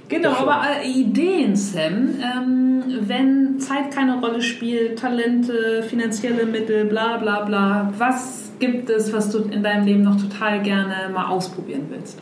Genau, 0.07 0.31
aber 0.33 0.61
äh, 0.83 0.87
Ideen, 0.87 1.55
Sam, 1.55 2.09
ähm, 2.21 2.83
wenn 3.01 3.59
Zeit 3.59 3.91
keine 3.91 4.19
Rolle 4.19 4.41
spielt, 4.41 4.99
Talente, 4.99 5.83
finanzielle 5.83 6.45
Mittel, 6.45 6.85
bla 6.85 7.17
bla 7.17 7.43
bla, 7.43 7.93
was 7.97 8.51
gibt 8.59 8.89
es, 8.89 9.11
was 9.11 9.31
du 9.31 9.39
in 9.39 9.63
deinem 9.63 9.85
Leben 9.85 10.03
noch 10.03 10.19
total 10.21 10.61
gerne 10.61 11.09
mal 11.11 11.27
ausprobieren 11.27 11.87
willst? 11.89 12.19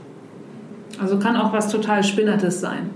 Also 1.01 1.19
kann 1.19 1.35
auch 1.35 1.51
was 1.51 1.69
total 1.69 2.03
Spinnertes 2.03 2.61
sein. 2.61 2.89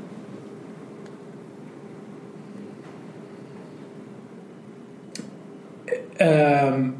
Ähm, 6.19 6.93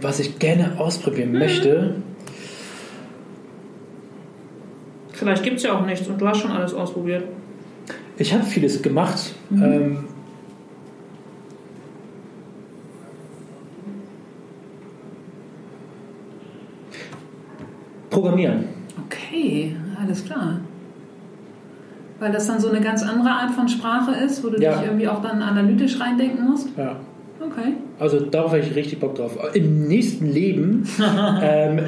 was 0.00 0.20
ich 0.20 0.38
gerne 0.38 0.78
ausprobieren 0.78 1.32
mhm. 1.32 1.38
möchte. 1.38 1.94
Vielleicht 5.22 5.44
gibt 5.44 5.58
es 5.58 5.62
ja 5.62 5.78
auch 5.78 5.86
nichts 5.86 6.08
und 6.08 6.20
du 6.20 6.26
hast 6.26 6.38
schon 6.40 6.50
alles 6.50 6.74
ausprobiert. 6.74 7.22
Ich 8.18 8.34
habe 8.34 8.42
vieles 8.42 8.82
gemacht. 8.82 9.32
Mhm. 9.50 9.62
Ähm, 9.62 10.04
Programmieren. 18.10 18.64
Okay, 19.06 19.76
alles 20.00 20.24
klar. 20.24 20.58
Weil 22.18 22.32
das 22.32 22.48
dann 22.48 22.60
so 22.60 22.68
eine 22.68 22.80
ganz 22.80 23.04
andere 23.04 23.30
Art 23.30 23.52
von 23.52 23.68
Sprache 23.68 24.12
ist, 24.24 24.42
wo 24.42 24.48
du 24.48 24.60
ja. 24.60 24.76
dich 24.76 24.88
irgendwie 24.88 25.06
auch 25.06 25.22
dann 25.22 25.40
analytisch 25.40 26.00
reindenken 26.00 26.44
musst? 26.50 26.68
Ja. 26.76 26.96
Okay. 27.40 27.74
Also 28.00 28.20
darauf 28.20 28.50
habe 28.50 28.60
ich 28.60 28.74
richtig 28.74 28.98
Bock 28.98 29.14
drauf. 29.14 29.38
Im 29.54 29.86
nächsten 29.86 30.32
Leben 30.32 30.84
ähm, 31.42 31.80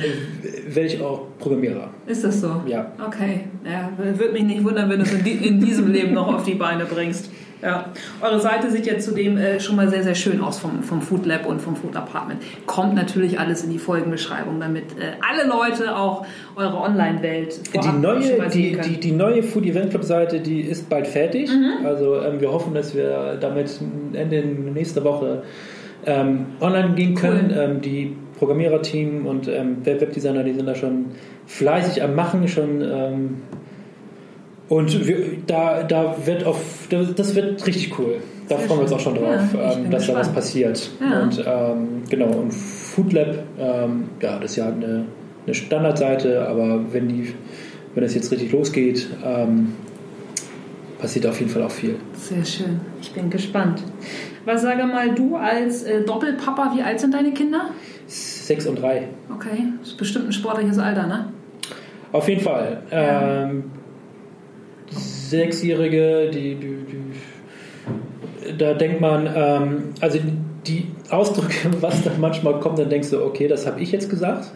werde 0.75 0.89
ich 0.89 1.01
auch 1.01 1.23
Programmierer. 1.39 1.91
Ist 2.07 2.25
das 2.25 2.41
so? 2.41 2.63
Ja. 2.67 2.93
Okay. 3.05 3.41
Ja, 3.65 3.91
würde 3.97 4.33
mich 4.33 4.45
nicht 4.45 4.65
wundern, 4.65 4.91
wenn 4.91 4.99
du 4.99 5.05
es 5.05 5.13
in, 5.13 5.25
in 5.25 5.61
diesem 5.61 5.91
Leben 5.91 6.13
noch 6.13 6.33
auf 6.33 6.45
die 6.45 6.55
Beine 6.55 6.85
bringst. 6.85 7.31
Ja, 7.65 7.87
eure 8.21 8.41
Seite 8.41 8.71
sieht 8.71 8.85
ja 8.85 8.99
zudem 8.99 9.39
äh, 9.39 9.59
schon 9.59 9.77
mal 9.77 9.89
sehr, 9.89 10.03
sehr 10.03 10.15
schön 10.15 10.43
aus 10.43 10.59
vom, 10.59 10.83
vom 10.83 11.01
Food 11.01 11.25
Lab 11.25 11.47
und 11.47 11.63
vom 11.63 11.77
Food 11.77 11.97
Apartment. 11.97 12.43
Kommt 12.67 12.95
natürlich 12.95 13.41
alles 13.41 13.65
in 13.65 13.71
die 13.71 13.79
Folgenbeschreibung, 13.79 14.61
damit 14.61 14.85
äh, 14.99 15.13
alle 15.27 15.49
Leute 15.49 15.97
auch 15.97 16.27
eure 16.57 16.77
Online-Welt 16.77 17.61
Die 17.73 17.99
neue, 17.99 18.49
die, 18.51 18.79
die, 18.79 19.01
die, 19.01 19.13
neue 19.13 19.43
Food 19.43 19.65
Event 19.65 19.91
Club 19.91 20.05
Seite, 20.05 20.41
die 20.41 20.61
ist 20.61 20.91
bald 20.91 21.07
fertig. 21.07 21.51
Mhm. 21.51 21.87
Also 21.87 22.21
ähm, 22.21 22.39
wir 22.39 22.53
hoffen, 22.53 22.75
dass 22.75 22.95
wir 22.95 23.39
damit 23.41 23.81
Ende 24.13 24.43
nächster 24.45 25.03
Woche 25.03 25.45
ähm, 26.05 26.47
online 26.61 26.95
gehen 26.95 27.15
können. 27.15 27.51
Cool. 27.51 27.63
Ähm, 27.63 27.81
die 27.81 28.17
Programmiererteam 28.39 29.27
und 29.27 29.49
ähm, 29.49 29.85
Webdesigner, 29.85 30.45
die 30.45 30.55
sind 30.55 30.67
da 30.67 30.75
schon 30.75 31.07
fleißig 31.47 32.03
am 32.03 32.15
Machen, 32.15 32.49
schon 32.49 32.83
ähm, 32.83 33.37
und 34.69 35.07
wir, 35.07 35.17
da, 35.47 35.83
da 35.83 36.17
wird 36.25 36.45
auf, 36.45 36.89
das 36.89 37.35
wird 37.35 37.67
richtig 37.67 37.99
cool. 37.99 38.17
Da 38.49 38.57
Sehr 38.59 38.67
freuen 38.67 38.81
wir 38.81 38.83
uns 38.85 38.93
auch 38.93 39.01
schon 39.01 39.15
drauf, 39.15 39.41
ja, 39.55 39.73
ähm, 39.73 39.91
dass 39.91 40.03
gespannt. 40.03 40.09
da 40.09 40.21
was 40.21 40.33
passiert. 40.33 40.91
Ja. 41.01 41.23
Und 41.23 41.45
ähm, 41.47 42.03
genau, 42.09 42.27
und 42.27 42.53
Food 42.53 43.13
Lab, 43.13 43.39
ähm, 43.59 44.05
ja, 44.21 44.39
das 44.39 44.53
ist 44.53 44.57
ja 44.57 44.69
eine, 44.69 45.05
eine 45.47 45.55
Standardseite, 45.55 46.47
aber 46.47 46.81
wenn 46.93 47.09
die, 47.09 47.35
wenn 47.95 48.03
das 48.03 48.15
jetzt 48.15 48.31
richtig 48.33 48.53
losgeht, 48.53 49.07
ähm, 49.25 49.75
passiert 50.99 51.27
auf 51.27 51.39
jeden 51.39 51.51
Fall 51.51 51.63
auch 51.63 51.71
viel. 51.71 51.97
Sehr 52.15 52.45
schön. 52.45 52.81
Ich 53.01 53.13
bin 53.13 53.29
gespannt. 53.29 53.83
Was 54.47 54.63
sage 54.63 54.85
mal 54.85 55.15
du 55.15 55.37
als 55.37 55.85
äh, 55.85 56.03
Doppelpapa, 56.03 56.73
wie 56.77 56.83
alt 56.83 57.01
sind 57.01 57.15
deine 57.15 57.33
Kinder? 57.33 57.71
Sechs 58.45 58.67
und 58.67 58.77
drei. 58.77 59.09
Okay, 59.35 59.73
das 59.79 59.89
ist 59.89 59.97
bestimmt 59.97 60.27
ein 60.27 60.33
sportliches 60.33 60.79
Alter, 60.79 61.07
ne? 61.07 61.33
Auf 62.13 62.29
jeden 62.29 62.43
Fall. 62.43 62.83
Ja. 62.91 63.45
Ähm, 63.45 63.65
Sechsjährige, 64.91 66.31
die, 66.31 66.55
die, 66.55 66.77
die, 66.85 68.53
da 68.59 68.75
denkt 68.75 69.01
man, 69.01 69.27
ähm, 69.35 69.85
also 70.03 70.19
die 70.67 70.89
Ausdrücke, 71.09 71.71
was 71.81 72.03
da 72.05 72.11
manchmal 72.21 72.61
kommt, 72.61 72.79
dann 72.79 72.91
denkst 72.91 73.09
du, 73.09 73.25
okay, 73.25 73.49
das 73.49 73.67
habe 73.67 73.81
ich 73.81 73.93
jetzt 73.93 74.11
gesagt. 74.11 74.51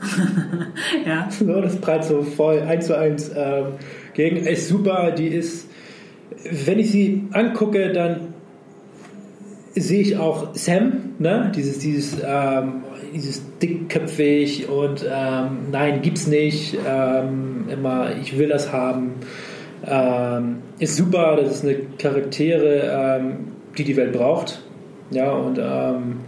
ja. 1.07 1.27
So, 1.39 1.59
das 1.59 1.77
prallt 1.77 2.05
so 2.05 2.23
voll 2.23 2.61
eins 2.61 2.89
zu 2.89 2.99
eins 2.99 3.31
ähm, 3.35 3.69
gegen. 4.13 4.37
Ist 4.37 4.69
super, 4.69 5.13
die 5.13 5.29
ist, 5.29 5.67
wenn 6.67 6.79
ich 6.79 6.91
sie 6.91 7.25
angucke, 7.33 7.91
dann 7.91 8.35
sehe 9.75 10.03
ich 10.03 10.19
auch 10.19 10.55
Sam, 10.55 11.15
ne? 11.19 11.51
dieses, 11.57 11.79
dieses, 11.79 12.19
ähm, 12.23 12.83
dieses 13.13 13.43
dickköpfig 13.59 14.69
und 14.69 15.05
ähm, 15.11 15.71
nein, 15.71 16.03
gibt's 16.03 16.27
nicht, 16.27 16.77
ähm, 16.87 17.67
immer, 17.71 18.17
ich 18.21 18.39
will 18.39 18.49
das 18.49 18.73
haben. 18.73 19.15
Ähm, 19.87 20.59
ist 20.79 20.97
super, 20.97 21.37
das 21.37 21.51
ist 21.51 21.65
eine 21.65 21.77
Charaktere, 21.99 23.19
ähm, 23.21 23.53
die 23.77 23.85
die 23.85 23.97
Welt 23.97 24.13
braucht. 24.13 24.63
Ja, 25.11 25.31
und, 25.33 25.59
ähm, 25.59 26.21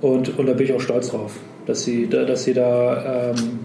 und, 0.00 0.38
und 0.38 0.46
da 0.46 0.52
bin 0.52 0.66
ich 0.66 0.72
auch 0.72 0.80
stolz 0.80 1.08
drauf, 1.08 1.32
dass 1.66 1.84
sie, 1.84 2.08
dass 2.08 2.44
sie 2.44 2.54
da 2.54 3.30
ähm, 3.30 3.60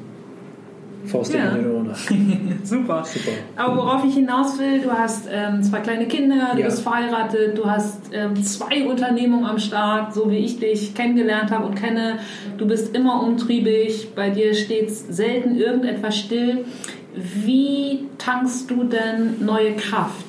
Faust 1.05 1.33
ja. 1.33 1.55
in 1.55 1.63
den 1.63 2.59
Super. 2.63 3.03
Super. 3.03 3.31
Aber 3.55 3.77
worauf 3.77 4.05
ich 4.05 4.13
hinaus 4.13 4.59
will, 4.59 4.81
du 4.81 4.91
hast 4.91 5.27
ähm, 5.31 5.63
zwei 5.63 5.79
kleine 5.79 6.07
Kinder, 6.07 6.51
du 6.53 6.59
ja. 6.59 6.65
bist 6.65 6.81
verheiratet, 6.81 7.57
du 7.57 7.65
hast 7.65 8.11
ähm, 8.13 8.41
zwei 8.43 8.85
Unternehmungen 8.87 9.45
am 9.45 9.59
Start, 9.59 10.13
so 10.13 10.29
wie 10.29 10.37
ich 10.37 10.59
dich 10.59 10.93
kennengelernt 10.93 11.51
habe 11.51 11.65
und 11.65 11.75
kenne. 11.75 12.19
Du 12.57 12.67
bist 12.67 12.95
immer 12.95 13.23
umtriebig, 13.23 14.09
bei 14.15 14.29
dir 14.29 14.53
steht 14.53 14.91
selten 14.91 15.55
irgendetwas 15.55 16.17
still. 16.17 16.65
Wie 17.15 18.07
tankst 18.17 18.69
du 18.69 18.83
denn 18.83 19.43
neue 19.43 19.75
Kraft? 19.75 20.25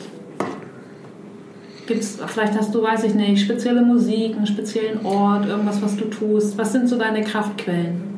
Gibt's, 1.86 2.18
vielleicht 2.26 2.56
hast 2.56 2.74
du, 2.74 2.82
weiß 2.82 3.04
ich 3.04 3.14
nicht, 3.14 3.42
spezielle 3.42 3.82
Musik, 3.82 4.36
einen 4.36 4.46
speziellen 4.46 5.04
Ort, 5.04 5.46
irgendwas, 5.46 5.82
was 5.82 5.96
du 5.96 6.06
tust. 6.06 6.56
Was 6.56 6.72
sind 6.72 6.88
so 6.88 6.96
deine 6.96 7.22
Kraftquellen? 7.22 8.11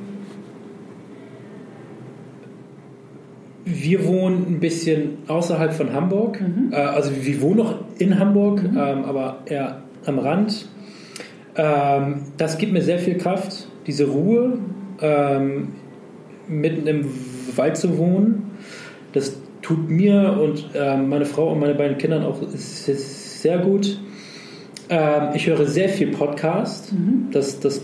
Wir 3.64 4.06
wohnen 4.06 4.46
ein 4.48 4.60
bisschen 4.60 5.18
außerhalb 5.26 5.72
von 5.72 5.92
Hamburg. 5.92 6.40
Mhm. 6.40 6.72
Äh, 6.72 6.76
also 6.76 7.10
wir 7.14 7.40
wohnen 7.40 7.56
noch 7.56 7.74
in 7.98 8.18
Hamburg, 8.18 8.62
mhm. 8.62 8.76
ähm, 8.76 9.04
aber 9.04 9.38
eher 9.46 9.82
am 10.04 10.18
Rand. 10.18 10.68
Ähm, 11.56 12.22
das 12.36 12.58
gibt 12.58 12.72
mir 12.72 12.82
sehr 12.82 12.98
viel 12.98 13.16
Kraft, 13.16 13.68
diese 13.86 14.06
Ruhe, 14.06 14.58
ähm, 15.00 15.68
mitten 16.48 16.86
im 16.86 17.06
Wald 17.56 17.76
zu 17.76 17.96
wohnen. 17.96 18.50
Das 19.12 19.36
tut 19.62 19.88
mir 19.88 20.38
und 20.40 20.70
ähm, 20.74 21.08
meine 21.08 21.24
Frau 21.24 21.52
und 21.52 21.60
meine 21.60 21.74
beiden 21.74 21.96
Kindern 21.96 22.24
auch 22.24 22.40
sehr 22.52 23.58
gut. 23.58 23.98
Ähm, 24.90 25.28
ich 25.34 25.46
höre 25.46 25.64
sehr 25.66 25.88
viel 25.88 26.08
Podcast. 26.08 26.92
Mhm. 26.92 27.28
Das, 27.32 27.60
das 27.60 27.80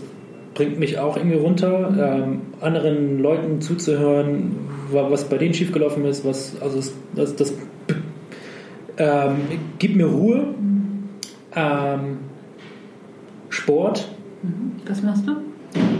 bringt 0.53 0.79
mich 0.79 0.99
auch 0.99 1.17
irgendwie 1.17 1.37
runter. 1.37 1.93
Ähm, 1.97 2.41
anderen 2.59 3.19
Leuten 3.19 3.61
zuzuhören, 3.61 4.55
was 4.91 5.25
bei 5.25 5.37
denen 5.37 5.53
schiefgelaufen 5.53 6.05
ist, 6.05 6.25
was, 6.25 6.61
also 6.61 6.77
das, 6.77 6.93
das, 7.15 7.35
das 7.35 7.53
ähm, 8.97 9.35
gibt 9.79 9.95
mir 9.95 10.07
Ruhe. 10.07 10.53
Ähm, 11.55 12.17
Sport. 13.49 14.07
Mhm. 14.43 14.73
Was 14.87 15.03
machst 15.03 15.27
du? 15.27 15.35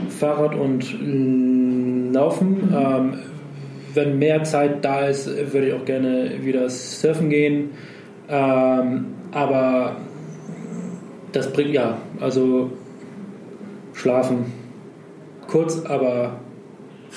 Fahrrad 0.09 0.55
und 0.55 2.13
Laufen. 2.13 2.73
Ähm, 2.73 3.13
wenn 3.93 4.19
mehr 4.19 4.43
Zeit 4.43 4.85
da 4.85 5.07
ist, 5.07 5.27
würde 5.27 5.67
ich 5.67 5.73
auch 5.73 5.85
gerne 5.85 6.31
wieder 6.43 6.69
surfen 6.69 7.29
gehen. 7.29 7.71
Ähm, 8.29 9.05
aber 9.31 9.97
das 11.31 11.51
bringt 11.51 11.71
ja, 11.71 11.97
also 12.19 12.71
schlafen. 13.93 14.45
Kurz, 15.47 15.83
aber 15.85 16.39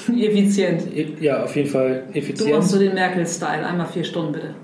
effizient. 0.08 0.82
Ja, 1.20 1.44
auf 1.44 1.54
jeden 1.56 1.68
Fall 1.68 2.04
effizient. 2.12 2.50
Du 2.50 2.56
machst 2.56 2.70
so 2.70 2.78
den 2.78 2.94
Merkel-Style, 2.94 3.64
einmal 3.64 3.86
vier 3.86 4.04
Stunden 4.04 4.32
bitte. 4.32 4.54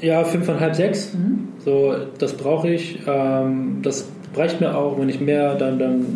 Ja, 0.00 0.24
fünfeinhalb, 0.24 0.74
sechs. 0.74 1.14
Mhm. 1.14 1.48
So, 1.58 1.94
das 2.18 2.32
brauche 2.34 2.70
ich. 2.70 3.00
Ähm, 3.06 3.78
das 3.82 4.08
reicht 4.34 4.60
mir 4.60 4.76
auch. 4.76 4.98
Wenn 4.98 5.08
ich 5.08 5.20
mehr, 5.20 5.54
dann, 5.54 5.78
dann 5.78 6.06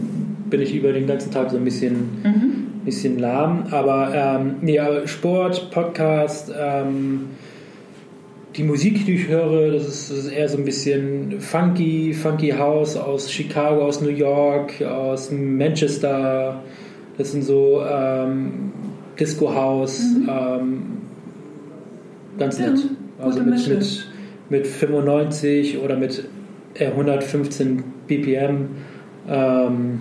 bin 0.48 0.60
ich 0.62 0.74
über 0.74 0.92
den 0.92 1.06
ganzen 1.06 1.30
Tag 1.30 1.50
so 1.50 1.56
ein 1.56 1.64
bisschen 1.64 1.94
mhm 2.22 2.66
bisschen 2.86 3.18
lahm. 3.18 3.64
Aber 3.70 4.14
ähm, 4.14 4.66
ja, 4.66 5.06
Sport, 5.06 5.70
Podcast, 5.70 6.50
ähm, 6.58 7.26
die 8.56 8.62
Musik, 8.62 9.04
die 9.04 9.14
ich 9.14 9.28
höre, 9.28 9.72
das 9.72 9.86
ist, 9.86 10.10
das 10.10 10.18
ist, 10.18 10.28
eher 10.28 10.48
so 10.48 10.56
ein 10.56 10.64
bisschen 10.64 11.40
funky, 11.40 12.14
funky 12.14 12.50
House 12.50 12.96
aus 12.96 13.30
Chicago, 13.30 13.84
aus 13.84 14.00
New 14.00 14.08
York, 14.08 14.82
aus 14.82 15.30
Manchester. 15.30 16.62
Das 17.18 17.32
sind 17.32 17.42
so 17.42 17.82
ähm, 17.82 18.72
Disco 19.18 19.54
House, 19.54 20.00
mhm. 20.00 20.28
ähm, 20.28 20.82
ganz 22.38 22.58
nett. 22.58 22.78
Ja, 23.18 23.24
also 23.24 23.40
mit, 23.40 23.68
mit, 23.68 24.08
mit 24.48 24.66
95 24.66 25.78
oder 25.78 25.96
mit 25.96 26.24
115 26.78 27.82
BPM. 28.06 28.68
Ähm. 29.28 30.00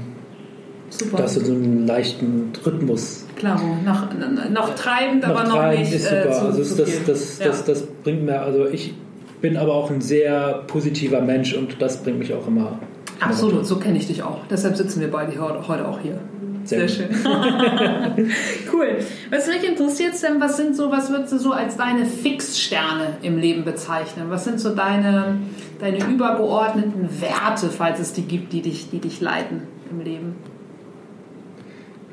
Das 1.17 1.35
ist 1.35 1.47
so 1.47 1.53
einen 1.53 1.87
leichten 1.87 2.53
Rhythmus. 2.65 3.24
Klar, 3.35 3.59
noch, 3.83 4.07
noch 4.49 4.75
treibend, 4.75 5.23
noch 5.23 5.29
aber 5.29 5.43
noch 5.43 5.55
treibend 5.55 5.79
nicht. 5.79 5.93
Ist 5.93 6.05
super. 6.05 6.25
Äh, 6.25 6.31
zu, 6.31 6.45
also 6.45 6.63
zu 6.63 6.75
das, 6.81 7.05
das, 7.05 7.39
ja. 7.39 7.45
das, 7.47 7.65
das, 7.65 7.85
bringt 7.85 8.23
mir, 8.23 8.41
also 8.41 8.65
ich 8.67 8.93
bin 9.41 9.57
aber 9.57 9.73
auch 9.73 9.91
ein 9.91 10.01
sehr 10.01 10.63
positiver 10.67 11.21
Mensch 11.21 11.53
und 11.53 11.81
das 11.81 12.01
bringt 12.01 12.19
mich 12.19 12.33
auch 12.33 12.47
immer. 12.47 12.79
Absolut, 13.19 13.53
immer 13.53 13.63
so 13.63 13.77
kenne 13.77 13.97
ich 13.97 14.07
dich 14.07 14.23
auch. 14.23 14.39
Deshalb 14.49 14.75
sitzen 14.75 15.01
wir 15.01 15.11
beide 15.11 15.39
heute 15.39 15.87
auch 15.87 15.99
hier. 15.99 16.19
Sehr, 16.65 16.89
Sehr 16.89 17.07
schön. 17.07 17.15
cool. 18.73 18.97
Was 19.29 19.47
mich 19.47 19.63
interessiert, 19.63 20.13
denn 20.23 20.41
was 20.41 20.57
sind 20.57 20.75
so, 20.75 20.91
was 20.91 21.11
würdest 21.11 21.33
du 21.33 21.37
so 21.37 21.51
als 21.51 21.77
deine 21.77 22.05
Fixsterne 22.05 23.17
im 23.21 23.37
Leben 23.37 23.63
bezeichnen? 23.63 24.25
Was 24.29 24.45
sind 24.45 24.59
so 24.59 24.73
deine, 24.73 25.37
deine 25.79 26.03
übergeordneten 26.07 27.21
Werte, 27.21 27.69
falls 27.69 27.99
es 27.99 28.13
die 28.13 28.23
gibt, 28.23 28.51
die 28.51 28.61
dich, 28.61 28.89
die 28.89 28.99
dich 28.99 29.21
leiten 29.21 29.61
im 29.91 29.99
Leben? 29.99 30.35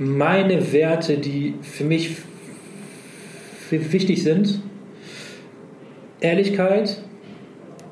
Meine 0.03 0.73
Werte, 0.73 1.19
die 1.19 1.55
für 1.63 1.85
mich 1.85 2.17
wichtig 3.71 4.23
sind. 4.23 4.61
Ehrlichkeit, 6.21 7.03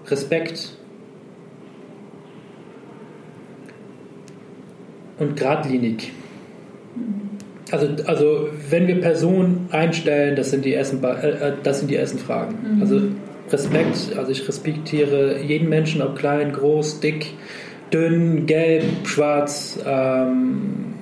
Respekt 0.06 0.76
und 5.18 5.36
geradlinig. 5.36 6.12
Also, 7.70 7.88
also 8.06 8.48
wenn 8.68 8.88
wir 8.88 9.00
Personen 9.00 9.68
einstellen, 9.70 10.36
das 10.36 10.50
sind 10.50 10.64
die 10.64 10.74
ersten, 10.74 11.02
äh, 11.04 11.28
äh, 11.28 11.52
das 11.62 11.80
sind 11.80 11.90
die 11.90 11.96
ersten 11.96 12.18
Fragen. 12.18 12.76
Mhm. 12.76 12.82
Also 12.82 13.00
Respekt, 13.50 14.16
also 14.16 14.30
ich 14.30 14.46
respektiere 14.46 15.40
jeden 15.42 15.68
Menschen, 15.68 16.02
ob 16.02 16.16
klein, 16.16 16.52
groß, 16.52 17.00
dick, 17.00 17.34
dünn, 17.92 18.46
gelb, 18.46 18.84
schwarz, 19.04 19.78
ähm, 19.84 20.94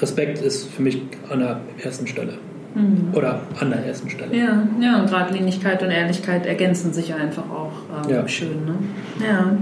Respekt 0.00 0.40
ist 0.40 0.68
für 0.72 0.82
mich 0.82 1.02
an 1.30 1.40
der 1.40 1.60
ersten 1.82 2.06
Stelle. 2.06 2.34
Mhm. 2.74 3.14
Oder 3.14 3.40
an 3.58 3.70
der 3.70 3.86
ersten 3.86 4.10
Stelle. 4.10 4.36
Ja, 4.36 4.62
ja 4.80 5.00
und 5.00 5.06
Geradlinigkeit 5.06 5.82
und 5.82 5.90
Ehrlichkeit 5.90 6.44
ergänzen 6.44 6.92
sich 6.92 7.14
einfach 7.14 7.44
auch 7.50 7.72
ähm, 8.04 8.10
ja. 8.10 8.28
schön. 8.28 8.66
Ne? 8.66 8.74
Ja. 9.26 9.56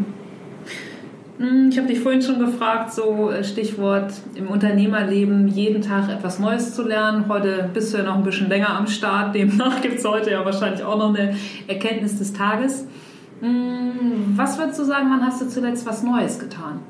Hm, 1.39 1.69
ich 1.71 1.79
habe 1.79 1.89
dich 1.89 2.01
vorhin 2.01 2.23
schon 2.23 2.39
gefragt, 2.39 2.93
so 2.93 3.31
äh, 3.31 3.45
Stichwort 3.45 4.13
im 4.35 4.49
Unternehmerleben, 4.49 5.49
jeden 5.49 5.83
Tag 5.83 6.09
etwas 6.09 6.39
Neues 6.39 6.75
zu 6.75 6.83
lernen. 6.83 7.27
Heute 7.29 7.71
bist 7.73 7.93
du 7.93 7.99
ja 7.99 8.05
noch 8.05 8.17
ein 8.17 8.25
bisschen 8.25 8.49
länger 8.49 8.71
am 8.71 8.87
Start, 8.89 9.35
demnach 9.35 9.81
gibt 9.83 9.99
es 9.99 10.05
heute 10.05 10.31
ja 10.31 10.45
wahrscheinlich 10.45 10.83
auch 10.83 10.99
noch 10.99 11.15
eine 11.17 11.37
Erkenntnis 11.69 12.19
des 12.19 12.33
Tages. 12.33 12.87
Hm, 13.41 14.35
was 14.37 14.59
würdest 14.59 14.79
du 14.81 14.85
sagen, 14.85 15.07
wann 15.11 15.25
hast 15.25 15.41
du 15.41 15.49
zuletzt 15.49 15.87
was 15.87 16.03
Neues 16.03 16.39
getan? 16.39 16.81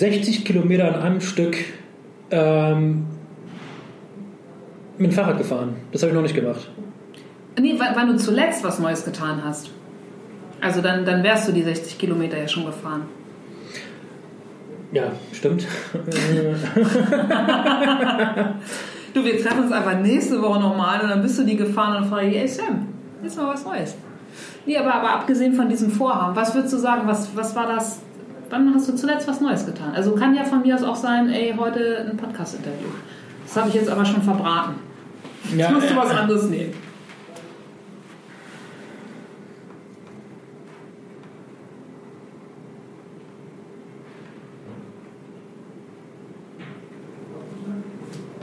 »60 0.00 0.44
Kilometer 0.44 0.94
an 0.94 1.02
einem 1.02 1.20
Stück 1.20 1.56
ähm, 2.30 3.06
mit 4.98 5.10
dem 5.10 5.14
Fahrrad 5.14 5.38
gefahren. 5.38 5.76
Das 5.92 6.02
habe 6.02 6.10
ich 6.10 6.14
noch 6.14 6.22
nicht 6.22 6.34
gemacht. 6.34 6.70
Nee, 7.60 7.74
wann 7.78 8.08
du 8.08 8.16
zuletzt 8.16 8.64
was 8.64 8.78
Neues 8.78 9.04
getan 9.04 9.42
hast. 9.44 9.70
Also 10.60 10.80
dann, 10.80 11.04
dann 11.04 11.22
wärst 11.22 11.48
du 11.48 11.52
die 11.52 11.62
60 11.62 11.98
Kilometer 11.98 12.38
ja 12.38 12.48
schon 12.48 12.66
gefahren. 12.66 13.02
Ja, 14.92 15.12
stimmt. 15.32 15.66
du, 19.14 19.24
wir 19.24 19.42
treffen 19.42 19.62
uns 19.62 19.72
einfach 19.72 19.98
nächste 20.00 20.42
Woche 20.42 20.60
nochmal 20.60 21.00
und 21.00 21.10
dann 21.10 21.22
bist 21.22 21.38
du 21.38 21.44
die 21.44 21.56
gefahren 21.56 22.02
und 22.02 22.08
frage 22.10 22.26
ich, 22.26 22.36
ey 22.36 22.48
Sam, 22.48 22.88
ist 23.22 23.36
mal 23.36 23.54
was 23.54 23.64
Neues. 23.64 23.94
Nee, 24.66 24.76
aber, 24.76 24.94
aber 24.94 25.10
abgesehen 25.10 25.54
von 25.54 25.68
diesem 25.68 25.90
Vorhaben, 25.90 26.34
was 26.34 26.54
würdest 26.54 26.74
du 26.74 26.78
sagen, 26.78 27.02
was, 27.06 27.34
was 27.36 27.54
war 27.54 27.66
das 27.68 28.00
wann 28.50 28.74
hast 28.74 28.88
du 28.88 28.94
zuletzt 28.94 29.26
was 29.28 29.40
Neues 29.40 29.64
getan? 29.64 29.92
Also 29.94 30.12
kann 30.12 30.34
ja 30.34 30.44
von 30.44 30.62
mir 30.62 30.74
aus 30.74 30.82
auch 30.82 30.96
sein, 30.96 31.28
ey, 31.30 31.54
heute 31.56 32.06
ein 32.10 32.16
Podcast-Interview. 32.16 32.88
Das 33.46 33.56
habe 33.56 33.68
ich 33.68 33.74
jetzt 33.74 33.88
aber 33.88 34.04
schon 34.04 34.22
verbraten. 34.22 34.74
Jetzt 35.44 35.58
ja, 35.58 35.70
musst 35.70 35.90
du 35.90 35.96
was 35.96 36.10
anderes 36.10 36.48
nehmen. 36.48 36.74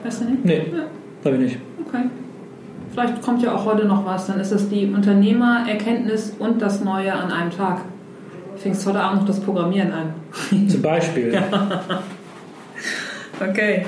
Weißt 0.04 0.22
du 0.22 0.26
nicht? 0.26 0.46
Nee, 0.46 0.72
ja. 0.72 0.84
habe 1.26 1.36
ich 1.36 1.42
nicht. 1.42 1.58
Okay. 1.86 2.04
Vielleicht 2.92 3.22
kommt 3.22 3.44
ja 3.44 3.54
auch 3.54 3.66
heute 3.66 3.86
noch 3.86 4.06
was. 4.06 4.28
Dann 4.28 4.40
ist 4.40 4.52
es 4.52 4.70
die 4.70 4.88
Unternehmererkenntnis 4.88 6.34
und 6.40 6.62
das 6.62 6.84
Neue 6.84 7.14
an 7.14 7.32
einem 7.32 7.52
Tag 7.52 7.82
fängst 8.58 8.86
heute 8.86 9.00
Abend 9.00 9.22
noch 9.22 9.28
das 9.28 9.40
Programmieren 9.40 9.92
an. 9.92 10.14
Zum 10.68 10.82
Beispiel. 10.82 11.34
ja. 11.34 11.44
Okay. 13.40 13.86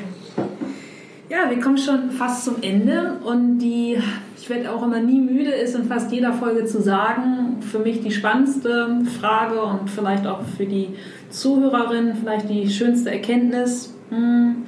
Ja, 1.29 1.49
wir 1.49 1.59
kommen 1.59 1.77
schon 1.77 2.09
fast 2.11 2.45
zum 2.45 2.55
Ende 2.61 3.17
und 3.23 3.59
die, 3.59 3.99
ich 4.35 4.49
werde 4.49 4.71
auch 4.71 4.81
immer 4.81 4.99
nie 4.99 5.19
müde, 5.19 5.51
ist 5.51 5.75
in 5.75 5.85
fast 5.85 6.11
jeder 6.11 6.33
Folge 6.33 6.65
zu 6.65 6.81
sagen, 6.81 7.57
für 7.61 7.79
mich 7.79 8.01
die 8.01 8.11
spannendste 8.11 9.01
Frage 9.19 9.61
und 9.61 9.89
vielleicht 9.89 10.25
auch 10.25 10.41
für 10.57 10.65
die 10.65 10.95
Zuhörerin 11.29 12.15
vielleicht 12.15 12.49
die 12.49 12.67
schönste 12.67 13.11
Erkenntnis. 13.11 13.93
Hm, 14.09 14.63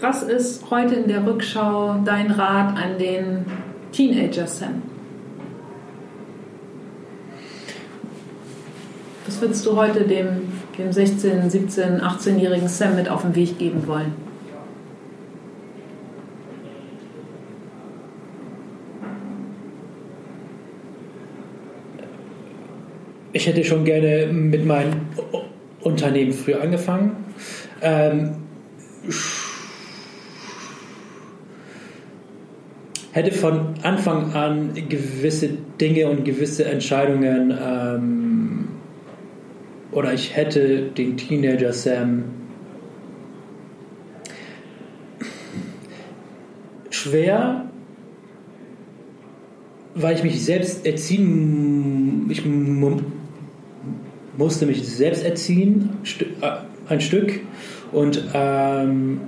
was 0.00 0.22
ist 0.22 0.70
heute 0.70 0.94
in 0.94 1.08
der 1.08 1.26
Rückschau 1.26 2.00
dein 2.04 2.30
Rat 2.30 2.76
an 2.76 2.98
den 2.98 3.44
Teenager 3.92 4.46
Sam? 4.46 4.82
Was 9.26 9.40
würdest 9.40 9.66
du 9.66 9.74
heute 9.74 10.04
dem, 10.04 10.52
dem 10.78 10.90
16-, 10.90 11.50
17-, 11.50 12.00
18-jährigen 12.00 12.68
Sam 12.68 12.94
mit 12.94 13.08
auf 13.08 13.22
den 13.22 13.34
Weg 13.34 13.58
geben 13.58 13.86
wollen? 13.88 14.14
Ich 23.32 23.46
hätte 23.46 23.64
schon 23.64 23.84
gerne 23.84 24.28
mit 24.32 24.64
meinem 24.64 24.92
Unternehmen 25.80 26.32
früher 26.32 26.62
angefangen. 26.62 27.16
Ähm, 27.82 28.36
hätte 33.10 33.32
von 33.32 33.74
Anfang 33.82 34.32
an 34.34 34.72
gewisse 34.88 35.50
Dinge 35.80 36.08
und 36.08 36.24
gewisse 36.24 36.64
Entscheidungen 36.64 37.50
ähm, 37.50 38.68
oder 39.96 40.12
ich 40.12 40.36
hätte 40.36 40.90
den 40.90 41.16
Teenager 41.16 41.72
Sam. 41.72 42.24
Schwer, 46.90 47.64
weil 49.94 50.14
ich 50.14 50.22
mich 50.22 50.44
selbst 50.44 50.84
erziehen, 50.84 52.26
ich 52.28 52.44
musste 54.36 54.66
mich 54.66 54.86
selbst 54.86 55.24
erziehen, 55.24 55.96
äh, 56.42 56.90
ein 56.90 57.00
Stück. 57.00 57.40
Und 57.90 58.22
ähm, 58.34 59.20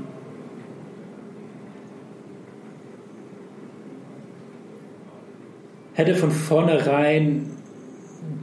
hätte 5.94 6.14
von 6.14 6.30
vornherein 6.30 7.57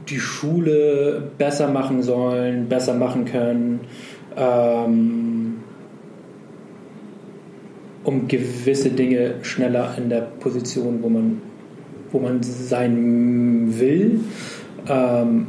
die 0.08 0.20
Schule 0.20 1.22
besser 1.38 1.68
machen 1.68 2.02
sollen, 2.02 2.68
besser 2.68 2.94
machen 2.94 3.24
können, 3.24 3.80
ähm, 4.36 5.56
um 8.04 8.28
gewisse 8.28 8.90
Dinge 8.90 9.34
schneller 9.42 9.94
in 9.98 10.08
der 10.08 10.20
Position, 10.20 11.02
wo 11.02 11.08
man, 11.08 11.40
wo 12.12 12.20
man 12.20 12.42
sein 12.42 13.78
will. 13.78 14.20
Ähm, 14.88 15.48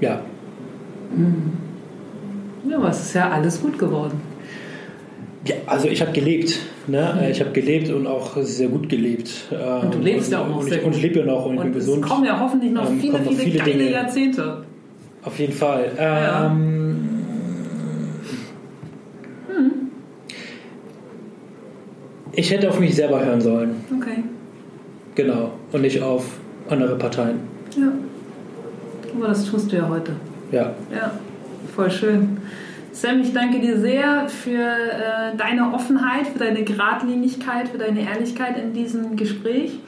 ja. 0.00 0.20
Ja, 2.68 2.76
aber 2.76 2.90
es 2.90 3.00
ist 3.00 3.14
ja 3.14 3.30
alles 3.30 3.60
gut 3.60 3.78
geworden. 3.78 4.20
Ja, 5.46 5.56
also 5.66 5.88
ich 5.88 6.00
habe 6.00 6.12
gelebt. 6.12 6.60
Ne? 6.88 7.14
Mhm. 7.16 7.30
Ich 7.30 7.40
habe 7.40 7.50
gelebt 7.50 7.90
und 7.90 8.06
auch 8.06 8.36
sehr 8.38 8.68
gut 8.68 8.88
gelebt. 8.88 9.30
Und 9.50 9.94
du 9.94 9.98
lebst 9.98 10.30
ja 10.30 10.40
auch 10.40 10.48
noch. 10.48 10.60
Und 10.60 10.94
ich 10.94 11.02
lebe 11.02 11.20
ja 11.20 11.26
noch 11.26 11.44
und, 11.46 11.56
und 11.56 11.64
bin 11.64 11.72
gesund. 11.72 12.04
Es 12.04 12.10
kommen 12.10 12.24
ja 12.24 12.38
hoffentlich 12.38 12.72
noch 12.72 12.88
ähm, 12.88 13.00
viele, 13.00 13.18
viele, 13.18 13.36
viele 13.36 13.64
Dinge. 13.64 13.90
Jahrzehnte. 13.90 14.64
Auf 15.24 15.38
jeden 15.38 15.52
Fall. 15.52 15.90
Ja. 15.98 16.46
Ähm, 16.46 16.96
hm. 19.48 19.72
Ich 22.32 22.50
hätte 22.50 22.68
auf 22.68 22.78
mich 22.78 22.94
selber 22.94 23.24
hören 23.24 23.40
sollen. 23.40 23.74
Okay. 23.98 24.22
Genau. 25.16 25.52
Und 25.72 25.80
nicht 25.80 26.00
auf 26.00 26.24
andere 26.68 26.96
Parteien. 26.96 27.40
Ja. 27.76 27.92
Aber 29.16 29.28
das 29.28 29.44
tust 29.46 29.72
du 29.72 29.76
ja 29.76 29.88
heute. 29.88 30.12
Ja. 30.52 30.74
Ja. 30.94 31.12
Voll 31.74 31.90
schön. 31.90 32.36
Sam, 32.96 33.20
ich 33.20 33.34
danke 33.34 33.60
dir 33.60 33.78
sehr 33.78 34.26
für 34.26 34.58
äh, 34.58 35.36
deine 35.36 35.74
Offenheit, 35.74 36.28
für 36.28 36.38
deine 36.38 36.64
Gradlinigkeit, 36.64 37.68
für 37.68 37.76
deine 37.76 38.00
Ehrlichkeit 38.00 38.56
in 38.56 38.72
diesem 38.72 39.16
Gespräch. 39.16 39.78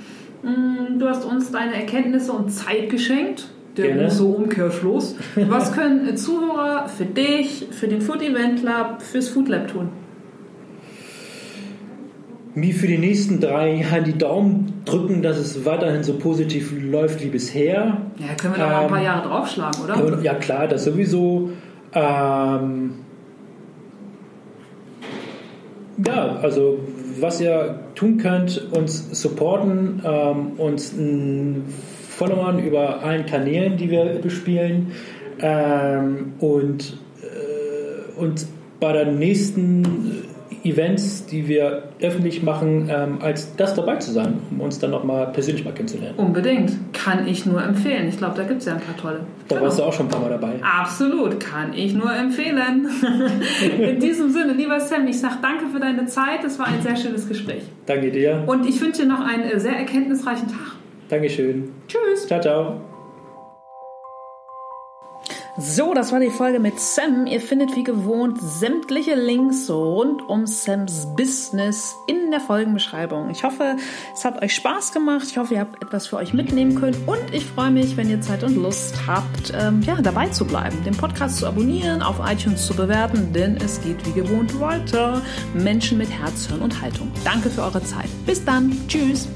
Mm, 0.42 0.98
du 0.98 1.08
hast 1.08 1.24
uns 1.24 1.50
deine 1.50 1.74
Erkenntnisse 1.74 2.32
und 2.32 2.50
Zeit 2.50 2.90
geschenkt. 2.90 3.48
Der 3.78 3.96
große 3.96 4.24
Umkehrschluss. 4.24 5.16
Was 5.36 5.72
können 5.72 6.18
Zuhörer 6.18 6.86
für 6.86 7.06
dich, 7.06 7.68
für 7.70 7.88
den 7.88 8.02
Food 8.02 8.20
Event 8.20 8.60
Club, 8.60 9.00
fürs 9.00 9.30
Food 9.30 9.48
Lab 9.48 9.68
tun? 9.68 9.88
Mir 12.54 12.74
für 12.74 12.88
die 12.88 12.98
nächsten 12.98 13.40
drei 13.40 13.76
Jahre 13.76 14.02
die 14.02 14.18
Daumen 14.18 14.82
drücken, 14.84 15.22
dass 15.22 15.38
es 15.38 15.64
weiterhin 15.64 16.02
so 16.02 16.18
positiv 16.18 16.74
läuft 16.78 17.24
wie 17.24 17.28
bisher. 17.28 18.02
Ja, 18.18 18.34
können 18.36 18.54
wir 18.54 18.58
da 18.58 18.66
ähm, 18.66 18.72
mal 18.72 18.82
ein 18.82 18.88
paar 18.88 18.98
ähm, 18.98 19.04
Jahre 19.04 19.28
draufschlagen, 19.28 19.82
oder? 19.82 20.22
Ja, 20.22 20.34
klar, 20.34 20.68
das 20.68 20.84
sowieso. 20.84 21.52
Ähm, 21.94 22.94
ja, 26.06 26.36
also 26.42 26.78
was 27.20 27.40
ihr 27.40 27.80
tun 27.94 28.18
könnt, 28.18 28.72
uns 28.72 29.20
supporten, 29.20 30.02
ähm, 30.04 30.52
uns 30.58 30.94
followern 32.08 32.58
über 32.58 33.02
allen 33.02 33.26
Kanälen, 33.26 33.76
die 33.76 33.90
wir 33.90 34.04
bespielen 34.20 34.92
ähm, 35.40 36.34
und, 36.38 36.98
äh, 37.22 38.20
und 38.20 38.46
bei 38.80 38.92
der 38.92 39.06
nächsten 39.06 40.24
Events, 40.64 41.26
die 41.26 41.48
wir 41.48 41.84
öffentlich 42.00 42.42
machen, 42.42 42.88
ähm, 42.90 43.18
als 43.20 43.56
Gast 43.56 43.78
dabei 43.78 43.96
zu 43.96 44.12
sein, 44.12 44.38
um 44.50 44.60
uns 44.60 44.78
dann 44.78 44.90
nochmal 44.90 45.32
persönlich 45.32 45.64
mal 45.64 45.72
kennenzulernen. 45.72 46.16
Unbedingt. 46.16 46.72
Kann 46.92 47.26
ich 47.26 47.46
nur 47.46 47.62
empfehlen. 47.62 48.08
Ich 48.08 48.18
glaube, 48.18 48.36
da 48.36 48.44
gibt 48.44 48.60
es 48.60 48.66
ja 48.66 48.74
ein 48.74 48.80
paar 48.80 48.96
tolle. 48.96 49.20
Da 49.48 49.56
genau. 49.56 49.66
warst 49.66 49.78
du 49.78 49.82
auch 49.82 49.92
schon 49.92 50.06
ein 50.06 50.10
paar 50.10 50.20
Mal 50.20 50.30
dabei. 50.30 50.54
Absolut. 50.62 51.40
Kann 51.40 51.72
ich 51.72 51.94
nur 51.94 52.14
empfehlen. 52.14 52.88
In 53.80 54.00
diesem 54.00 54.30
Sinne, 54.30 54.52
lieber 54.52 54.80
Sam, 54.80 55.06
ich 55.06 55.18
sage 55.18 55.36
danke 55.42 55.66
für 55.72 55.80
deine 55.80 56.06
Zeit. 56.06 56.44
Es 56.44 56.58
war 56.58 56.66
ein 56.66 56.82
sehr 56.82 56.96
schönes 56.96 57.28
Gespräch. 57.28 57.62
Danke 57.86 58.10
dir. 58.10 58.42
Und 58.46 58.66
ich 58.66 58.80
wünsche 58.80 59.02
dir 59.02 59.08
noch 59.08 59.20
einen 59.20 59.44
äh, 59.44 59.58
sehr 59.60 59.76
erkenntnisreichen 59.76 60.48
Tag. 60.48 60.76
Dankeschön. 61.08 61.70
Tschüss. 61.86 62.26
Ciao, 62.26 62.40
ciao. 62.40 62.87
So, 65.60 65.92
das 65.92 66.12
war 66.12 66.20
die 66.20 66.30
Folge 66.30 66.60
mit 66.60 66.78
Sam. 66.78 67.26
Ihr 67.26 67.40
findet 67.40 67.74
wie 67.74 67.82
gewohnt 67.82 68.38
sämtliche 68.40 69.16
Links 69.16 69.68
rund 69.68 70.22
um 70.28 70.46
Sams 70.46 71.08
Business 71.16 71.96
in 72.06 72.30
der 72.30 72.38
Folgenbeschreibung. 72.38 73.28
Ich 73.30 73.42
hoffe, 73.42 73.74
es 74.14 74.24
hat 74.24 74.40
euch 74.40 74.54
Spaß 74.54 74.92
gemacht. 74.92 75.26
Ich 75.28 75.36
hoffe, 75.36 75.54
ihr 75.54 75.60
habt 75.60 75.82
etwas 75.82 76.06
für 76.06 76.16
euch 76.16 76.32
mitnehmen 76.32 76.76
können. 76.76 76.96
Und 77.06 77.34
ich 77.34 77.44
freue 77.44 77.72
mich, 77.72 77.96
wenn 77.96 78.08
ihr 78.08 78.20
Zeit 78.20 78.44
und 78.44 78.54
Lust 78.54 79.08
habt, 79.08 79.52
ähm, 79.52 79.82
ja, 79.82 80.00
dabei 80.00 80.28
zu 80.28 80.44
bleiben, 80.44 80.76
den 80.84 80.96
Podcast 80.96 81.38
zu 81.38 81.48
abonnieren, 81.48 82.02
auf 82.02 82.20
iTunes 82.24 82.64
zu 82.64 82.74
bewerten, 82.74 83.32
denn 83.32 83.56
es 83.56 83.80
geht 83.80 84.06
wie 84.06 84.12
gewohnt 84.12 84.60
weiter. 84.60 85.22
Menschen 85.54 85.98
mit 85.98 86.08
Herz, 86.08 86.46
Hirn 86.46 86.60
und 86.60 86.80
Haltung. 86.80 87.10
Danke 87.24 87.50
für 87.50 87.62
eure 87.62 87.82
Zeit. 87.82 88.08
Bis 88.26 88.44
dann. 88.44 88.76
Tschüss. 88.86 89.26